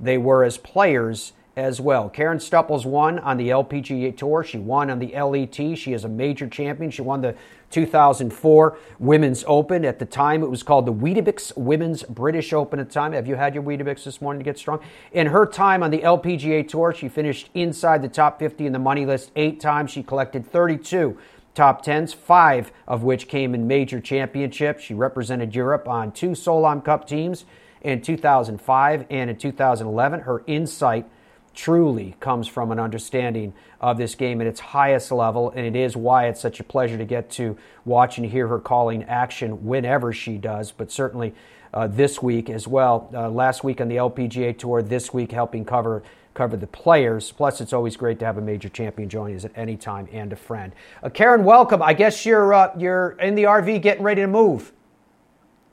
they 0.00 0.16
were 0.16 0.42
as 0.42 0.56
players 0.56 1.34
as 1.58 1.80
well. 1.80 2.08
Karen 2.08 2.38
Stupples 2.38 2.86
won 2.86 3.18
on 3.18 3.36
the 3.36 3.48
LPGA 3.48 4.16
Tour. 4.16 4.44
She 4.44 4.58
won 4.58 4.90
on 4.90 5.00
the 5.00 5.12
LET. 5.20 5.76
She 5.76 5.92
is 5.92 6.04
a 6.04 6.08
major 6.08 6.46
champion. 6.46 6.92
She 6.92 7.02
won 7.02 7.20
the 7.20 7.34
2004 7.70 8.78
Women's 9.00 9.44
Open. 9.48 9.84
At 9.84 9.98
the 9.98 10.06
time, 10.06 10.44
it 10.44 10.48
was 10.48 10.62
called 10.62 10.86
the 10.86 10.92
Weetabix 10.92 11.56
Women's 11.56 12.04
British 12.04 12.52
Open 12.52 12.78
at 12.78 12.86
the 12.88 12.94
time. 12.94 13.12
Have 13.12 13.26
you 13.26 13.34
had 13.34 13.54
your 13.54 13.64
Weetabix 13.64 14.04
this 14.04 14.22
morning 14.22 14.38
to 14.38 14.44
get 14.44 14.56
strong? 14.56 14.78
In 15.10 15.26
her 15.26 15.44
time 15.44 15.82
on 15.82 15.90
the 15.90 15.98
LPGA 15.98 16.66
Tour, 16.66 16.94
she 16.94 17.08
finished 17.08 17.50
inside 17.54 18.02
the 18.02 18.08
top 18.08 18.38
50 18.38 18.64
in 18.64 18.72
the 18.72 18.78
money 18.78 19.04
list 19.04 19.32
eight 19.34 19.58
times. 19.58 19.90
She 19.90 20.04
collected 20.04 20.46
32 20.46 21.18
top 21.56 21.84
10s, 21.84 22.14
five 22.14 22.70
of 22.86 23.02
which 23.02 23.26
came 23.26 23.52
in 23.52 23.66
major 23.66 24.00
championships. 24.00 24.84
She 24.84 24.94
represented 24.94 25.56
Europe 25.56 25.88
on 25.88 26.12
two 26.12 26.30
Solheim 26.30 26.84
Cup 26.84 27.08
teams 27.08 27.46
in 27.82 28.00
2005 28.00 29.06
and 29.10 29.28
in 29.28 29.36
2011. 29.36 30.20
Her 30.20 30.44
insight 30.46 31.10
truly 31.58 32.14
comes 32.20 32.46
from 32.46 32.70
an 32.70 32.78
understanding 32.78 33.52
of 33.80 33.98
this 33.98 34.14
game 34.14 34.40
at 34.40 34.46
its 34.46 34.60
highest 34.60 35.10
level, 35.10 35.50
and 35.50 35.66
it 35.66 35.74
is 35.74 35.96
why 35.96 36.28
it's 36.28 36.40
such 36.40 36.60
a 36.60 36.64
pleasure 36.64 36.96
to 36.96 37.04
get 37.04 37.28
to 37.28 37.58
watch 37.84 38.16
and 38.16 38.28
hear 38.28 38.46
her 38.46 38.60
calling 38.60 39.02
action 39.02 39.66
whenever 39.66 40.12
she 40.12 40.38
does, 40.38 40.70
but 40.70 40.92
certainly 40.92 41.34
uh, 41.74 41.88
this 41.88 42.22
week 42.22 42.48
as 42.48 42.68
well. 42.68 43.10
Uh, 43.12 43.28
last 43.28 43.64
week 43.64 43.80
on 43.80 43.88
the 43.88 43.96
LPGA 43.96 44.56
Tour, 44.56 44.82
this 44.82 45.12
week 45.12 45.32
helping 45.32 45.64
cover 45.64 46.04
cover 46.32 46.56
the 46.56 46.68
players. 46.68 47.32
Plus, 47.32 47.60
it's 47.60 47.72
always 47.72 47.96
great 47.96 48.20
to 48.20 48.24
have 48.24 48.38
a 48.38 48.40
major 48.40 48.68
champion 48.68 49.08
join 49.08 49.34
us 49.34 49.44
at 49.44 49.50
any 49.56 49.76
time 49.76 50.08
and 50.12 50.32
a 50.32 50.36
friend. 50.36 50.72
Uh, 51.02 51.08
Karen, 51.08 51.42
welcome. 51.42 51.82
I 51.82 51.92
guess 51.92 52.24
you're 52.24 52.54
uh, 52.54 52.70
you're 52.78 53.16
in 53.18 53.34
the 53.34 53.42
RV 53.42 53.82
getting 53.82 54.04
ready 54.04 54.20
to 54.20 54.28
move. 54.28 54.72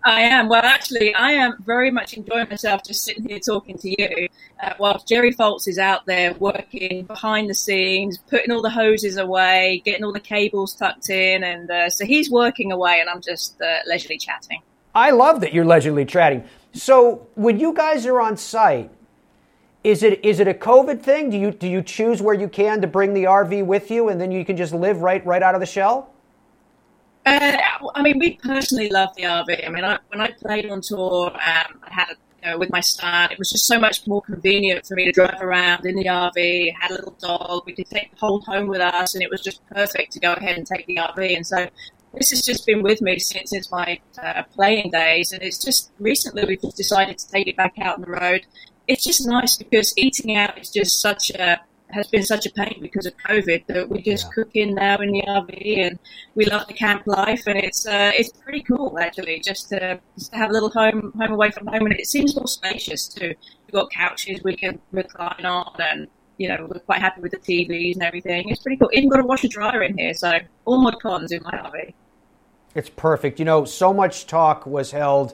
I 0.06 0.22
am. 0.22 0.50
Well, 0.50 0.62
actually, 0.64 1.16
I 1.16 1.32
am 1.32 1.56
very 1.66 1.90
much 1.90 2.14
enjoying 2.14 2.48
myself 2.48 2.84
just 2.84 3.04
sitting 3.04 3.28
here 3.28 3.40
talking 3.40 3.76
to 3.80 3.90
you, 3.90 4.28
uh, 4.62 4.74
whilst 4.80 5.08
Jerry 5.08 5.34
Foltz 5.34 5.68
is 5.68 5.80
out 5.80 6.06
there 6.06 6.36
working 6.36 7.06
behind 7.06 7.50
the 7.50 7.56
scenes, 7.56 8.20
putting 8.30 8.52
all 8.52 8.62
the 8.62 8.70
hoses 8.70 9.18
away, 9.18 9.82
getting 9.84 10.04
all 10.04 10.14
the 10.14 10.20
cables 10.20 10.76
tucked 10.76 11.10
in, 11.10 11.44
and 11.44 11.72
uh, 11.72 11.90
so 11.90 12.06
he's 12.06 12.30
working 12.30 12.72
away, 12.72 13.00
and 13.02 13.10
I'm 13.10 13.20
just 13.20 13.60
uh, 13.60 13.80
leisurely 13.88 14.20
chatting. 14.20 14.62
I 14.94 15.10
love 15.10 15.42
that 15.42 15.54
you're 15.54 15.66
leisurely 15.66 16.06
chatting. 16.06 16.44
So, 16.74 17.28
when 17.34 17.60
you 17.60 17.74
guys 17.74 18.06
are 18.06 18.22
on 18.22 18.38
site, 18.38 18.92
is 19.84 20.04
it 20.04 20.24
is 20.24 20.40
it 20.40 20.48
a 20.48 20.54
COVID 20.54 21.02
thing? 21.02 21.32
Do 21.32 21.38
you 21.38 21.50
do 21.50 21.68
you 21.68 21.82
choose 21.82 22.22
where 22.22 22.36
you 22.36 22.48
can 22.48 22.80
to 22.82 22.88
bring 22.88 23.16
the 23.16 23.24
RV 23.24 23.66
with 23.66 23.90
you, 23.90 24.10
and 24.10 24.22
then 24.22 24.32
you 24.32 24.46
can 24.46 24.56
just 24.56 24.72
live 24.72 25.02
right 25.02 25.26
right 25.26 25.42
out 25.42 25.56
of 25.56 25.62
the 25.62 25.66
shell? 25.66 26.12
Uh, 27.26 27.58
I 27.96 28.04
mean, 28.04 28.20
we 28.20 28.36
personally 28.38 28.90
love 28.90 29.16
the 29.16 29.24
RV. 29.24 29.66
I 29.66 29.70
mean, 29.70 29.84
I, 29.84 29.98
when 30.10 30.22
I 30.22 30.32
played 30.32 30.70
on 30.70 30.82
tour, 30.82 31.32
um, 31.32 31.82
I 31.84 31.90
had 31.90 32.08
a, 32.44 32.58
with 32.58 32.70
my 32.72 32.82
son, 32.82 33.32
it 33.32 33.40
was 33.40 33.50
just 33.50 33.66
so 33.66 33.80
much 33.80 34.06
more 34.06 34.22
convenient 34.22 34.86
for 34.86 34.94
me 34.94 35.06
to 35.06 35.12
drive 35.12 35.42
around 35.42 35.86
in 35.88 35.96
the 35.96 36.06
RV. 36.06 36.74
Had 36.80 36.92
a 36.92 36.94
little 36.94 37.18
dog, 37.20 37.64
we 37.66 37.74
could 37.74 37.90
take 37.90 38.12
the 38.12 38.18
whole 38.18 38.42
home 38.42 38.68
with 38.68 38.82
us, 38.82 39.16
and 39.16 39.24
it 39.24 39.32
was 39.32 39.42
just 39.42 39.66
perfect 39.70 40.12
to 40.14 40.20
go 40.20 40.34
ahead 40.34 40.56
and 40.58 40.68
take 40.68 40.86
the 40.86 40.98
RV. 40.98 41.36
And 41.36 41.48
so 41.48 41.68
this 42.14 42.30
has 42.30 42.44
just 42.44 42.64
been 42.68 42.84
with 42.84 43.02
me 43.02 43.18
since, 43.18 43.50
since 43.50 43.72
my 43.72 44.00
uh, 44.22 44.44
playing 44.54 44.92
days, 44.92 45.32
and 45.32 45.42
it's 45.42 45.64
just 45.64 45.92
recently 46.00 46.46
we've 46.46 46.62
just 46.62 46.78
decided 46.78 47.18
to 47.18 47.28
take 47.28 47.48
it 47.48 47.58
back 47.58 47.74
out 47.82 47.96
on 47.96 48.02
the 48.02 48.12
road. 48.12 48.46
It's 48.88 49.04
just 49.04 49.26
nice 49.26 49.58
because 49.58 49.98
eating 49.98 50.36
out 50.36 50.60
is 50.60 50.70
just 50.70 51.02
such 51.02 51.32
a 51.32 51.60
has 51.96 52.08
been 52.08 52.24
such 52.24 52.46
a 52.46 52.52
pain 52.52 52.78
because 52.82 53.06
of 53.06 53.16
COVID 53.18 53.66
that 53.68 53.90
we 53.90 54.02
just 54.02 54.26
yeah. 54.26 54.32
cook 54.36 54.50
in 54.54 54.76
now 54.76 54.98
in 54.98 55.12
the 55.12 55.22
RV 55.22 55.88
and 55.88 55.98
we 56.36 56.46
love 56.46 56.68
the 56.68 56.74
camp 56.74 57.04
life 57.08 57.44
and 57.48 57.58
it's 57.58 57.88
uh, 57.88 58.12
it's 58.14 58.30
pretty 58.30 58.62
cool 58.62 59.00
actually 59.00 59.40
just 59.40 59.70
to, 59.70 60.00
just 60.18 60.32
to 60.32 60.38
have 60.38 60.50
a 60.50 60.54
little 60.54 60.70
home 60.70 61.14
home 61.18 61.32
away 61.32 61.52
from 61.52 61.68
home 61.68 61.86
and 61.86 61.94
it 61.94 62.08
seems 62.08 62.36
more 62.36 62.48
spacious 62.48 63.08
too. 63.08 63.34
We've 63.66 63.74
got 63.74 63.92
couches 63.92 64.42
we 64.44 64.56
can 64.56 64.80
recline 64.92 65.46
on 65.46 65.74
and 65.80 66.08
you 66.38 66.50
know 66.50 66.68
we're 66.70 66.82
quite 66.82 67.02
happy 67.02 67.22
with 67.22 67.32
the 67.32 67.38
TVs 67.38 67.94
and 67.94 68.04
everything. 68.04 68.50
It's 68.50 68.62
pretty 68.62 68.78
cool. 68.78 68.90
Even 68.94 69.10
got 69.10 69.22
a 69.22 69.26
washer 69.26 69.48
dryer 69.48 69.82
in 69.82 69.98
here, 69.98 70.14
so 70.14 70.38
all 70.66 70.82
my 70.82 70.94
cons 71.02 71.32
in 71.32 71.42
my 71.44 71.52
RV. 71.52 71.94
It's 72.76 72.90
perfect. 72.90 73.40
You 73.40 73.46
know, 73.46 73.64
so 73.64 73.94
much 73.94 74.28
talk 74.28 74.66
was 74.66 74.92
held 74.92 75.34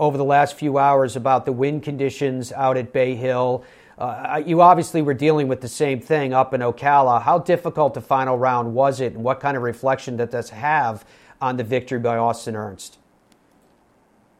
over 0.00 0.16
the 0.16 0.24
last 0.24 0.56
few 0.56 0.76
hours 0.76 1.14
about 1.14 1.44
the 1.44 1.52
wind 1.52 1.84
conditions 1.84 2.50
out 2.52 2.76
at 2.76 2.92
Bay 2.92 3.14
Hill 3.14 3.64
uh, 4.00 4.42
you 4.44 4.62
obviously 4.62 5.02
were 5.02 5.14
dealing 5.14 5.46
with 5.46 5.60
the 5.60 5.68
same 5.68 6.00
thing 6.00 6.32
up 6.32 6.54
in 6.54 6.62
Ocala. 6.62 7.22
How 7.22 7.38
difficult 7.38 7.94
the 7.94 8.00
final 8.00 8.38
round 8.38 8.74
was 8.74 9.00
it, 9.00 9.12
and 9.12 9.22
what 9.22 9.40
kind 9.40 9.56
of 9.56 9.62
reflection 9.62 10.16
did 10.16 10.30
this 10.30 10.50
have 10.50 11.04
on 11.40 11.58
the 11.58 11.64
victory 11.64 11.98
by 11.98 12.16
Austin 12.16 12.56
Ernst? 12.56 12.98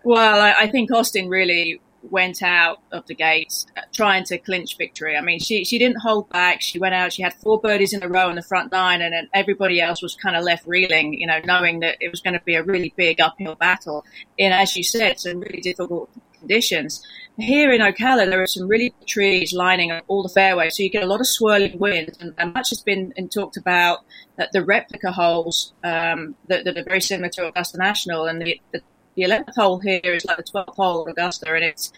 Well, 0.03 0.41
I, 0.41 0.67
think 0.71 0.91
Austin 0.91 1.29
really 1.29 1.79
went 2.03 2.43
out 2.43 2.81
of 2.91 3.07
the 3.07 3.15
gates 3.15 3.67
uh, 3.77 3.83
trying 3.93 4.25
to 4.25 4.39
clinch 4.39 4.79
victory. 4.79 5.15
I 5.15 5.21
mean, 5.21 5.39
she, 5.39 5.63
she 5.65 5.79
didn't 5.79 5.99
hold 5.99 6.31
back. 6.31 6.63
She 6.63 6.79
went 6.79 6.95
out, 6.95 7.13
she 7.13 7.21
had 7.21 7.35
four 7.35 7.61
birdies 7.61 7.93
in 7.93 8.03
a 8.03 8.09
row 8.09 8.31
on 8.31 8.37
the 8.37 8.43
front 8.43 8.73
nine, 8.73 9.03
and 9.03 9.29
everybody 9.35 9.79
else 9.79 10.03
was 10.03 10.17
kind 10.17 10.37
of 10.37 10.43
left 10.43 10.67
reeling, 10.67 11.13
you 11.13 11.27
know, 11.27 11.41
knowing 11.45 11.81
that 11.81 11.99
it 12.01 12.11
was 12.11 12.23
going 12.23 12.33
to 12.33 12.41
be 12.47 12.55
a 12.55 12.63
really 12.63 12.95
big 12.97 13.21
uphill 13.21 13.57
battle 13.57 14.07
in, 14.39 14.53
as 14.53 14.75
you 14.75 14.83
said, 14.83 15.21
some 15.21 15.41
really 15.41 15.61
difficult 15.61 16.09
conditions. 16.39 17.07
Here 17.41 17.73
in 17.73 17.81
Ocala, 17.81 18.29
there 18.29 18.43
are 18.43 18.47
some 18.47 18.69
really 18.69 18.95
trees 19.07 19.53
lining 19.53 19.93
all 20.09 20.23
the 20.23 20.29
fairways, 20.29 20.77
so 20.77 20.83
you 20.83 20.91
get 20.91 21.03
a 21.03 21.07
lot 21.07 21.21
of 21.21 21.27
swirling 21.27 21.79
wind. 21.79 22.17
And, 22.21 22.35
and 22.37 22.53
much 22.53 22.71
has 22.71 22.83
been 22.83 23.13
talked 23.33 23.57
about 23.57 24.01
that 24.37 24.53
the 24.53 24.65
replica 24.65 25.11
holes 25.13 25.73
um, 25.83 26.35
that, 26.49 26.65
that, 26.65 26.77
are 26.77 26.85
very 26.85 27.01
similar 27.01 27.31
to 27.31 27.49
Augusta 27.49 27.79
National, 27.79 28.27
and 28.27 28.43
the, 28.43 28.61
the, 28.73 28.83
the 29.17 29.23
11th 29.23 29.55
hole 29.57 29.79
here 29.79 30.01
is 30.05 30.25
like 30.25 30.37
the 30.37 30.43
12th 30.43 30.75
hole 30.75 31.03
of 31.03 31.09
Augusta, 31.09 31.53
and 31.53 31.65
it's 31.65 31.93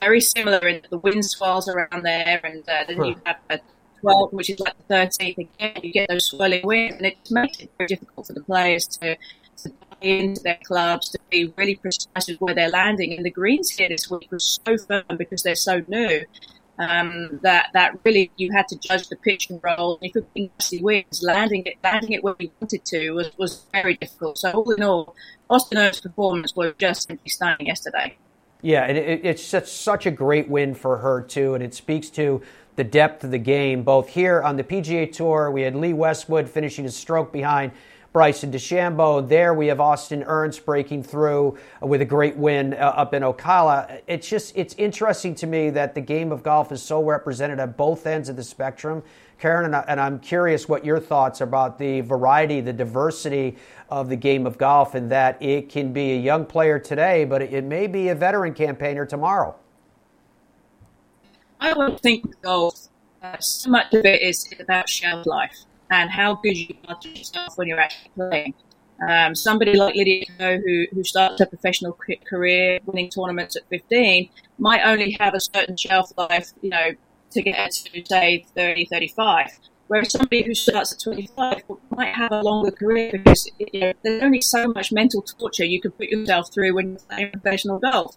very 0.00 0.20
similar 0.20 0.66
in 0.66 0.82
the 0.90 0.98
wind 0.98 1.24
swirls 1.24 1.68
around 1.68 2.02
there, 2.02 2.40
and 2.42 2.68
uh, 2.68 2.84
then 2.86 3.04
you 3.04 3.16
have 3.24 3.36
a 3.50 3.60
12, 4.00 4.32
which 4.32 4.50
is 4.50 4.60
like 4.60 4.74
the 4.86 4.94
13th 4.94 5.38
again. 5.38 5.80
You 5.82 5.92
get 5.92 6.08
those 6.08 6.26
swirling 6.26 6.66
winds, 6.66 6.96
and 6.96 7.06
it 7.06 7.18
makes 7.30 7.60
it 7.60 7.70
very 7.78 7.88
difficult 7.88 8.26
for 8.26 8.32
the 8.32 8.42
players 8.42 8.86
to, 8.86 9.16
to 9.62 9.72
into 10.00 10.42
their 10.42 10.58
clubs, 10.64 11.10
to 11.10 11.18
be 11.30 11.52
really 11.56 11.76
precise 11.76 12.28
with 12.28 12.40
where 12.40 12.54
they're 12.54 12.70
landing. 12.70 13.14
And 13.14 13.24
the 13.24 13.30
greens 13.30 13.70
here 13.70 13.88
this 13.88 14.10
week 14.10 14.28
were 14.30 14.38
so 14.38 14.76
firm 14.76 15.04
because 15.16 15.42
they're 15.42 15.54
so 15.54 15.82
new. 15.88 16.24
Um, 16.80 17.40
that 17.42 17.70
that 17.72 17.98
really 18.04 18.30
you 18.36 18.52
had 18.52 18.68
to 18.68 18.78
judge 18.78 19.08
the 19.08 19.16
pitch 19.16 19.50
and 19.50 19.60
roll. 19.64 19.98
If 20.00 20.14
you're 20.14 20.24
nasty 20.36 20.80
winds, 20.80 21.24
landing 21.24 21.64
it 21.66 21.74
landing 21.82 22.12
it 22.12 22.22
where 22.22 22.36
you 22.38 22.52
wanted 22.60 22.84
to 22.84 23.10
was, 23.10 23.32
was 23.36 23.66
very 23.72 23.96
difficult. 23.96 24.38
So 24.38 24.52
all 24.52 24.70
in 24.70 24.84
all, 24.84 25.16
Austin 25.50 25.78
Ernst's 25.78 26.02
performance 26.02 26.54
was 26.54 26.74
just 26.78 27.08
simply 27.08 27.30
stunning 27.30 27.66
yesterday. 27.66 28.16
Yeah, 28.62 28.84
and 28.84 28.98
it, 28.98 29.24
it's 29.24 29.44
such, 29.44 29.68
such 29.68 30.06
a 30.06 30.10
great 30.10 30.48
win 30.48 30.74
for 30.74 30.98
her 30.98 31.22
too, 31.22 31.54
and 31.54 31.62
it 31.62 31.74
speaks 31.74 32.10
to 32.10 32.42
the 32.76 32.84
depth 32.84 33.24
of 33.24 33.30
the 33.30 33.38
game. 33.38 33.82
Both 33.82 34.10
here 34.10 34.42
on 34.42 34.56
the 34.56 34.64
PGA 34.64 35.10
Tour, 35.12 35.50
we 35.50 35.62
had 35.62 35.74
Lee 35.74 35.92
Westwood 35.92 36.48
finishing 36.48 36.86
a 36.86 36.90
stroke 36.90 37.32
behind 37.32 37.72
Bryson 38.18 38.50
DeChambeau. 38.50 39.28
There 39.28 39.54
we 39.54 39.68
have 39.68 39.78
Austin 39.78 40.24
Ernst 40.26 40.66
breaking 40.66 41.04
through 41.04 41.56
with 41.80 42.00
a 42.00 42.04
great 42.04 42.36
win 42.36 42.74
uh, 42.74 42.78
up 42.96 43.14
in 43.14 43.22
Ocala. 43.22 44.00
It's 44.08 44.28
just 44.28 44.56
it's 44.56 44.74
interesting 44.74 45.36
to 45.36 45.46
me 45.46 45.70
that 45.70 45.94
the 45.94 46.00
game 46.00 46.32
of 46.32 46.42
golf 46.42 46.72
is 46.72 46.82
so 46.82 47.00
represented 47.00 47.60
at 47.60 47.76
both 47.76 48.08
ends 48.08 48.28
of 48.28 48.34
the 48.34 48.42
spectrum. 48.42 49.04
Karen, 49.38 49.66
and, 49.66 49.76
I, 49.76 50.04
I'm 50.04 50.18
curious 50.18 50.68
what 50.68 50.84
your 50.84 50.98
thoughts 50.98 51.40
about 51.42 51.78
the 51.78 52.00
variety, 52.00 52.60
the 52.60 52.72
diversity 52.72 53.56
of 53.88 54.08
the 54.08 54.16
game 54.16 54.48
of 54.48 54.58
golf, 54.58 54.96
and 54.96 55.12
that 55.12 55.40
it 55.40 55.68
can 55.68 55.92
be 55.92 56.14
a 56.14 56.18
young 56.18 56.44
player 56.44 56.80
today, 56.80 57.24
but 57.24 57.40
it 57.40 57.62
may 57.62 57.86
be 57.86 58.08
a 58.08 58.16
veteran 58.16 58.52
campaigner 58.52 59.06
tomorrow. 59.06 59.54
I 61.60 61.72
would 61.72 62.00
think 62.00 62.42
golf, 62.42 62.88
uh, 63.22 63.38
so 63.38 63.70
much 63.70 63.94
of 63.94 64.04
it 64.04 64.22
is 64.22 64.52
about 64.58 64.88
shelf 64.88 65.24
life 65.24 65.67
and 65.90 66.10
how 66.10 66.34
good 66.34 66.56
you 66.56 66.74
are 66.88 66.98
to 66.98 67.08
yourself 67.08 67.56
when 67.56 67.68
you're 67.68 67.80
actually 67.80 68.10
playing. 68.14 68.54
Um, 69.06 69.34
somebody 69.34 69.74
like 69.74 69.94
Lydia 69.94 70.24
Ko, 70.38 70.58
who, 70.58 70.86
who 70.92 71.04
started 71.04 71.38
her 71.38 71.46
professional 71.46 71.96
career 72.28 72.80
winning 72.84 73.10
tournaments 73.10 73.56
at 73.56 73.62
15, 73.68 74.28
might 74.58 74.82
only 74.84 75.16
have 75.20 75.34
a 75.34 75.40
certain 75.40 75.76
shelf 75.76 76.10
life, 76.16 76.52
you 76.62 76.70
know, 76.70 76.90
to 77.30 77.42
get 77.42 77.70
to 77.70 78.04
say 78.04 78.44
30, 78.56 78.86
35. 78.90 79.46
Whereas 79.88 80.12
somebody 80.12 80.42
who 80.42 80.54
starts 80.54 80.92
at 80.92 81.00
25 81.00 81.62
might 81.90 82.14
have 82.14 82.30
a 82.30 82.42
longer 82.42 82.70
career 82.70 83.10
because 83.12 83.50
you 83.58 83.80
know, 83.80 83.92
there's 84.02 84.22
only 84.22 84.42
so 84.42 84.68
much 84.68 84.92
mental 84.92 85.22
torture 85.22 85.64
you 85.64 85.80
can 85.80 85.90
put 85.92 86.08
yourself 86.08 86.52
through 86.52 86.74
when 86.74 86.90
you're 86.90 86.98
playing 87.08 87.30
professional 87.32 87.78
golf. 87.78 88.14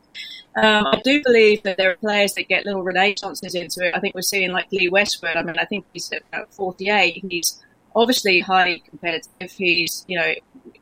Um, 0.56 0.86
I 0.88 1.00
do 1.02 1.22
believe 1.24 1.64
that 1.64 1.78
there 1.78 1.92
are 1.92 1.96
players 1.96 2.34
that 2.34 2.50
get 2.50 2.66
little 2.66 2.84
renaissances 2.84 3.56
into 3.56 3.88
it. 3.88 3.96
I 3.96 4.02
think 4.02 4.16
we're 4.16 4.22
seeing 4.22 4.52
like 4.52 4.70
Lee 4.72 4.90
Westwood. 4.90 5.38
I 5.38 5.44
mean, 5.44 5.58
I 5.58 5.64
think 5.66 5.86
he's 5.94 6.12
at 6.12 6.54
48. 6.54 7.26
He's 7.30 7.64
obviously 7.96 8.42
highly 8.42 8.84
competitive. 8.90 9.52
He's, 9.52 10.04
you 10.10 10.20
know, 10.20 10.34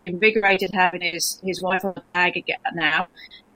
invigorated 0.08 0.72
having 0.74 1.02
his, 1.02 1.40
his 1.44 1.62
wife 1.62 1.86
on 1.86 1.94
the 1.96 2.04
bag 2.14 2.36
again 2.36 2.58
now. 2.74 3.08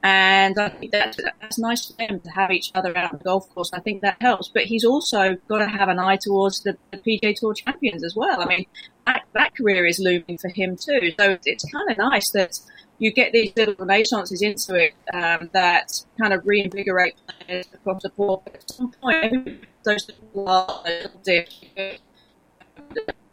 And 0.04 0.60
I 0.60 0.68
think 0.68 0.91
that, 0.91 1.18
that's 1.39 1.58
nice 1.58 1.88
for 1.88 1.93
them 1.93 2.20
to 2.20 2.30
have 2.32 2.51
each 2.51 2.72
other 2.76 2.95
out 2.97 3.14
on 3.14 3.20
the 3.20 3.24
golf 3.24 3.49
course. 3.56 3.72
I 3.72 3.80
think 3.80 4.01
that 4.01 4.18
helps. 4.20 4.49
But 4.49 4.64
he's 4.64 4.84
also 4.84 5.38
got 5.47 5.60
to 5.60 5.68
have 5.68 5.88
an 5.88 5.97
eye 5.97 6.18
towards 6.18 6.62
the, 6.62 6.78
the 6.91 6.97
PGA 6.97 7.34
Tour 7.34 7.54
champions 7.54 8.04
as 8.04 8.14
well. 8.14 8.41
I 8.41 8.45
mean, 8.45 8.66
that, 9.08 9.24
that 9.34 9.56
career 9.56 9.86
is 9.86 9.99
looming 9.99 10.38
for 10.38 10.49
him 10.49 10.76
too. 10.76 11.14
So 11.18 11.38
it's 11.45 11.64
kind 11.72 11.89
of 11.89 11.97
nice 11.97 12.32
that 12.32 12.60
you 12.99 13.14
get 13.14 13.32
these 13.32 13.54
little 13.56 13.76
renaissances 13.76 14.41
into 14.41 14.76
it 14.76 14.93
um, 15.14 15.49
that 15.54 15.91
kind 16.20 16.34
of 16.34 16.45
reinvigorate 16.45 17.16
players 17.45 17.66
across 17.74 18.04
the 18.04 18.10
board. 18.10 18.41
But 18.43 18.56
at 18.56 18.72
some 18.72 18.91
point, 18.91 19.66
those 19.84 20.10
little 20.34 20.84
dips 21.24 21.62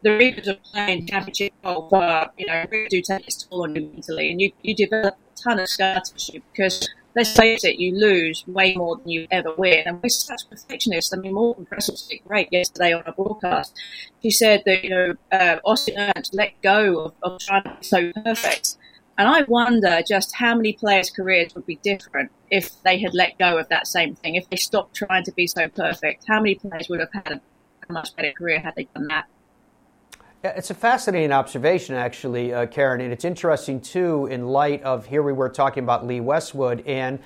the 0.02 0.16
rigors 0.16 0.48
of 0.48 0.62
playing 0.62 1.06
championship 1.06 1.52
golf, 1.62 1.92
uh, 1.92 2.28
you 2.38 2.46
know, 2.46 2.64
do 2.88 3.02
take 3.02 3.26
its 3.26 3.44
toll 3.44 3.64
on 3.64 3.74
you 3.74 3.82
mentally, 3.82 4.30
and 4.30 4.40
you, 4.40 4.52
you 4.62 4.74
develop 4.74 5.16
ton 5.42 5.60
of 5.60 5.68
scar 5.68 6.00
tissue 6.00 6.40
because 6.52 6.88
let's 7.16 7.32
face 7.32 7.64
it, 7.64 7.78
you 7.78 7.94
lose 7.96 8.44
way 8.46 8.74
more 8.74 8.96
than 8.96 9.08
you 9.08 9.26
ever 9.30 9.52
win. 9.56 9.82
And 9.86 10.02
we're 10.02 10.08
such 10.08 10.48
perfectionists. 10.48 11.12
I 11.12 11.16
mean, 11.16 11.34
Morgan 11.34 11.66
Pressel 11.66 11.92
was 11.92 12.12
great 12.26 12.48
yesterday 12.52 12.92
on 12.92 13.02
a 13.06 13.12
broadcast. 13.12 13.76
She 14.22 14.30
said 14.30 14.62
that, 14.66 14.84
you 14.84 14.90
know, 14.90 15.14
uh, 15.32 15.56
Austin 15.64 15.96
Ernst 15.98 16.34
let 16.34 16.60
go 16.62 17.00
of, 17.00 17.14
of 17.22 17.40
trying 17.40 17.64
to 17.64 17.70
be 17.70 17.84
so 17.84 18.12
perfect. 18.24 18.76
And 19.18 19.28
I 19.28 19.42
wonder 19.42 20.00
just 20.06 20.34
how 20.36 20.54
many 20.54 20.72
players' 20.72 21.10
careers 21.10 21.54
would 21.54 21.66
be 21.66 21.76
different 21.76 22.30
if 22.50 22.82
they 22.82 22.98
had 22.98 23.12
let 23.12 23.38
go 23.38 23.58
of 23.58 23.68
that 23.68 23.86
same 23.86 24.14
thing, 24.14 24.36
if 24.36 24.48
they 24.48 24.56
stopped 24.56 24.96
trying 24.96 25.24
to 25.24 25.32
be 25.32 25.46
so 25.46 25.68
perfect. 25.68 26.24
How 26.26 26.40
many 26.40 26.54
players 26.54 26.88
would 26.88 27.00
have 27.00 27.12
had 27.12 27.32
a 27.32 27.92
much 27.92 28.16
better 28.16 28.32
career 28.32 28.60
had 28.60 28.76
they 28.76 28.84
done 28.94 29.08
that? 29.08 29.26
It's 30.42 30.70
a 30.70 30.74
fascinating 30.74 31.32
observation, 31.32 31.96
actually, 31.96 32.54
uh, 32.54 32.64
Karen, 32.64 33.02
and 33.02 33.12
it's 33.12 33.26
interesting 33.26 33.78
too 33.78 34.24
in 34.30 34.48
light 34.48 34.82
of 34.84 35.04
here 35.04 35.22
we 35.22 35.34
were 35.34 35.50
talking 35.50 35.84
about 35.84 36.06
Lee 36.06 36.20
Westwood, 36.20 36.82
and 36.86 37.18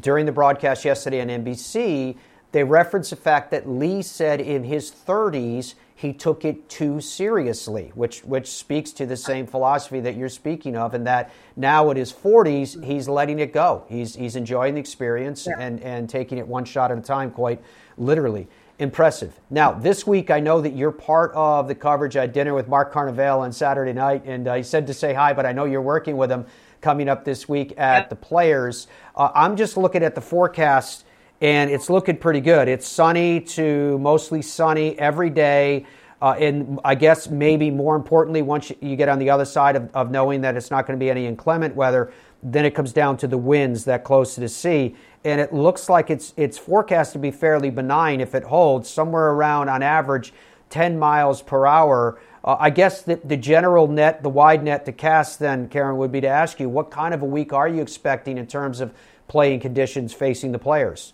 during 0.00 0.24
the 0.24 0.32
broadcast 0.32 0.82
yesterday 0.82 1.20
on 1.20 1.28
NBC, 1.28 2.16
they 2.52 2.64
referenced 2.64 3.10
the 3.10 3.16
fact 3.16 3.50
that 3.50 3.68
Lee 3.68 4.00
said 4.00 4.40
in 4.40 4.64
his 4.64 4.90
30s 4.90 5.74
he 5.94 6.14
took 6.14 6.46
it 6.46 6.70
too 6.70 7.02
seriously, 7.02 7.92
which 7.94 8.24
which 8.24 8.48
speaks 8.48 8.90
to 8.92 9.04
the 9.04 9.18
same 9.18 9.46
philosophy 9.46 10.00
that 10.00 10.16
you're 10.16 10.30
speaking 10.30 10.74
of, 10.74 10.94
and 10.94 11.06
that 11.06 11.30
now 11.56 11.90
at 11.90 11.98
his 11.98 12.10
40s 12.10 12.82
he's 12.82 13.06
letting 13.06 13.38
it 13.38 13.52
go. 13.52 13.84
He's 13.90 14.14
he's 14.14 14.34
enjoying 14.34 14.74
the 14.74 14.80
experience 14.80 15.46
yeah. 15.46 15.62
and 15.62 15.78
and 15.82 16.08
taking 16.08 16.38
it 16.38 16.48
one 16.48 16.64
shot 16.64 16.90
at 16.90 16.96
a 16.96 17.02
time, 17.02 17.32
quite 17.32 17.60
literally 17.98 18.48
impressive. 18.78 19.38
Now, 19.50 19.72
this 19.72 20.06
week, 20.06 20.30
I 20.30 20.40
know 20.40 20.60
that 20.60 20.74
you're 20.74 20.92
part 20.92 21.32
of 21.34 21.68
the 21.68 21.74
coverage 21.74 22.16
at 22.16 22.32
dinner 22.32 22.54
with 22.54 22.68
Mark 22.68 22.92
Carnevale 22.92 23.38
on 23.38 23.52
Saturday 23.52 23.92
night, 23.92 24.24
and 24.24 24.48
uh, 24.48 24.54
he 24.54 24.62
said 24.62 24.86
to 24.88 24.94
say 24.94 25.14
hi, 25.14 25.32
but 25.32 25.46
I 25.46 25.52
know 25.52 25.64
you're 25.64 25.82
working 25.82 26.16
with 26.16 26.30
him 26.30 26.46
coming 26.80 27.08
up 27.08 27.24
this 27.24 27.48
week 27.48 27.74
at 27.76 28.10
the 28.10 28.16
Players. 28.16 28.88
Uh, 29.14 29.30
I'm 29.34 29.56
just 29.56 29.76
looking 29.76 30.02
at 30.02 30.14
the 30.14 30.20
forecast, 30.20 31.04
and 31.40 31.70
it's 31.70 31.88
looking 31.88 32.16
pretty 32.16 32.40
good. 32.40 32.68
It's 32.68 32.88
sunny 32.88 33.40
to 33.40 33.98
mostly 33.98 34.42
sunny 34.42 34.98
every 34.98 35.30
day. 35.30 35.86
Uh, 36.20 36.36
and 36.38 36.78
I 36.84 36.94
guess 36.94 37.28
maybe 37.28 37.70
more 37.70 37.96
importantly, 37.96 38.42
once 38.42 38.70
you 38.80 38.94
get 38.94 39.08
on 39.08 39.18
the 39.18 39.30
other 39.30 39.44
side 39.44 39.74
of, 39.74 39.90
of 39.94 40.10
knowing 40.12 40.40
that 40.42 40.56
it's 40.56 40.70
not 40.70 40.86
going 40.86 40.96
to 40.98 41.02
be 41.02 41.10
any 41.10 41.26
inclement 41.26 41.74
weather, 41.74 42.12
then 42.44 42.64
it 42.64 42.74
comes 42.74 42.92
down 42.92 43.16
to 43.18 43.26
the 43.26 43.38
winds 43.38 43.84
that 43.84 44.04
close 44.04 44.34
to 44.34 44.40
the 44.40 44.48
sea 44.48 44.94
and 45.24 45.40
it 45.40 45.52
looks 45.52 45.88
like 45.88 46.10
it's 46.10 46.34
it's 46.36 46.58
forecast 46.58 47.12
to 47.12 47.18
be 47.18 47.30
fairly 47.30 47.70
benign 47.70 48.20
if 48.20 48.34
it 48.34 48.44
holds 48.44 48.88
somewhere 48.88 49.30
around 49.30 49.68
on 49.68 49.82
average 49.82 50.32
10 50.70 50.98
miles 50.98 51.42
per 51.42 51.66
hour. 51.66 52.18
Uh, 52.42 52.56
I 52.58 52.70
guess 52.70 53.02
the, 53.02 53.16
the 53.22 53.36
general 53.36 53.86
net, 53.86 54.22
the 54.22 54.30
wide 54.30 54.64
net 54.64 54.86
to 54.86 54.92
cast, 54.92 55.38
then 55.38 55.68
Karen 55.68 55.96
would 55.98 56.10
be 56.10 56.20
to 56.22 56.28
ask 56.28 56.58
you 56.58 56.68
what 56.68 56.90
kind 56.90 57.14
of 57.14 57.22
a 57.22 57.26
week 57.26 57.52
are 57.52 57.68
you 57.68 57.82
expecting 57.82 58.38
in 58.38 58.46
terms 58.46 58.80
of 58.80 58.92
playing 59.28 59.60
conditions 59.60 60.12
facing 60.12 60.50
the 60.50 60.58
players? 60.58 61.12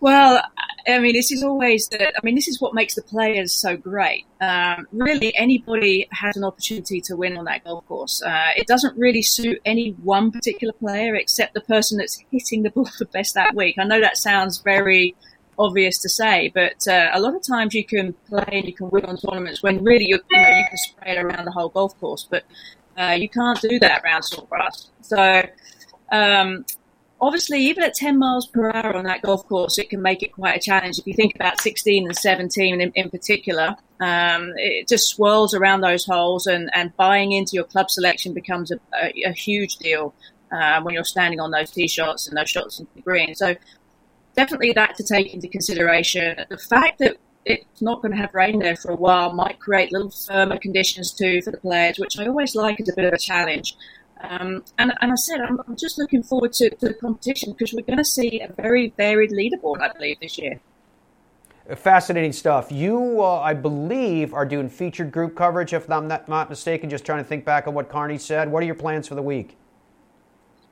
Well, 0.00 0.42
I 0.86 0.98
mean, 0.98 1.14
this 1.14 1.32
is 1.32 1.42
always 1.42 1.88
the, 1.88 2.08
I 2.08 2.20
mean, 2.22 2.34
this 2.34 2.48
is 2.48 2.60
what 2.60 2.74
makes 2.74 2.94
the 2.94 3.02
players 3.02 3.52
so 3.52 3.76
great. 3.76 4.26
Um, 4.40 4.86
really, 4.92 5.36
anybody 5.36 6.08
has 6.12 6.36
an 6.36 6.44
opportunity 6.44 7.00
to 7.02 7.16
win 7.16 7.36
on 7.36 7.46
that 7.46 7.64
golf 7.64 7.86
course. 7.86 8.22
Uh, 8.22 8.50
it 8.56 8.66
doesn't 8.66 8.96
really 8.96 9.22
suit 9.22 9.60
any 9.64 9.90
one 10.02 10.30
particular 10.30 10.72
player 10.72 11.14
except 11.14 11.54
the 11.54 11.60
person 11.60 11.98
that's 11.98 12.22
hitting 12.30 12.62
the 12.62 12.70
ball 12.74 12.88
the 12.98 13.06
best 13.06 13.34
that 13.34 13.54
week. 13.54 13.76
I 13.78 13.84
know 13.84 14.00
that 14.00 14.16
sounds 14.16 14.58
very 14.58 15.16
obvious 15.58 15.98
to 15.98 16.08
say, 16.08 16.50
but 16.54 16.86
uh, 16.86 17.10
a 17.12 17.20
lot 17.20 17.34
of 17.34 17.42
times 17.42 17.74
you 17.74 17.84
can 17.84 18.12
play 18.28 18.44
and 18.46 18.64
you 18.64 18.72
can 18.72 18.88
win 18.90 19.04
on 19.04 19.16
tournaments 19.16 19.62
when 19.62 19.82
really 19.82 20.06
you 20.06 20.16
know 20.30 20.38
you 20.38 20.64
can 20.68 20.76
spray 20.76 21.16
it 21.16 21.18
around 21.18 21.44
the 21.44 21.50
whole 21.50 21.68
golf 21.68 21.98
course, 21.98 22.26
but 22.30 22.44
uh, 22.96 23.16
you 23.18 23.28
can't 23.28 23.60
do 23.60 23.78
that 23.80 24.02
around 24.04 24.22
Sawgrass. 24.22 24.88
So 25.02 25.42
um, 26.12 26.64
obviously, 27.20 27.60
even 27.62 27.82
at 27.82 27.94
10 27.94 28.18
miles 28.18 28.46
per 28.46 28.70
hour 28.70 28.94
on 28.94 29.04
that 29.04 29.22
golf 29.22 29.46
course, 29.48 29.78
it 29.78 29.90
can 29.90 30.02
make 30.02 30.22
it 30.22 30.32
quite 30.32 30.56
a 30.56 30.60
challenge. 30.60 30.98
If 30.98 31.06
you 31.06 31.14
think 31.14 31.34
about 31.34 31.60
16 31.60 32.06
and 32.06 32.16
17 32.16 32.80
in, 32.80 32.92
in 32.94 33.10
particular, 33.10 33.76
um, 34.00 34.52
it 34.56 34.88
just 34.88 35.08
swirls 35.08 35.54
around 35.54 35.80
those 35.80 36.04
holes, 36.04 36.46
and, 36.46 36.70
and 36.74 36.96
buying 36.96 37.32
into 37.32 37.54
your 37.54 37.64
club 37.64 37.90
selection 37.90 38.34
becomes 38.34 38.70
a, 38.70 38.78
a, 39.00 39.12
a 39.26 39.32
huge 39.32 39.76
deal 39.76 40.14
uh, 40.52 40.80
when 40.82 40.94
you're 40.94 41.04
standing 41.04 41.40
on 41.40 41.50
those 41.50 41.70
tee 41.70 41.88
shots 41.88 42.28
and 42.28 42.36
those 42.36 42.50
shots 42.50 42.78
into 42.78 42.92
the 42.94 43.02
green. 43.02 43.34
So, 43.34 43.56
definitely 44.36 44.72
that 44.72 44.96
to 44.96 45.02
take 45.02 45.34
into 45.34 45.48
consideration. 45.48 46.44
The 46.48 46.58
fact 46.58 46.98
that 47.00 47.16
it's 47.44 47.80
not 47.80 48.02
going 48.02 48.12
to 48.12 48.18
have 48.18 48.34
rain 48.34 48.58
there 48.58 48.76
for 48.76 48.92
a 48.92 48.96
while 48.96 49.32
might 49.32 49.58
create 49.58 49.90
little 49.90 50.10
firmer 50.10 50.58
conditions 50.58 51.12
too 51.12 51.40
for 51.42 51.50
the 51.50 51.56
players, 51.56 51.98
which 51.98 52.18
I 52.18 52.26
always 52.26 52.54
like 52.54 52.80
as 52.80 52.88
a 52.88 52.94
bit 52.94 53.06
of 53.06 53.12
a 53.12 53.18
challenge. 53.18 53.74
Um, 54.20 54.64
and, 54.78 54.92
and 55.00 55.12
I 55.12 55.14
said, 55.14 55.40
I'm, 55.40 55.60
I'm 55.66 55.76
just 55.76 55.98
looking 55.98 56.22
forward 56.22 56.52
to, 56.54 56.70
to 56.70 56.88
the 56.88 56.94
competition 56.94 57.52
because 57.52 57.72
we're 57.72 57.82
going 57.82 57.98
to 57.98 58.04
see 58.04 58.40
a 58.40 58.52
very 58.52 58.92
varied 58.96 59.30
leaderboard, 59.30 59.80
I 59.80 59.92
believe, 59.92 60.18
this 60.20 60.38
year. 60.38 60.60
Fascinating 61.76 62.32
stuff. 62.32 62.72
You, 62.72 63.22
uh, 63.22 63.40
I 63.40 63.54
believe, 63.54 64.32
are 64.32 64.46
doing 64.46 64.68
featured 64.68 65.12
group 65.12 65.36
coverage, 65.36 65.72
if 65.72 65.90
I'm 65.90 66.08
not, 66.08 66.28
not 66.28 66.48
mistaken. 66.48 66.88
Just 66.88 67.04
trying 67.04 67.22
to 67.22 67.28
think 67.28 67.44
back 67.44 67.68
on 67.68 67.74
what 67.74 67.90
Carney 67.90 68.18
said. 68.18 68.50
What 68.50 68.62
are 68.62 68.66
your 68.66 68.74
plans 68.74 69.06
for 69.06 69.14
the 69.14 69.22
week? 69.22 69.56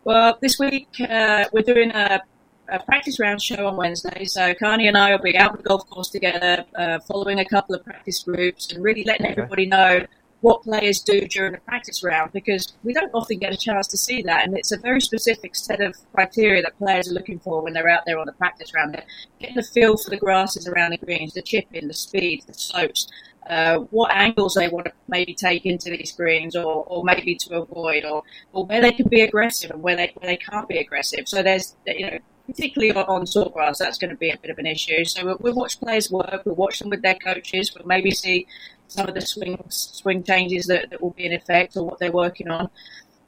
Well, 0.05 0.39
this 0.41 0.59
week 0.59 0.89
uh, 1.01 1.45
we're 1.53 1.63
doing 1.63 1.91
a 1.91 2.23
a 2.69 2.79
practice 2.81 3.21
round 3.21 3.41
show 3.41 3.67
on 3.67 3.77
Wednesday. 3.77 4.25
So 4.25 4.55
Carney 4.55 4.89
and 4.89 4.97
I 4.97 5.13
will 5.13 5.23
be 5.23 5.37
out 5.37 5.53
on 5.53 5.57
the 5.59 5.63
golf 5.63 5.89
course 5.89 6.09
together, 6.09 6.65
uh, 6.75 6.99
following 7.01 7.39
a 7.39 7.45
couple 7.45 7.75
of 7.75 7.85
practice 7.85 8.23
groups 8.23 8.73
and 8.73 8.83
really 8.83 9.05
letting 9.05 9.27
okay. 9.27 9.33
everybody 9.33 9.67
know 9.67 10.07
what 10.41 10.63
players 10.63 11.01
do 11.01 11.23
during 11.23 11.53
the 11.53 11.59
practice 11.59 12.05
round 12.05 12.33
because 12.33 12.75
we 12.85 12.93
don't 12.93 13.11
often 13.15 13.39
get 13.39 13.53
a 13.53 13.57
chance 13.57 13.87
to 13.89 13.97
see 13.97 14.23
that. 14.23 14.45
And 14.45 14.57
it's 14.57 14.73
a 14.73 14.79
very 14.79 15.01
specific 15.01 15.57
set 15.57 15.81
of 15.81 15.95
criteria 16.15 16.63
that 16.63 16.79
players 16.79 17.11
are 17.11 17.15
looking 17.15 17.39
for 17.39 17.63
when 17.63 17.73
they're 17.73 17.89
out 17.89 18.05
there 18.07 18.19
on 18.19 18.27
the 18.27 18.33
practice 18.33 18.75
round. 18.75 18.95
They're 18.95 19.05
getting 19.41 19.59
a 19.59 19.63
feel 19.63 19.97
for 19.97 20.11
the 20.11 20.19
grasses 20.19 20.69
around 20.69 20.91
the 20.91 20.99
greens, 20.99 21.35
the 21.35 21.43
chipping, 21.43 21.89
the 21.89 21.95
speed, 21.95 22.45
the 22.47 22.55
slopes. 22.55 23.09
Uh, 23.49 23.79
what 23.91 24.11
angles 24.13 24.55
they 24.55 24.67
want 24.69 24.87
to 24.87 24.93
maybe 25.07 25.33
take 25.33 25.65
into 25.65 25.89
these 25.89 26.11
greens 26.11 26.57
or, 26.57 26.85
or 26.89 27.05
maybe 27.05 27.37
to 27.37 27.61
avoid 27.61 28.05
or, 28.05 28.25
or 28.53 28.67
where 28.67 28.81
they 28.81 28.91
can 28.91 29.09
be 29.09 29.21
aggressive 29.21 29.71
and 29.71 29.83
where 29.83 29.95
they, 29.95 30.11
where 30.17 30.29
they 30.29 30.37
can't 30.37 30.69
be 30.69 30.79
aggressive. 30.79 31.29
So 31.29 31.45
there's, 31.45 31.77
you 31.87 32.11
know, 32.11 32.19
particularly 32.47 32.93
on, 32.93 33.05
on 33.05 33.27
short 33.27 33.53
grass, 33.53 33.79
that's 33.79 33.99
going 33.99 34.11
to 34.11 34.17
be 34.17 34.31
a 34.31 34.39
bit 34.39 34.51
of 34.51 34.59
an 34.59 34.67
issue. 34.67 35.05
So 35.05 35.25
we'll, 35.25 35.37
we'll 35.41 35.55
watch 35.55 35.81
players 35.81 36.11
work, 36.11 36.43
we'll 36.45 36.55
watch 36.55 36.79
them 36.79 36.91
with 36.91 37.03
their 37.03 37.15
coaches, 37.17 37.75
we'll 37.75 37.87
maybe 37.87 38.11
see 38.11 38.47
some 38.89 39.09
of 39.09 39.15
the 39.15 39.21
swing 39.21 39.63
swing 39.69 40.23
changes 40.23 40.67
that, 40.67 40.91
that 40.91 41.03
will 41.03 41.11
be 41.11 41.27
in 41.27 41.33
effect 41.33 41.77
or 41.77 41.85
what 41.85 41.99
they're 41.99 42.13
working 42.13 42.49
on. 42.49 42.71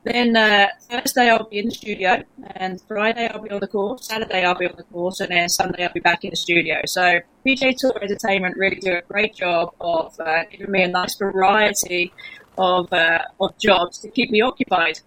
Then 0.05 0.37
uh, 0.37 0.69
Thursday 0.89 1.29
I'll 1.29 1.49
be 1.49 1.59
in 1.59 1.67
the 1.67 1.73
studio, 1.73 2.23
and 2.55 2.81
Friday 2.83 3.29
I'll 3.29 3.43
be 3.43 3.51
on 3.51 3.61
the 3.61 3.67
course. 3.67 4.07
Saturday 4.07 4.45
I'll 4.45 4.55
be 4.55 4.67
on 4.67 4.77
the 4.77 4.85
course, 4.85 5.21
and 5.21 5.31
then 5.31 5.49
Sunday 5.49 5.85
I'll 5.85 5.93
be 5.93 6.01
back 6.01 6.25
in 6.25 6.31
the 6.31 6.37
studio. 6.37 6.81
So 6.87 7.21
PGA 7.45 7.77
Tour 7.77 7.99
Entertainment 8.01 8.57
really 8.57 8.77
do 8.77 8.93
a 8.93 9.03
great 9.03 9.35
job 9.35 9.75
of 9.81 10.19
uh, 10.21 10.45
giving 10.51 10.71
me 10.71 10.83
a 10.83 10.89
nice 10.89 11.17
variety 11.17 12.13
of 12.57 12.93
uh, 12.93 13.19
of 13.41 13.59
jobs 13.59 13.99
to 13.99 14.11
keep 14.11 14.31
me 14.31 14.41
occupied. 14.41 15.01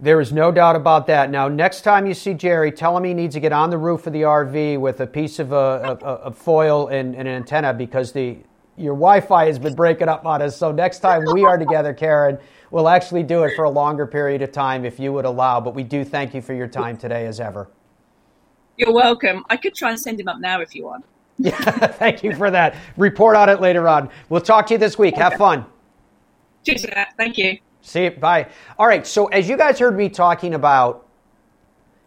There 0.00 0.20
is 0.20 0.32
no 0.32 0.52
doubt 0.52 0.76
about 0.76 1.08
that. 1.08 1.30
Now, 1.30 1.48
next 1.48 1.80
time 1.80 2.06
you 2.06 2.14
see 2.14 2.32
Jerry, 2.32 2.70
tell 2.70 2.96
him 2.96 3.02
he 3.02 3.14
needs 3.14 3.34
to 3.34 3.40
get 3.40 3.52
on 3.52 3.70
the 3.70 3.78
roof 3.78 4.06
of 4.06 4.12
the 4.12 4.22
RV 4.22 4.78
with 4.78 5.00
a 5.00 5.06
piece 5.06 5.40
of 5.40 5.52
uh, 5.52 5.96
a, 6.00 6.06
a, 6.06 6.14
a 6.14 6.30
foil 6.30 6.86
and, 6.86 7.16
and, 7.16 7.26
an 7.26 7.34
antenna 7.34 7.74
because 7.74 8.12
the 8.12 8.38
your 8.76 8.94
Wi-Fi 8.94 9.46
has 9.46 9.58
been 9.58 9.74
breaking 9.74 10.08
up 10.08 10.24
on 10.24 10.40
us. 10.40 10.56
So 10.56 10.70
next 10.70 11.00
time 11.00 11.24
we 11.32 11.44
are 11.44 11.58
together, 11.58 11.92
Karen, 11.92 12.38
we'll 12.70 12.88
actually 12.88 13.24
do 13.24 13.42
it 13.42 13.56
for 13.56 13.64
a 13.64 13.70
longer 13.70 14.06
period 14.06 14.40
of 14.40 14.52
time 14.52 14.84
if 14.84 15.00
you 15.00 15.12
would 15.12 15.24
allow. 15.24 15.60
But 15.60 15.74
we 15.74 15.82
do 15.82 16.04
thank 16.04 16.32
you 16.32 16.40
for 16.40 16.54
your 16.54 16.68
time 16.68 16.96
today, 16.96 17.26
as 17.26 17.40
ever. 17.40 17.68
You're 18.76 18.92
welcome. 18.92 19.44
I 19.50 19.56
could 19.56 19.74
try 19.74 19.90
and 19.90 20.00
send 20.00 20.20
him 20.20 20.28
up 20.28 20.38
now 20.38 20.60
if 20.60 20.76
you 20.76 20.84
want. 20.84 21.04
Yeah, 21.38 21.58
thank 21.88 22.22
you 22.22 22.36
for 22.36 22.52
that. 22.52 22.76
Report 22.96 23.34
on 23.34 23.48
it 23.48 23.60
later 23.60 23.88
on. 23.88 24.10
We'll 24.28 24.40
talk 24.40 24.68
to 24.68 24.74
you 24.74 24.78
this 24.78 24.96
week. 24.96 25.16
Have 25.16 25.34
fun. 25.34 25.66
Cheers, 26.64 26.86
thank 27.16 27.36
you. 27.36 27.58
See 27.88 28.04
you. 28.04 28.10
Bye. 28.10 28.48
All 28.78 28.86
right. 28.86 29.06
So 29.06 29.26
as 29.26 29.48
you 29.48 29.56
guys 29.56 29.78
heard 29.78 29.96
me 29.96 30.08
talking 30.10 30.54
about 30.54 31.06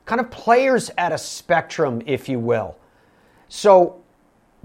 kind 0.05 0.21
of 0.21 0.29
players 0.29 0.91
at 0.97 1.11
a 1.11 1.17
spectrum, 1.17 2.01
if 2.05 2.29
you 2.29 2.39
will. 2.39 2.77
So 3.49 4.01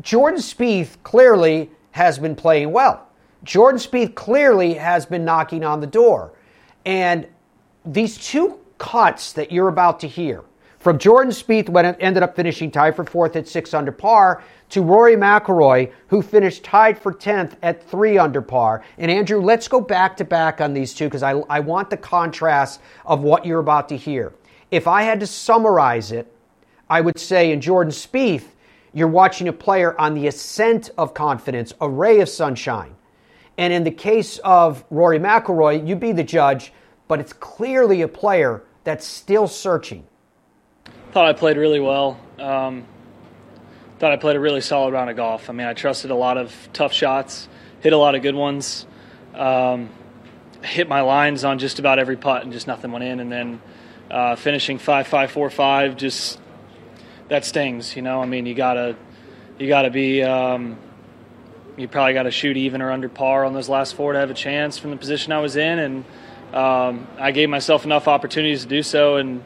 Jordan 0.02 0.40
Spieth 0.40 1.02
clearly 1.02 1.70
has 1.92 2.18
been 2.18 2.36
playing 2.36 2.70
well. 2.70 3.08
Jordan 3.44 3.80
Spieth 3.80 4.14
clearly 4.14 4.74
has 4.74 5.06
been 5.06 5.24
knocking 5.24 5.64
on 5.64 5.80
the 5.80 5.86
door. 5.86 6.32
And 6.84 7.26
these 7.84 8.18
two 8.18 8.58
cuts 8.76 9.32
that 9.32 9.50
you're 9.50 9.68
about 9.68 10.00
to 10.00 10.08
hear 10.08 10.44
from 10.86 10.98
Jordan 10.98 11.32
Spieth 11.32 11.68
it 11.68 11.96
ended 11.98 12.22
up 12.22 12.36
finishing 12.36 12.70
tied 12.70 12.94
for 12.94 13.02
fourth 13.02 13.34
at 13.34 13.48
six 13.48 13.74
under 13.74 13.90
par 13.90 14.44
to 14.68 14.82
Rory 14.82 15.16
McIlroy 15.16 15.90
who 16.06 16.22
finished 16.22 16.62
tied 16.62 16.96
for 16.96 17.12
10th 17.12 17.56
at 17.60 17.82
three 17.82 18.18
under 18.18 18.40
par. 18.40 18.84
And 18.96 19.10
Andrew, 19.10 19.40
let's 19.40 19.66
go 19.66 19.80
back 19.80 20.16
to 20.18 20.24
back 20.24 20.60
on 20.60 20.74
these 20.74 20.94
two 20.94 21.06
because 21.06 21.24
I, 21.24 21.32
I 21.50 21.58
want 21.58 21.90
the 21.90 21.96
contrast 21.96 22.80
of 23.04 23.22
what 23.22 23.44
you're 23.44 23.58
about 23.58 23.88
to 23.88 23.96
hear. 23.96 24.32
If 24.70 24.86
I 24.86 25.02
had 25.02 25.18
to 25.18 25.26
summarize 25.26 26.12
it, 26.12 26.32
I 26.88 27.00
would 27.00 27.18
say 27.18 27.50
in 27.50 27.60
Jordan 27.60 27.92
Spieth, 27.92 28.44
you're 28.92 29.08
watching 29.08 29.48
a 29.48 29.52
player 29.52 30.00
on 30.00 30.14
the 30.14 30.28
ascent 30.28 30.90
of 30.96 31.14
confidence, 31.14 31.74
a 31.80 31.90
ray 31.90 32.20
of 32.20 32.28
sunshine. 32.28 32.94
And 33.58 33.72
in 33.72 33.82
the 33.82 33.90
case 33.90 34.38
of 34.44 34.84
Rory 34.90 35.18
McIlroy, 35.18 35.84
you 35.84 35.96
be 35.96 36.12
the 36.12 36.22
judge, 36.22 36.72
but 37.08 37.18
it's 37.18 37.32
clearly 37.32 38.02
a 38.02 38.08
player 38.08 38.62
that's 38.84 39.04
still 39.04 39.48
searching. 39.48 40.06
Thought 41.12 41.26
I 41.26 41.32
played 41.32 41.56
really 41.56 41.80
well. 41.80 42.20
Um, 42.38 42.84
thought 43.98 44.12
I 44.12 44.16
played 44.16 44.36
a 44.36 44.40
really 44.40 44.60
solid 44.60 44.92
round 44.92 45.08
of 45.08 45.16
golf. 45.16 45.48
I 45.48 45.52
mean, 45.52 45.66
I 45.66 45.72
trusted 45.72 46.10
a 46.10 46.14
lot 46.14 46.36
of 46.36 46.54
tough 46.72 46.92
shots, 46.92 47.48
hit 47.80 47.92
a 47.92 47.96
lot 47.96 48.14
of 48.14 48.22
good 48.22 48.34
ones, 48.34 48.86
um, 49.34 49.88
hit 50.62 50.88
my 50.88 51.00
lines 51.00 51.44
on 51.44 51.58
just 51.58 51.78
about 51.78 51.98
every 51.98 52.16
putt, 52.16 52.42
and 52.42 52.52
just 52.52 52.66
nothing 52.66 52.92
went 52.92 53.04
in. 53.04 53.20
And 53.20 53.32
then 53.32 53.62
uh, 54.10 54.36
finishing 54.36 54.78
five, 54.78 55.06
five, 55.06 55.30
four, 55.30 55.48
five, 55.48 55.96
just 55.96 56.38
that 57.28 57.44
stings. 57.44 57.96
You 57.96 58.02
know, 58.02 58.20
I 58.20 58.26
mean, 58.26 58.44
you 58.44 58.54
gotta 58.54 58.96
you 59.58 59.68
gotta 59.68 59.90
be 59.90 60.22
um, 60.22 60.76
you 61.76 61.88
probably 61.88 62.12
got 62.12 62.24
to 62.24 62.30
shoot 62.30 62.56
even 62.56 62.82
or 62.82 62.90
under 62.90 63.08
par 63.08 63.44
on 63.44 63.54
those 63.54 63.68
last 63.68 63.94
four 63.94 64.12
to 64.12 64.18
have 64.18 64.30
a 64.30 64.34
chance 64.34 64.76
from 64.76 64.90
the 64.90 64.96
position 64.96 65.32
I 65.32 65.40
was 65.40 65.56
in, 65.56 65.78
and 65.78 66.04
um, 66.54 67.06
I 67.18 67.30
gave 67.32 67.48
myself 67.48 67.84
enough 67.84 68.08
opportunities 68.08 68.62
to 68.62 68.68
do 68.68 68.82
so, 68.82 69.16
and 69.16 69.42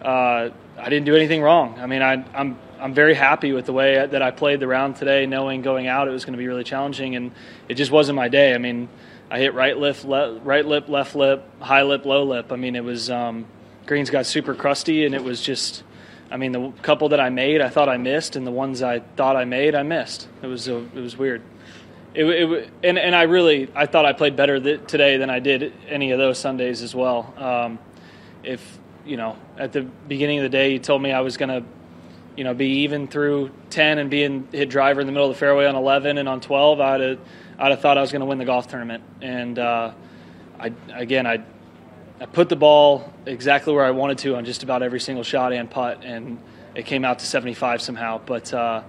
uh, 0.00 0.50
I 0.84 0.90
didn't 0.90 1.06
do 1.06 1.16
anything 1.16 1.40
wrong. 1.40 1.78
I 1.78 1.86
mean, 1.86 2.02
I, 2.02 2.12
am 2.12 2.26
I'm, 2.34 2.58
I'm 2.78 2.94
very 2.94 3.14
happy 3.14 3.52
with 3.52 3.66
the 3.66 3.72
way 3.72 4.06
that 4.06 4.20
I 4.22 4.30
played 4.30 4.60
the 4.60 4.66
round 4.66 4.96
today, 4.96 5.24
knowing 5.24 5.62
going 5.62 5.86
out 5.86 6.08
it 6.08 6.10
was 6.10 6.24
going 6.24 6.34
to 6.34 6.38
be 6.38 6.46
really 6.46 6.64
challenging, 6.64 7.16
and 7.16 7.32
it 7.68 7.74
just 7.74 7.90
wasn't 7.90 8.16
my 8.16 8.28
day. 8.28 8.54
I 8.54 8.58
mean, 8.58 8.88
I 9.30 9.38
hit 9.38 9.54
right 9.54 9.76
lip, 9.76 10.04
le- 10.04 10.38
right 10.40 10.64
lip, 10.64 10.88
left 10.88 11.16
lip, 11.16 11.42
high 11.60 11.82
lip, 11.82 12.04
low 12.04 12.24
lip. 12.24 12.52
I 12.52 12.56
mean, 12.56 12.76
it 12.76 12.84
was 12.84 13.10
um, 13.10 13.46
greens 13.86 14.10
got 14.10 14.26
super 14.26 14.54
crusty, 14.54 15.06
and 15.06 15.14
it 15.14 15.24
was 15.24 15.40
just 15.40 15.84
I 16.30 16.36
mean, 16.36 16.52
the 16.52 16.72
couple 16.82 17.10
that 17.10 17.20
I 17.20 17.30
made, 17.30 17.60
I 17.60 17.68
thought 17.68 17.88
I 17.88 17.96
missed, 17.96 18.34
and 18.34 18.46
the 18.46 18.50
ones 18.50 18.82
I 18.82 18.98
thought 18.98 19.36
I 19.36 19.44
made, 19.44 19.74
I 19.74 19.84
missed. 19.84 20.26
It 20.42 20.48
was 20.48 20.66
it 20.66 20.94
was 20.94 21.16
weird. 21.16 21.42
It, 22.12 22.24
it 22.24 22.70
and 22.82 22.98
and 22.98 23.14
I 23.14 23.22
really 23.22 23.70
I 23.74 23.86
thought 23.86 24.04
I 24.04 24.12
played 24.12 24.34
better 24.34 24.58
th- 24.58 24.86
today 24.86 25.16
than 25.16 25.30
I 25.30 25.38
did 25.38 25.72
any 25.88 26.10
of 26.10 26.18
those 26.18 26.38
Sundays 26.38 26.82
as 26.82 26.94
well. 26.94 27.32
Um, 27.36 27.78
if 28.42 28.78
you 29.06 29.16
know, 29.16 29.36
at 29.58 29.72
the 29.72 29.82
beginning 29.82 30.38
of 30.38 30.42
the 30.42 30.48
day, 30.48 30.72
you 30.72 30.78
told 30.78 31.02
me 31.02 31.12
I 31.12 31.20
was 31.20 31.36
going 31.36 31.48
to, 31.48 31.64
you 32.36 32.44
know, 32.44 32.54
be 32.54 32.66
even 32.80 33.06
through 33.06 33.50
ten 33.70 33.98
and 33.98 34.10
be 34.10 34.24
in 34.24 34.48
hit 34.50 34.68
driver 34.68 35.00
in 35.00 35.06
the 35.06 35.12
middle 35.12 35.28
of 35.28 35.34
the 35.34 35.38
fairway 35.38 35.66
on 35.66 35.76
eleven 35.76 36.18
and 36.18 36.28
on 36.28 36.40
twelve, 36.40 36.80
I'd 36.80 37.00
have 37.00 37.18
I'd 37.58 37.70
have 37.70 37.80
thought 37.80 37.98
I 37.98 38.00
was 38.00 38.12
going 38.12 38.20
to 38.20 38.26
win 38.26 38.38
the 38.38 38.44
golf 38.44 38.68
tournament. 38.68 39.04
And 39.20 39.58
uh, 39.58 39.92
I 40.58 40.72
again 40.92 41.26
I 41.26 41.44
I 42.20 42.26
put 42.26 42.48
the 42.48 42.56
ball 42.56 43.12
exactly 43.26 43.72
where 43.72 43.84
I 43.84 43.90
wanted 43.90 44.18
to 44.18 44.36
on 44.36 44.44
just 44.44 44.62
about 44.62 44.82
every 44.82 45.00
single 45.00 45.24
shot 45.24 45.52
and 45.52 45.70
putt, 45.70 46.04
and 46.04 46.38
it 46.74 46.86
came 46.86 47.04
out 47.04 47.20
to 47.20 47.26
75 47.26 47.82
somehow. 47.82 48.20
But 48.24 48.52
uh, 48.52 48.82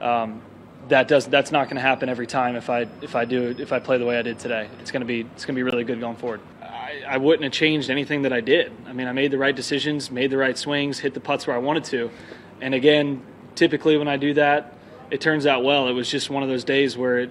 um, 0.00 0.42
that 0.88 1.08
does 1.08 1.26
that's 1.26 1.52
not 1.52 1.66
going 1.66 1.76
to 1.76 1.82
happen 1.82 2.08
every 2.08 2.26
time 2.26 2.56
if 2.56 2.68
I 2.68 2.86
if 3.00 3.14
I 3.14 3.24
do 3.24 3.54
if 3.58 3.72
I 3.72 3.78
play 3.78 3.98
the 3.98 4.06
way 4.06 4.18
I 4.18 4.22
did 4.22 4.38
today. 4.38 4.68
It's 4.80 4.90
going 4.90 5.00
to 5.00 5.06
be 5.06 5.20
it's 5.20 5.44
going 5.44 5.54
to 5.54 5.58
be 5.58 5.62
really 5.62 5.84
good 5.84 6.00
going 6.00 6.16
forward. 6.16 6.40
I, 6.92 7.14
I 7.14 7.16
wouldn't 7.16 7.44
have 7.44 7.52
changed 7.52 7.90
anything 7.90 8.22
that 8.22 8.32
I 8.32 8.40
did. 8.40 8.72
I 8.86 8.92
mean, 8.92 9.06
I 9.06 9.12
made 9.12 9.30
the 9.30 9.38
right 9.38 9.54
decisions, 9.54 10.10
made 10.10 10.30
the 10.30 10.36
right 10.36 10.56
swings, 10.56 10.98
hit 10.98 11.14
the 11.14 11.20
putts 11.20 11.46
where 11.46 11.56
I 11.56 11.58
wanted 11.58 11.84
to, 11.84 12.10
and 12.60 12.74
again, 12.74 13.22
typically 13.54 13.96
when 13.96 14.08
I 14.08 14.16
do 14.16 14.34
that, 14.34 14.74
it 15.10 15.20
turns 15.20 15.46
out 15.46 15.62
well. 15.62 15.88
It 15.88 15.92
was 15.92 16.10
just 16.10 16.30
one 16.30 16.42
of 16.42 16.48
those 16.48 16.64
days 16.64 16.96
where 16.96 17.18
it, 17.20 17.30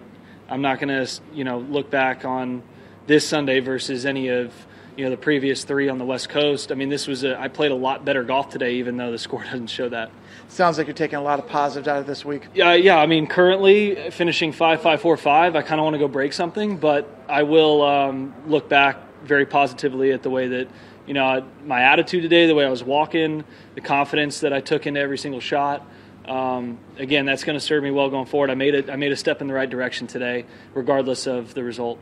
I'm 0.50 0.62
not 0.62 0.80
going 0.80 1.06
to 1.06 1.12
you 1.34 1.44
know 1.44 1.60
look 1.60 1.90
back 1.90 2.26
on 2.26 2.64
this 3.08 3.28
Sunday 3.28 3.60
versus 3.60 4.06
any 4.06 4.28
of 4.28 4.54
you 4.96 5.06
know 5.06 5.10
the 5.10 5.18
previous 5.18 5.64
three 5.64 5.90
on 5.90 5.98
the 5.98 6.06
West 6.06 6.30
Coast. 6.30 6.72
I 6.72 6.76
mean, 6.76 6.90
this 6.90 7.08
was 7.08 7.24
a, 7.24 7.40
I 7.40 7.48
played 7.48 7.72
a 7.72 7.76
lot 7.76 8.06
better 8.06 8.24
golf 8.24 8.50
today, 8.50 8.76
even 8.76 8.98
though 8.98 9.12
the 9.12 9.18
score 9.18 9.44
doesn't 9.52 9.68
show 9.68 9.90
that. 9.90 10.12
Sounds 10.50 10.78
like 10.78 10.88
you're 10.88 10.94
taking 10.94 11.18
a 11.18 11.24
lot 11.24 11.40
of 11.40 11.48
positives 11.48 11.88
out 11.88 12.00
of 12.00 12.06
this 12.06 12.26
week. 12.26 12.44
Yeah, 12.54 12.74
yeah. 12.74 12.98
I 12.98 13.06
mean, 13.06 13.26
currently 13.26 14.12
finishing 14.12 14.52
five, 14.52 14.82
five, 14.82 15.02
four, 15.02 15.16
five. 15.18 15.56
I 15.56 15.62
kind 15.62 15.80
of 15.80 15.86
want 15.86 15.94
to 15.94 16.00
go 16.00 16.08
break 16.08 16.34
something, 16.34 16.78
but 16.78 17.08
I 17.30 17.44
will 17.44 17.82
um, 17.82 18.34
look 18.48 18.68
back 18.68 18.98
very 19.24 19.46
positively 19.46 20.12
at 20.12 20.24
the 20.24 20.30
way 20.30 20.48
that 20.48 20.68
you 21.08 21.14
know 21.14 21.46
my 21.66 21.82
attitude 21.84 22.24
today, 22.24 22.48
the 22.48 22.56
way 22.56 22.66
I 22.66 22.70
was 22.70 22.84
walking, 22.84 23.44
the 23.76 23.82
confidence 23.82 24.42
that 24.42 24.54
I 24.54 24.62
took 24.62 24.88
into 24.88 25.00
every 25.00 25.18
single 25.18 25.42
shot. 25.42 25.86
Um, 26.26 26.78
again, 26.98 27.26
that's 27.26 27.44
going 27.44 27.58
to 27.58 27.64
serve 27.64 27.84
me 27.84 27.92
well 27.92 28.10
going 28.10 28.28
forward. 28.28 28.50
I 28.50 28.56
made 28.56 28.76
it. 28.76 28.90
I 28.90 28.96
made 28.96 29.12
a 29.12 29.16
step 29.16 29.42
in 29.42 29.48
the 29.48 29.54
right 29.54 29.70
direction 29.70 30.08
today, 30.08 30.46
regardless 30.74 31.28
of 31.28 31.54
the 31.54 31.64
result. 31.64 32.00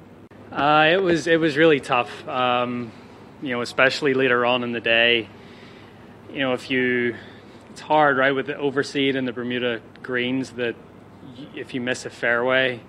Uh, 0.51 0.89
it 0.91 1.01
was 1.01 1.27
it 1.27 1.39
was 1.39 1.55
really 1.57 1.79
tough. 1.79 2.27
Um, 2.27 2.91
you 3.41 3.51
know, 3.51 3.61
especially 3.61 4.13
later 4.13 4.45
on 4.45 4.63
in 4.63 4.71
the 4.71 4.81
day. 4.81 5.27
You 6.31 6.39
know, 6.39 6.53
if 6.53 6.69
you, 6.69 7.15
it's 7.71 7.81
hard, 7.81 8.17
right, 8.17 8.31
with 8.31 8.47
the 8.47 8.53
overseed 8.53 9.15
and 9.15 9.27
the 9.27 9.33
Bermuda 9.33 9.81
greens 10.03 10.51
that 10.51 10.75
if 11.55 11.73
you 11.73 11.81
miss 11.81 12.05
a 12.05 12.09
fairway, 12.09 12.81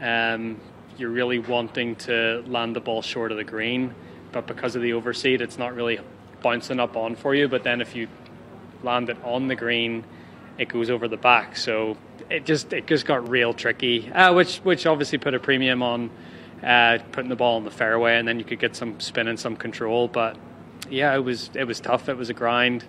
um, 0.00 0.60
you're 0.96 1.10
really 1.10 1.38
wanting 1.38 1.96
to 1.96 2.42
land 2.46 2.76
the 2.76 2.80
ball 2.80 3.02
short 3.02 3.30
of 3.32 3.38
the 3.38 3.44
green, 3.44 3.94
but 4.32 4.46
because 4.46 4.76
of 4.76 4.82
the 4.82 4.92
overseed, 4.92 5.40
it's 5.40 5.58
not 5.58 5.74
really 5.74 6.00
bouncing 6.42 6.80
up 6.80 6.96
on 6.96 7.16
for 7.16 7.34
you. 7.34 7.48
But 7.48 7.64
then 7.64 7.80
if 7.80 7.94
you 7.96 8.08
land 8.82 9.10
it 9.10 9.16
on 9.24 9.48
the 9.48 9.54
green, 9.54 10.04
it 10.58 10.68
goes 10.68 10.90
over 10.90 11.08
the 11.08 11.16
back. 11.16 11.56
So 11.56 11.96
it 12.30 12.44
just 12.44 12.72
it 12.72 12.86
just 12.86 13.06
got 13.06 13.28
real 13.28 13.52
tricky, 13.52 14.10
uh, 14.12 14.32
which 14.32 14.58
which 14.58 14.86
obviously 14.86 15.18
put 15.18 15.34
a 15.34 15.38
premium 15.38 15.82
on 15.82 16.10
uh, 16.62 16.98
putting 17.12 17.28
the 17.28 17.36
ball 17.36 17.58
in 17.58 17.64
the 17.64 17.70
fairway, 17.70 18.16
and 18.16 18.26
then 18.26 18.38
you 18.38 18.44
could 18.44 18.60
get 18.60 18.76
some 18.76 18.98
spin 19.00 19.28
and 19.28 19.38
some 19.38 19.56
control. 19.56 20.08
But 20.08 20.36
yeah, 20.90 21.14
it 21.14 21.24
was 21.24 21.50
it 21.54 21.64
was 21.64 21.80
tough. 21.80 22.08
It 22.08 22.16
was 22.16 22.30
a 22.30 22.34
grind. 22.34 22.84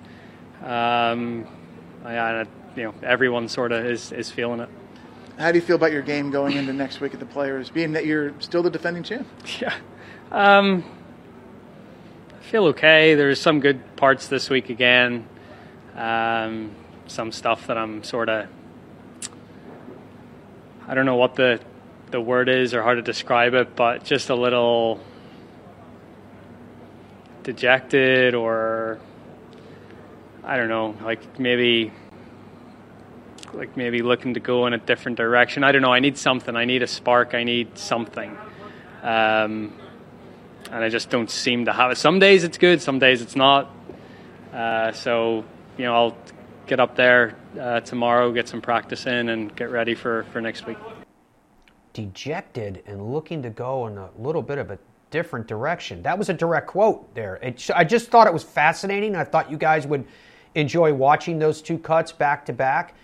Um, 0.64 1.48
I, 2.04 2.46
you 2.76 2.84
know, 2.84 2.94
everyone 3.04 3.48
sort 3.50 3.72
of 3.72 3.86
is, 3.86 4.12
is 4.12 4.30
feeling 4.32 4.60
it. 4.60 4.70
How 5.38 5.52
do 5.52 5.58
you 5.60 5.66
feel 5.66 5.76
about 5.76 5.92
your 5.92 6.02
game 6.02 6.32
going 6.32 6.56
into 6.56 6.72
next 6.72 7.02
week 7.02 7.14
at 7.14 7.20
the 7.20 7.26
Players, 7.26 7.70
being 7.70 7.92
that 7.94 8.06
you're 8.06 8.34
still 8.40 8.64
the 8.64 8.70
defending 8.70 9.04
champ? 9.04 9.28
Yeah. 9.60 9.74
Um, 10.32 10.84
I 12.40 12.44
feel 12.44 12.66
okay. 12.68 13.16
There's 13.16 13.40
some 13.40 13.60
good 13.60 13.96
parts 13.96 14.28
this 14.28 14.50
week 14.50 14.70
again. 14.70 15.28
Um, 15.96 16.72
some 17.08 17.32
stuff 17.32 17.68
that 17.68 17.78
I'm 17.78 18.04
sort 18.04 18.30
of 18.30 18.48
I 20.88 20.94
don't 20.94 21.06
know 21.06 21.16
what 21.16 21.36
the 21.36 21.60
the 22.12 22.22
word 22.22 22.48
is 22.48 22.74
or 22.74 22.84
how 22.84 22.94
to 22.94 23.02
describe 23.02 23.56
it, 23.56 23.76
but 23.76 24.04
just 24.04 24.30
a 24.30 24.36
little 24.36 25.00
dejected 27.44 28.36
or 28.36 29.00
I 30.44 30.58
don't 30.58 30.70
know, 30.70 30.96
like 31.04 31.40
maybe 31.40 31.92
like 33.56 33.78
maybe 33.78 34.02
looking 34.02 34.34
to 34.34 34.40
go 34.40 34.68
in 34.68 34.74
a 34.74 34.78
different 34.78 35.18
direction. 35.18 35.64
I 35.64 35.72
don't 35.72 35.82
know. 35.82 35.94
I 35.94 36.00
need 36.00 36.18
something. 36.18 36.56
I 36.56 36.66
need 36.66 36.84
a 36.84 36.88
spark. 36.88 37.34
I 37.34 37.44
need 37.44 37.78
something. 37.78 38.38
Um, 39.02 39.74
and 40.72 40.84
I 40.84 40.90
just 40.90 41.10
don't 41.10 41.30
seem 41.30 41.66
to 41.66 41.74
have 41.74 41.92
it. 41.92 41.98
Some 41.98 42.20
days 42.20 42.44
it's 42.44 42.58
good, 42.58 42.82
some 42.82 43.00
days 43.00 43.22
it's 43.22 43.36
not. 43.36 43.72
Uh, 44.54 44.92
so, 44.92 45.44
you 45.78 45.86
know, 45.86 45.94
I'll 45.94 46.18
get 46.66 46.80
up 46.80 46.96
there 46.96 47.36
uh, 47.60 47.82
tomorrow, 47.82 48.32
get 48.32 48.48
some 48.48 48.62
practice 48.62 49.06
in, 49.06 49.30
and 49.30 49.56
get 49.56 49.70
ready 49.70 49.94
for, 49.94 50.24
for 50.32 50.42
next 50.42 50.66
week. 50.66 50.78
Dejected 51.94 52.84
and 52.88 53.14
looking 53.14 53.44
to 53.44 53.50
go 53.50 53.88
in 53.88 53.98
a 53.98 54.10
little 54.18 54.42
bit 54.42 54.58
of 54.58 54.72
a 54.72 54.80
different 55.12 55.48
direction. 55.48 56.02
That 56.02 56.18
was 56.18 56.30
a 56.30 56.34
direct 56.34 56.68
quote 56.68 57.14
there. 57.14 57.36
It, 57.36 57.70
I 57.74 57.84
just 57.84 58.10
thought 58.10 58.28
it 58.28 58.34
was 58.34 58.44
fascinating. 58.44 59.16
I 59.16 59.24
thought 59.24 59.52
you 59.52 59.58
guys 59.58 59.86
would 59.88 60.06
enjoy 60.56 60.94
watching 60.94 61.38
those 61.38 61.62
two 61.62 61.78
cuts 61.78 62.12
back 62.12 62.46
to 62.48 62.54
back 62.54 62.96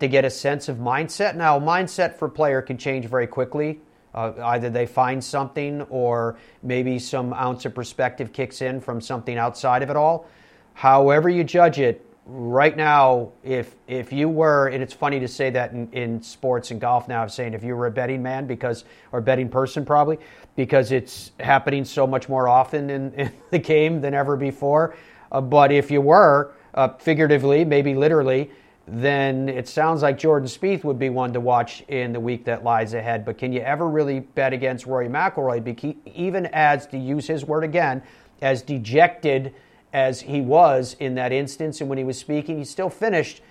to 0.00 0.08
get 0.08 0.24
a 0.24 0.30
sense 0.30 0.68
of 0.68 0.78
mindset. 0.78 1.36
Now, 1.36 1.58
mindset 1.58 2.16
for 2.16 2.28
player 2.28 2.60
can 2.62 2.76
change 2.76 3.06
very 3.06 3.26
quickly. 3.26 3.80
Uh, 4.12 4.32
either 4.42 4.70
they 4.70 4.86
find 4.86 5.22
something 5.22 5.82
or 5.82 6.36
maybe 6.62 6.98
some 6.98 7.32
ounce 7.32 7.64
of 7.64 7.74
perspective 7.74 8.32
kicks 8.32 8.60
in 8.60 8.80
from 8.80 9.00
something 9.00 9.38
outside 9.38 9.82
of 9.82 9.90
it 9.90 9.96
all. 9.96 10.26
However, 10.74 11.28
you 11.28 11.44
judge 11.44 11.78
it, 11.78 12.04
right 12.30 12.76
now, 12.76 13.32
if 13.42 13.74
if 13.86 14.12
you 14.12 14.28
were, 14.28 14.68
and 14.68 14.82
it's 14.82 14.94
funny 14.94 15.20
to 15.20 15.28
say 15.28 15.50
that 15.50 15.72
in, 15.72 15.90
in 15.92 16.22
sports 16.22 16.70
and 16.70 16.80
golf 16.80 17.08
now, 17.08 17.22
I'm 17.22 17.28
saying 17.28 17.54
if 17.54 17.64
you 17.64 17.74
were 17.74 17.86
a 17.86 17.90
betting 17.90 18.22
man 18.22 18.46
because 18.46 18.84
or 19.12 19.20
betting 19.20 19.48
person 19.48 19.84
probably 19.84 20.18
because 20.56 20.92
it's 20.92 21.32
happening 21.40 21.84
so 21.84 22.06
much 22.06 22.28
more 22.28 22.48
often 22.48 22.90
in, 22.90 23.12
in 23.16 23.32
the 23.50 23.58
game 23.58 24.00
than 24.00 24.14
ever 24.14 24.36
before. 24.36 24.96
Uh, 25.32 25.40
but 25.40 25.72
if 25.72 25.90
you 25.90 26.00
were, 26.00 26.54
uh, 26.74 26.88
figuratively, 26.98 27.64
maybe 27.64 27.94
literally, 27.94 28.50
then 28.92 29.48
it 29.48 29.68
sounds 29.68 30.02
like 30.02 30.18
Jordan 30.18 30.48
Spieth 30.48 30.82
would 30.82 30.98
be 30.98 31.10
one 31.10 31.32
to 31.32 31.40
watch 31.40 31.84
in 31.86 32.12
the 32.12 32.18
week 32.18 32.44
that 32.46 32.64
lies 32.64 32.92
ahead. 32.92 33.24
But 33.24 33.38
can 33.38 33.52
you 33.52 33.60
ever 33.60 33.88
really 33.88 34.20
bet 34.20 34.52
against 34.52 34.84
Rory 34.84 35.08
McIlroy? 35.08 35.62
Because 35.62 35.94
even 36.06 36.46
as, 36.46 36.88
to 36.88 36.98
use 36.98 37.26
his 37.28 37.44
word 37.44 37.62
again, 37.62 38.02
as 38.42 38.62
dejected 38.62 39.54
as 39.92 40.20
he 40.20 40.40
was 40.40 40.96
in 40.98 41.14
that 41.14 41.30
instance 41.30 41.80
and 41.80 41.88
when 41.88 41.98
he 41.98 42.04
was 42.04 42.18
speaking, 42.18 42.58
he 42.58 42.64
still 42.64 42.90
finished 42.90 43.42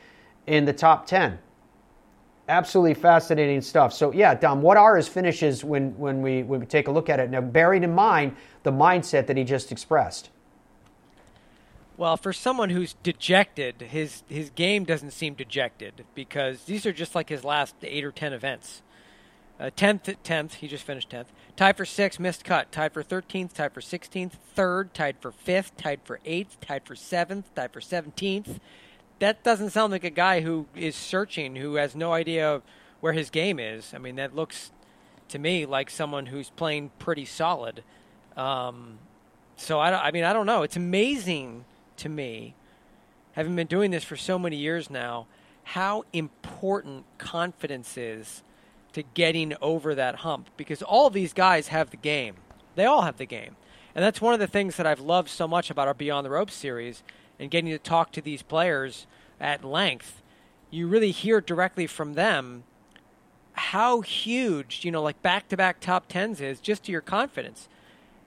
in 0.45 0.65
the 0.65 0.73
top 0.73 1.05
10. 1.05 1.39
Absolutely 2.49 2.95
fascinating 2.95 3.61
stuff. 3.61 3.93
So, 3.93 4.11
yeah, 4.11 4.35
Dom, 4.35 4.61
what 4.61 4.75
are 4.75 4.97
his 4.97 5.07
finishes 5.07 5.63
when, 5.63 5.97
when, 5.97 6.21
we, 6.21 6.43
when 6.43 6.59
we 6.59 6.65
take 6.65 6.87
a 6.87 6.91
look 6.91 7.07
at 7.07 7.19
it? 7.19 7.29
Now, 7.29 7.41
bearing 7.41 7.83
in 7.83 7.93
mind 7.93 8.35
the 8.63 8.71
mindset 8.71 9.27
that 9.27 9.37
he 9.37 9.45
just 9.45 9.71
expressed. 9.71 10.31
Well, 11.99 12.15
for 12.15 12.31
someone 12.31 12.69
who's 12.69 12.93
dejected, 13.03 13.81
his 13.81 14.23
his 14.29 14.51
game 14.51 14.85
doesn't 14.85 15.11
seem 15.11 15.33
dejected 15.33 16.05
because 16.15 16.63
these 16.63 16.85
are 16.85 16.93
just 16.93 17.13
like 17.13 17.27
his 17.27 17.43
last 17.43 17.75
eight 17.83 18.05
or 18.05 18.11
ten 18.13 18.31
events. 18.31 18.81
Uh, 19.59 19.69
tenth, 19.75 20.09
tenth, 20.23 20.53
he 20.53 20.69
just 20.69 20.85
finished 20.85 21.09
tenth. 21.09 21.29
Tied 21.57 21.75
for 21.75 21.83
sixth, 21.83 22.17
missed 22.17 22.45
cut. 22.45 22.71
Tied 22.71 22.93
for 22.93 23.03
thirteenth, 23.03 23.53
tied 23.53 23.73
for 23.73 23.81
sixteenth, 23.81 24.37
third, 24.55 24.93
tied 24.93 25.17
for 25.19 25.33
fifth, 25.33 25.75
tied 25.75 25.99
for 26.05 26.21
eighth, 26.23 26.61
tied 26.61 26.85
for 26.85 26.95
seventh, 26.95 27.53
tied 27.53 27.73
for 27.73 27.81
seventeenth. 27.81 28.61
That 29.19 29.43
doesn't 29.43 29.71
sound 29.71 29.91
like 29.91 30.05
a 30.05 30.09
guy 30.09 30.39
who 30.39 30.67
is 30.77 30.95
searching, 30.95 31.57
who 31.57 31.75
has 31.75 31.97
no 31.97 32.13
idea 32.13 32.61
where 33.01 33.11
his 33.11 33.29
game 33.29 33.59
is. 33.59 33.93
I 33.93 33.97
mean, 33.97 34.15
that 34.15 34.33
looks 34.33 34.71
to 35.27 35.37
me 35.37 35.65
like 35.65 35.89
someone 35.89 36.27
who's 36.27 36.49
playing 36.49 36.91
pretty 36.97 37.25
solid. 37.25 37.83
Um, 38.37 38.99
so 39.57 39.79
I, 39.79 40.07
I 40.07 40.11
mean, 40.11 40.23
I 40.23 40.31
don't 40.31 40.45
know. 40.45 40.63
It's 40.63 40.77
amazing 40.77 41.65
to 41.99 42.09
me, 42.09 42.55
having 43.33 43.55
been 43.55 43.67
doing 43.67 43.91
this 43.91 44.03
for 44.03 44.15
so 44.15 44.39
many 44.39 44.55
years 44.55 44.89
now, 44.89 45.27
how 45.63 46.03
important 46.13 47.05
confidence 47.17 47.97
is 47.97 48.43
to 48.93 49.03
getting 49.13 49.53
over 49.61 49.93
that 49.95 50.15
hump 50.17 50.49
because 50.57 50.81
all 50.81 51.09
these 51.09 51.33
guys 51.33 51.67
have 51.67 51.91
the 51.91 51.97
game. 51.97 52.35
They 52.75 52.85
all 52.85 53.03
have 53.03 53.17
the 53.17 53.25
game. 53.25 53.55
And 53.93 54.03
that's 54.03 54.21
one 54.21 54.33
of 54.33 54.39
the 54.39 54.47
things 54.47 54.77
that 54.77 54.87
I've 54.87 54.99
loved 54.99 55.29
so 55.29 55.47
much 55.47 55.69
about 55.69 55.87
our 55.87 55.93
Beyond 55.93 56.25
the 56.25 56.29
Ropes 56.29 56.53
series 56.53 57.03
and 57.39 57.51
getting 57.51 57.71
to 57.71 57.79
talk 57.79 58.11
to 58.13 58.21
these 58.21 58.41
players 58.41 59.07
at 59.39 59.63
length. 59.63 60.21
You 60.69 60.87
really 60.87 61.11
hear 61.11 61.41
directly 61.41 61.87
from 61.87 62.13
them 62.13 62.63
how 63.53 64.01
huge, 64.01 64.85
you 64.85 64.91
know, 64.91 65.03
like 65.03 65.21
back 65.21 65.49
to 65.49 65.57
back 65.57 65.79
top 65.79 66.05
tens 66.07 66.39
is 66.39 66.59
just 66.59 66.85
to 66.85 66.91
your 66.91 67.01
confidence. 67.01 67.67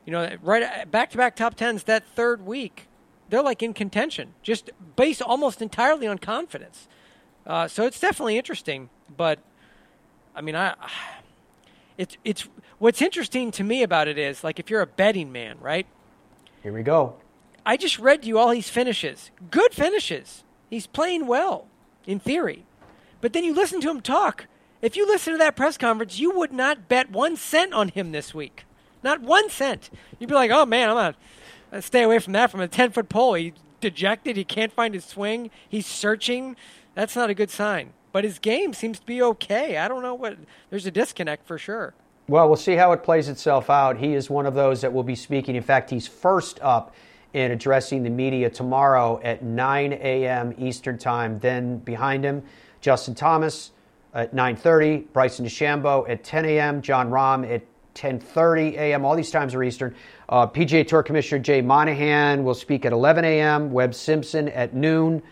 You 0.05 0.13
know, 0.13 0.37
right 0.43 0.91
back 0.91 1.11
to 1.11 1.17
back 1.17 1.37
top 1.37 1.55
tens 1.55 1.85
that 1.85 2.07
third 2.07 2.45
week 2.45 2.89
they're 3.33 3.43
like 3.43 3.63
in 3.63 3.73
contention, 3.73 4.35
just 4.43 4.71
based 4.95 5.23
almost 5.23 5.63
entirely 5.63 6.07
on 6.07 6.19
confidence. 6.19 6.87
Uh, 7.47 7.67
so 7.67 7.87
it's 7.87 7.99
definitely 7.99 8.37
interesting, 8.37 8.91
but 9.17 9.39
I 10.37 10.43
mean, 10.43 10.55
I 10.55 10.75
it's 11.97 12.19
it's 12.25 12.47
what's 12.79 13.01
interesting 13.01 13.51
to 13.53 13.65
me 13.65 13.83
about 13.83 14.07
it 14.07 14.19
is 14.19 14.45
like 14.45 14.59
if 14.59 14.69
you're 14.69 14.83
a 14.83 14.87
betting 14.87 15.33
man, 15.33 15.57
right? 15.63 15.87
Here 16.63 16.75
we 16.75 16.83
go. 16.83 17.17
I 17.65 17.79
just 17.79 17.99
read 17.99 18.27
you 18.27 18.37
all 18.37 18.51
his 18.51 18.69
finishes, 18.69 19.31
good 19.51 19.73
finishes. 19.73 20.45
He's 20.69 20.87
playing 20.87 21.27
well, 21.27 21.69
in 22.07 22.21
theory, 22.21 22.67
but 23.23 23.33
then 23.33 23.45
you 23.45 23.55
listen 23.55 23.81
to 23.81 23.91
him 23.91 24.03
talk. 24.03 24.47
If 24.83 24.95
you 24.95 25.07
listen 25.07 25.33
to 25.33 25.39
that 25.39 25.57
press 25.57 25.79
conference, 25.79 26.19
you 26.19 26.37
would 26.37 26.53
not 26.53 26.87
bet 26.87 27.11
one 27.11 27.37
cent 27.37 27.73
on 27.73 27.89
him 27.89 28.13
this 28.13 28.35
week. 28.35 28.67
Not 29.03 29.23
one 29.23 29.49
cent. 29.49 29.89
You'd 30.19 30.29
be 30.29 30.35
like, 30.35 30.51
"Oh 30.51 30.67
man, 30.67 30.91
I'm 30.91 30.97
not." 30.97 31.17
Uh, 31.73 31.81
stay 31.81 32.03
away 32.03 32.19
from 32.19 32.35
that. 32.35 32.51
From 32.51 32.61
a 32.61 32.69
ten 32.69 32.91
foot 32.91 33.09
pole, 33.09 33.35
he's 33.35 33.55
dejected. 33.81 34.37
He 34.37 34.45
can't 34.45 34.73
find 34.73 34.95
his 34.95 35.05
swing. 35.05 35.51
He's 35.69 35.87
searching. 35.87 36.57
That's 36.95 37.17
not 37.17 37.31
a 37.31 37.35
good 37.35 37.51
sign. 37.51 37.95
But 38.13 38.25
his 38.25 38.39
game 38.39 38.75
seems 38.75 39.01
to 39.01 39.07
be 39.07 39.23
okay. 39.23 39.79
I 39.79 39.89
don't 39.89 40.03
know 40.03 40.15
what. 40.15 40.37
There's 40.69 40.85
a 40.85 40.91
disconnect 40.91 41.47
for 41.47 41.57
sure. 41.57 41.95
Well, 42.29 42.47
we'll 42.47 42.57
see 42.57 42.75
how 42.75 42.93
it 42.93 43.03
plays 43.03 43.29
itself 43.29 43.71
out. 43.71 43.97
He 43.97 44.15
is 44.15 44.31
one 44.31 44.47
of 44.47 44.55
those 44.55 44.83
that 44.83 44.93
will 44.93 45.03
be 45.03 45.17
speaking. 45.17 45.57
In 45.57 45.63
fact, 45.63 45.91
he's 45.91 46.07
first 46.07 46.61
up 46.63 46.95
in 47.33 47.51
addressing 47.51 48.03
the 48.03 48.11
media 48.11 48.51
tomorrow 48.51 49.19
at 49.25 49.43
9 49.43 49.95
a.m. 49.95 50.55
Eastern 50.59 50.99
Time. 50.99 51.39
Then 51.39 51.79
behind 51.79 52.23
him, 52.23 52.43
Justin 52.83 53.15
Thomas 53.15 53.71
at 54.15 54.35
9:30, 54.35 55.13
Bryson 55.13 55.47
DeChambeau 55.47 56.09
at 56.09 56.23
10 56.23 56.45
a.m., 56.45 56.83
Jon 56.83 57.11
Rahm 57.11 57.51
at 57.51 57.63
10:30 57.95 58.75
a.m. 58.75 59.05
All 59.05 59.15
these 59.15 59.31
times 59.31 59.55
are 59.55 59.63
Eastern. 59.63 59.95
Uh, 60.29 60.47
PGA 60.47 60.87
Tour 60.87 61.03
Commissioner 61.03 61.43
Jay 61.43 61.61
Monahan 61.61 62.45
will 62.45 62.55
speak 62.55 62.85
at 62.85 62.93
11 62.93 63.25
a.m. 63.25 63.71
Webb 63.71 63.95
Simpson 63.95 64.49
at 64.49 64.75
noon. 64.75 65.23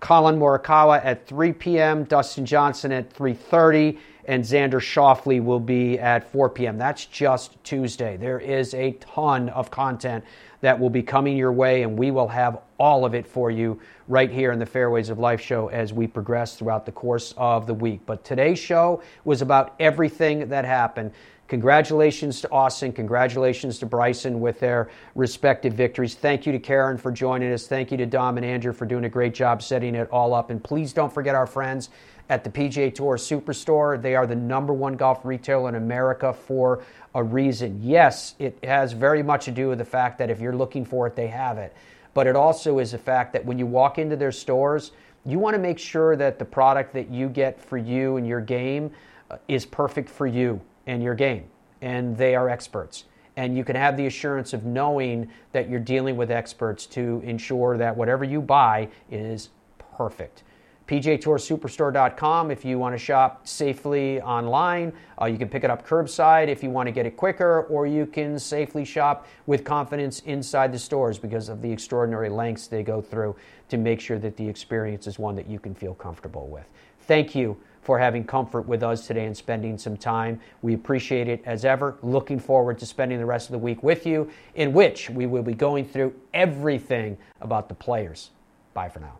Collin 0.00 0.38
Morikawa 0.38 1.04
at 1.04 1.26
3 1.26 1.52
p.m. 1.52 2.04
Dustin 2.04 2.46
Johnson 2.46 2.90
at 2.90 3.12
3:30, 3.12 3.98
and 4.24 4.42
Xander 4.42 4.80
Schauffele 4.80 5.42
will 5.44 5.60
be 5.60 5.98
at 5.98 6.30
4 6.30 6.48
p.m. 6.48 6.78
That's 6.78 7.04
just 7.04 7.62
Tuesday. 7.64 8.16
There 8.16 8.40
is 8.40 8.74
a 8.74 8.92
ton 8.92 9.50
of 9.50 9.70
content 9.70 10.24
that 10.62 10.78
will 10.78 10.90
be 10.90 11.02
coming 11.02 11.36
your 11.36 11.52
way, 11.52 11.82
and 11.82 11.98
we 11.98 12.10
will 12.10 12.28
have 12.28 12.60
all 12.78 13.04
of 13.04 13.14
it 13.14 13.26
for 13.26 13.50
you 13.50 13.80
right 14.08 14.30
here 14.30 14.52
in 14.52 14.58
the 14.58 14.66
Fairways 14.66 15.10
of 15.10 15.18
Life 15.18 15.40
show 15.40 15.68
as 15.68 15.92
we 15.92 16.06
progress 16.06 16.56
throughout 16.56 16.86
the 16.86 16.92
course 16.92 17.34
of 17.36 17.66
the 17.66 17.74
week. 17.74 18.00
But 18.06 18.24
today's 18.24 18.58
show 18.58 19.02
was 19.24 19.42
about 19.42 19.74
everything 19.80 20.48
that 20.48 20.64
happened. 20.64 21.12
Congratulations 21.50 22.40
to 22.42 22.50
Austin. 22.52 22.92
Congratulations 22.92 23.80
to 23.80 23.86
Bryson 23.86 24.38
with 24.38 24.60
their 24.60 24.88
respective 25.16 25.72
victories. 25.72 26.14
Thank 26.14 26.46
you 26.46 26.52
to 26.52 26.60
Karen 26.60 26.96
for 26.96 27.10
joining 27.10 27.52
us. 27.52 27.66
Thank 27.66 27.90
you 27.90 27.96
to 27.96 28.06
Dom 28.06 28.36
and 28.36 28.46
Andrew 28.46 28.72
for 28.72 28.86
doing 28.86 29.04
a 29.04 29.08
great 29.08 29.34
job 29.34 29.60
setting 29.60 29.96
it 29.96 30.08
all 30.12 30.32
up. 30.32 30.50
And 30.50 30.62
please 30.62 30.92
don't 30.92 31.12
forget 31.12 31.34
our 31.34 31.48
friends 31.48 31.90
at 32.28 32.44
the 32.44 32.50
PGA 32.50 32.94
Tour 32.94 33.16
Superstore. 33.16 34.00
They 34.00 34.14
are 34.14 34.28
the 34.28 34.36
number 34.36 34.72
one 34.72 34.94
golf 34.94 35.24
retailer 35.24 35.68
in 35.70 35.74
America 35.74 36.32
for 36.32 36.84
a 37.16 37.24
reason. 37.24 37.80
Yes, 37.82 38.36
it 38.38 38.56
has 38.62 38.92
very 38.92 39.24
much 39.24 39.46
to 39.46 39.50
do 39.50 39.70
with 39.70 39.78
the 39.78 39.84
fact 39.84 40.18
that 40.18 40.30
if 40.30 40.40
you're 40.40 40.54
looking 40.54 40.84
for 40.84 41.08
it, 41.08 41.16
they 41.16 41.26
have 41.26 41.58
it. 41.58 41.74
But 42.14 42.28
it 42.28 42.36
also 42.36 42.78
is 42.78 42.92
the 42.92 42.98
fact 42.98 43.32
that 43.32 43.44
when 43.44 43.58
you 43.58 43.66
walk 43.66 43.98
into 43.98 44.14
their 44.14 44.30
stores, 44.30 44.92
you 45.26 45.40
want 45.40 45.54
to 45.54 45.60
make 45.60 45.80
sure 45.80 46.14
that 46.14 46.38
the 46.38 46.44
product 46.44 46.94
that 46.94 47.10
you 47.10 47.28
get 47.28 47.60
for 47.60 47.76
you 47.76 48.18
and 48.18 48.24
your 48.24 48.40
game 48.40 48.92
uh, 49.32 49.38
is 49.48 49.66
perfect 49.66 50.08
for 50.08 50.28
you 50.28 50.60
and 50.86 51.02
your 51.02 51.14
game, 51.14 51.44
and 51.80 52.16
they 52.16 52.34
are 52.34 52.48
experts. 52.48 53.04
And 53.36 53.56
you 53.56 53.64
can 53.64 53.76
have 53.76 53.96
the 53.96 54.06
assurance 54.06 54.52
of 54.52 54.64
knowing 54.64 55.30
that 55.52 55.68
you're 55.68 55.80
dealing 55.80 56.16
with 56.16 56.30
experts 56.30 56.84
to 56.86 57.22
ensure 57.24 57.76
that 57.78 57.96
whatever 57.96 58.24
you 58.24 58.40
buy 58.40 58.88
is 59.10 59.50
perfect. 59.96 60.42
PGATourSuperstore.com 60.90 62.50
if 62.50 62.64
you 62.64 62.76
want 62.76 62.94
to 62.94 62.98
shop 62.98 63.46
safely 63.46 64.20
online. 64.22 64.92
Uh, 65.22 65.26
you 65.26 65.38
can 65.38 65.48
pick 65.48 65.62
it 65.62 65.70
up 65.70 65.86
curbside 65.86 66.48
if 66.48 66.64
you 66.64 66.70
want 66.70 66.88
to 66.88 66.90
get 66.90 67.06
it 67.06 67.16
quicker, 67.16 67.62
or 67.70 67.86
you 67.86 68.06
can 68.06 68.36
safely 68.40 68.84
shop 68.84 69.28
with 69.46 69.62
confidence 69.62 70.18
inside 70.26 70.72
the 70.72 70.78
stores 70.78 71.16
because 71.16 71.48
of 71.48 71.62
the 71.62 71.70
extraordinary 71.70 72.28
lengths 72.28 72.66
they 72.66 72.82
go 72.82 73.00
through 73.00 73.36
to 73.68 73.76
make 73.76 74.00
sure 74.00 74.18
that 74.18 74.36
the 74.36 74.48
experience 74.48 75.06
is 75.06 75.16
one 75.16 75.36
that 75.36 75.46
you 75.46 75.60
can 75.60 75.76
feel 75.76 75.94
comfortable 75.94 76.48
with. 76.48 76.66
Thank 77.02 77.36
you 77.36 77.56
for 77.82 77.98
having 77.98 78.24
comfort 78.24 78.62
with 78.62 78.82
us 78.82 79.06
today 79.06 79.24
and 79.26 79.36
spending 79.36 79.78
some 79.78 79.96
time. 79.96 80.40
We 80.62 80.74
appreciate 80.74 81.28
it 81.28 81.42
as 81.46 81.64
ever. 81.64 81.96
Looking 82.02 82.38
forward 82.38 82.78
to 82.80 82.86
spending 82.86 83.18
the 83.18 83.26
rest 83.26 83.48
of 83.48 83.52
the 83.52 83.58
week 83.58 83.82
with 83.82 84.06
you, 84.06 84.30
in 84.54 84.72
which 84.72 85.08
we 85.08 85.26
will 85.26 85.42
be 85.42 85.54
going 85.54 85.84
through 85.84 86.14
everything 86.34 87.16
about 87.40 87.68
the 87.68 87.74
players. 87.74 88.30
Bye 88.74 88.88
for 88.88 89.00
now. 89.00 89.19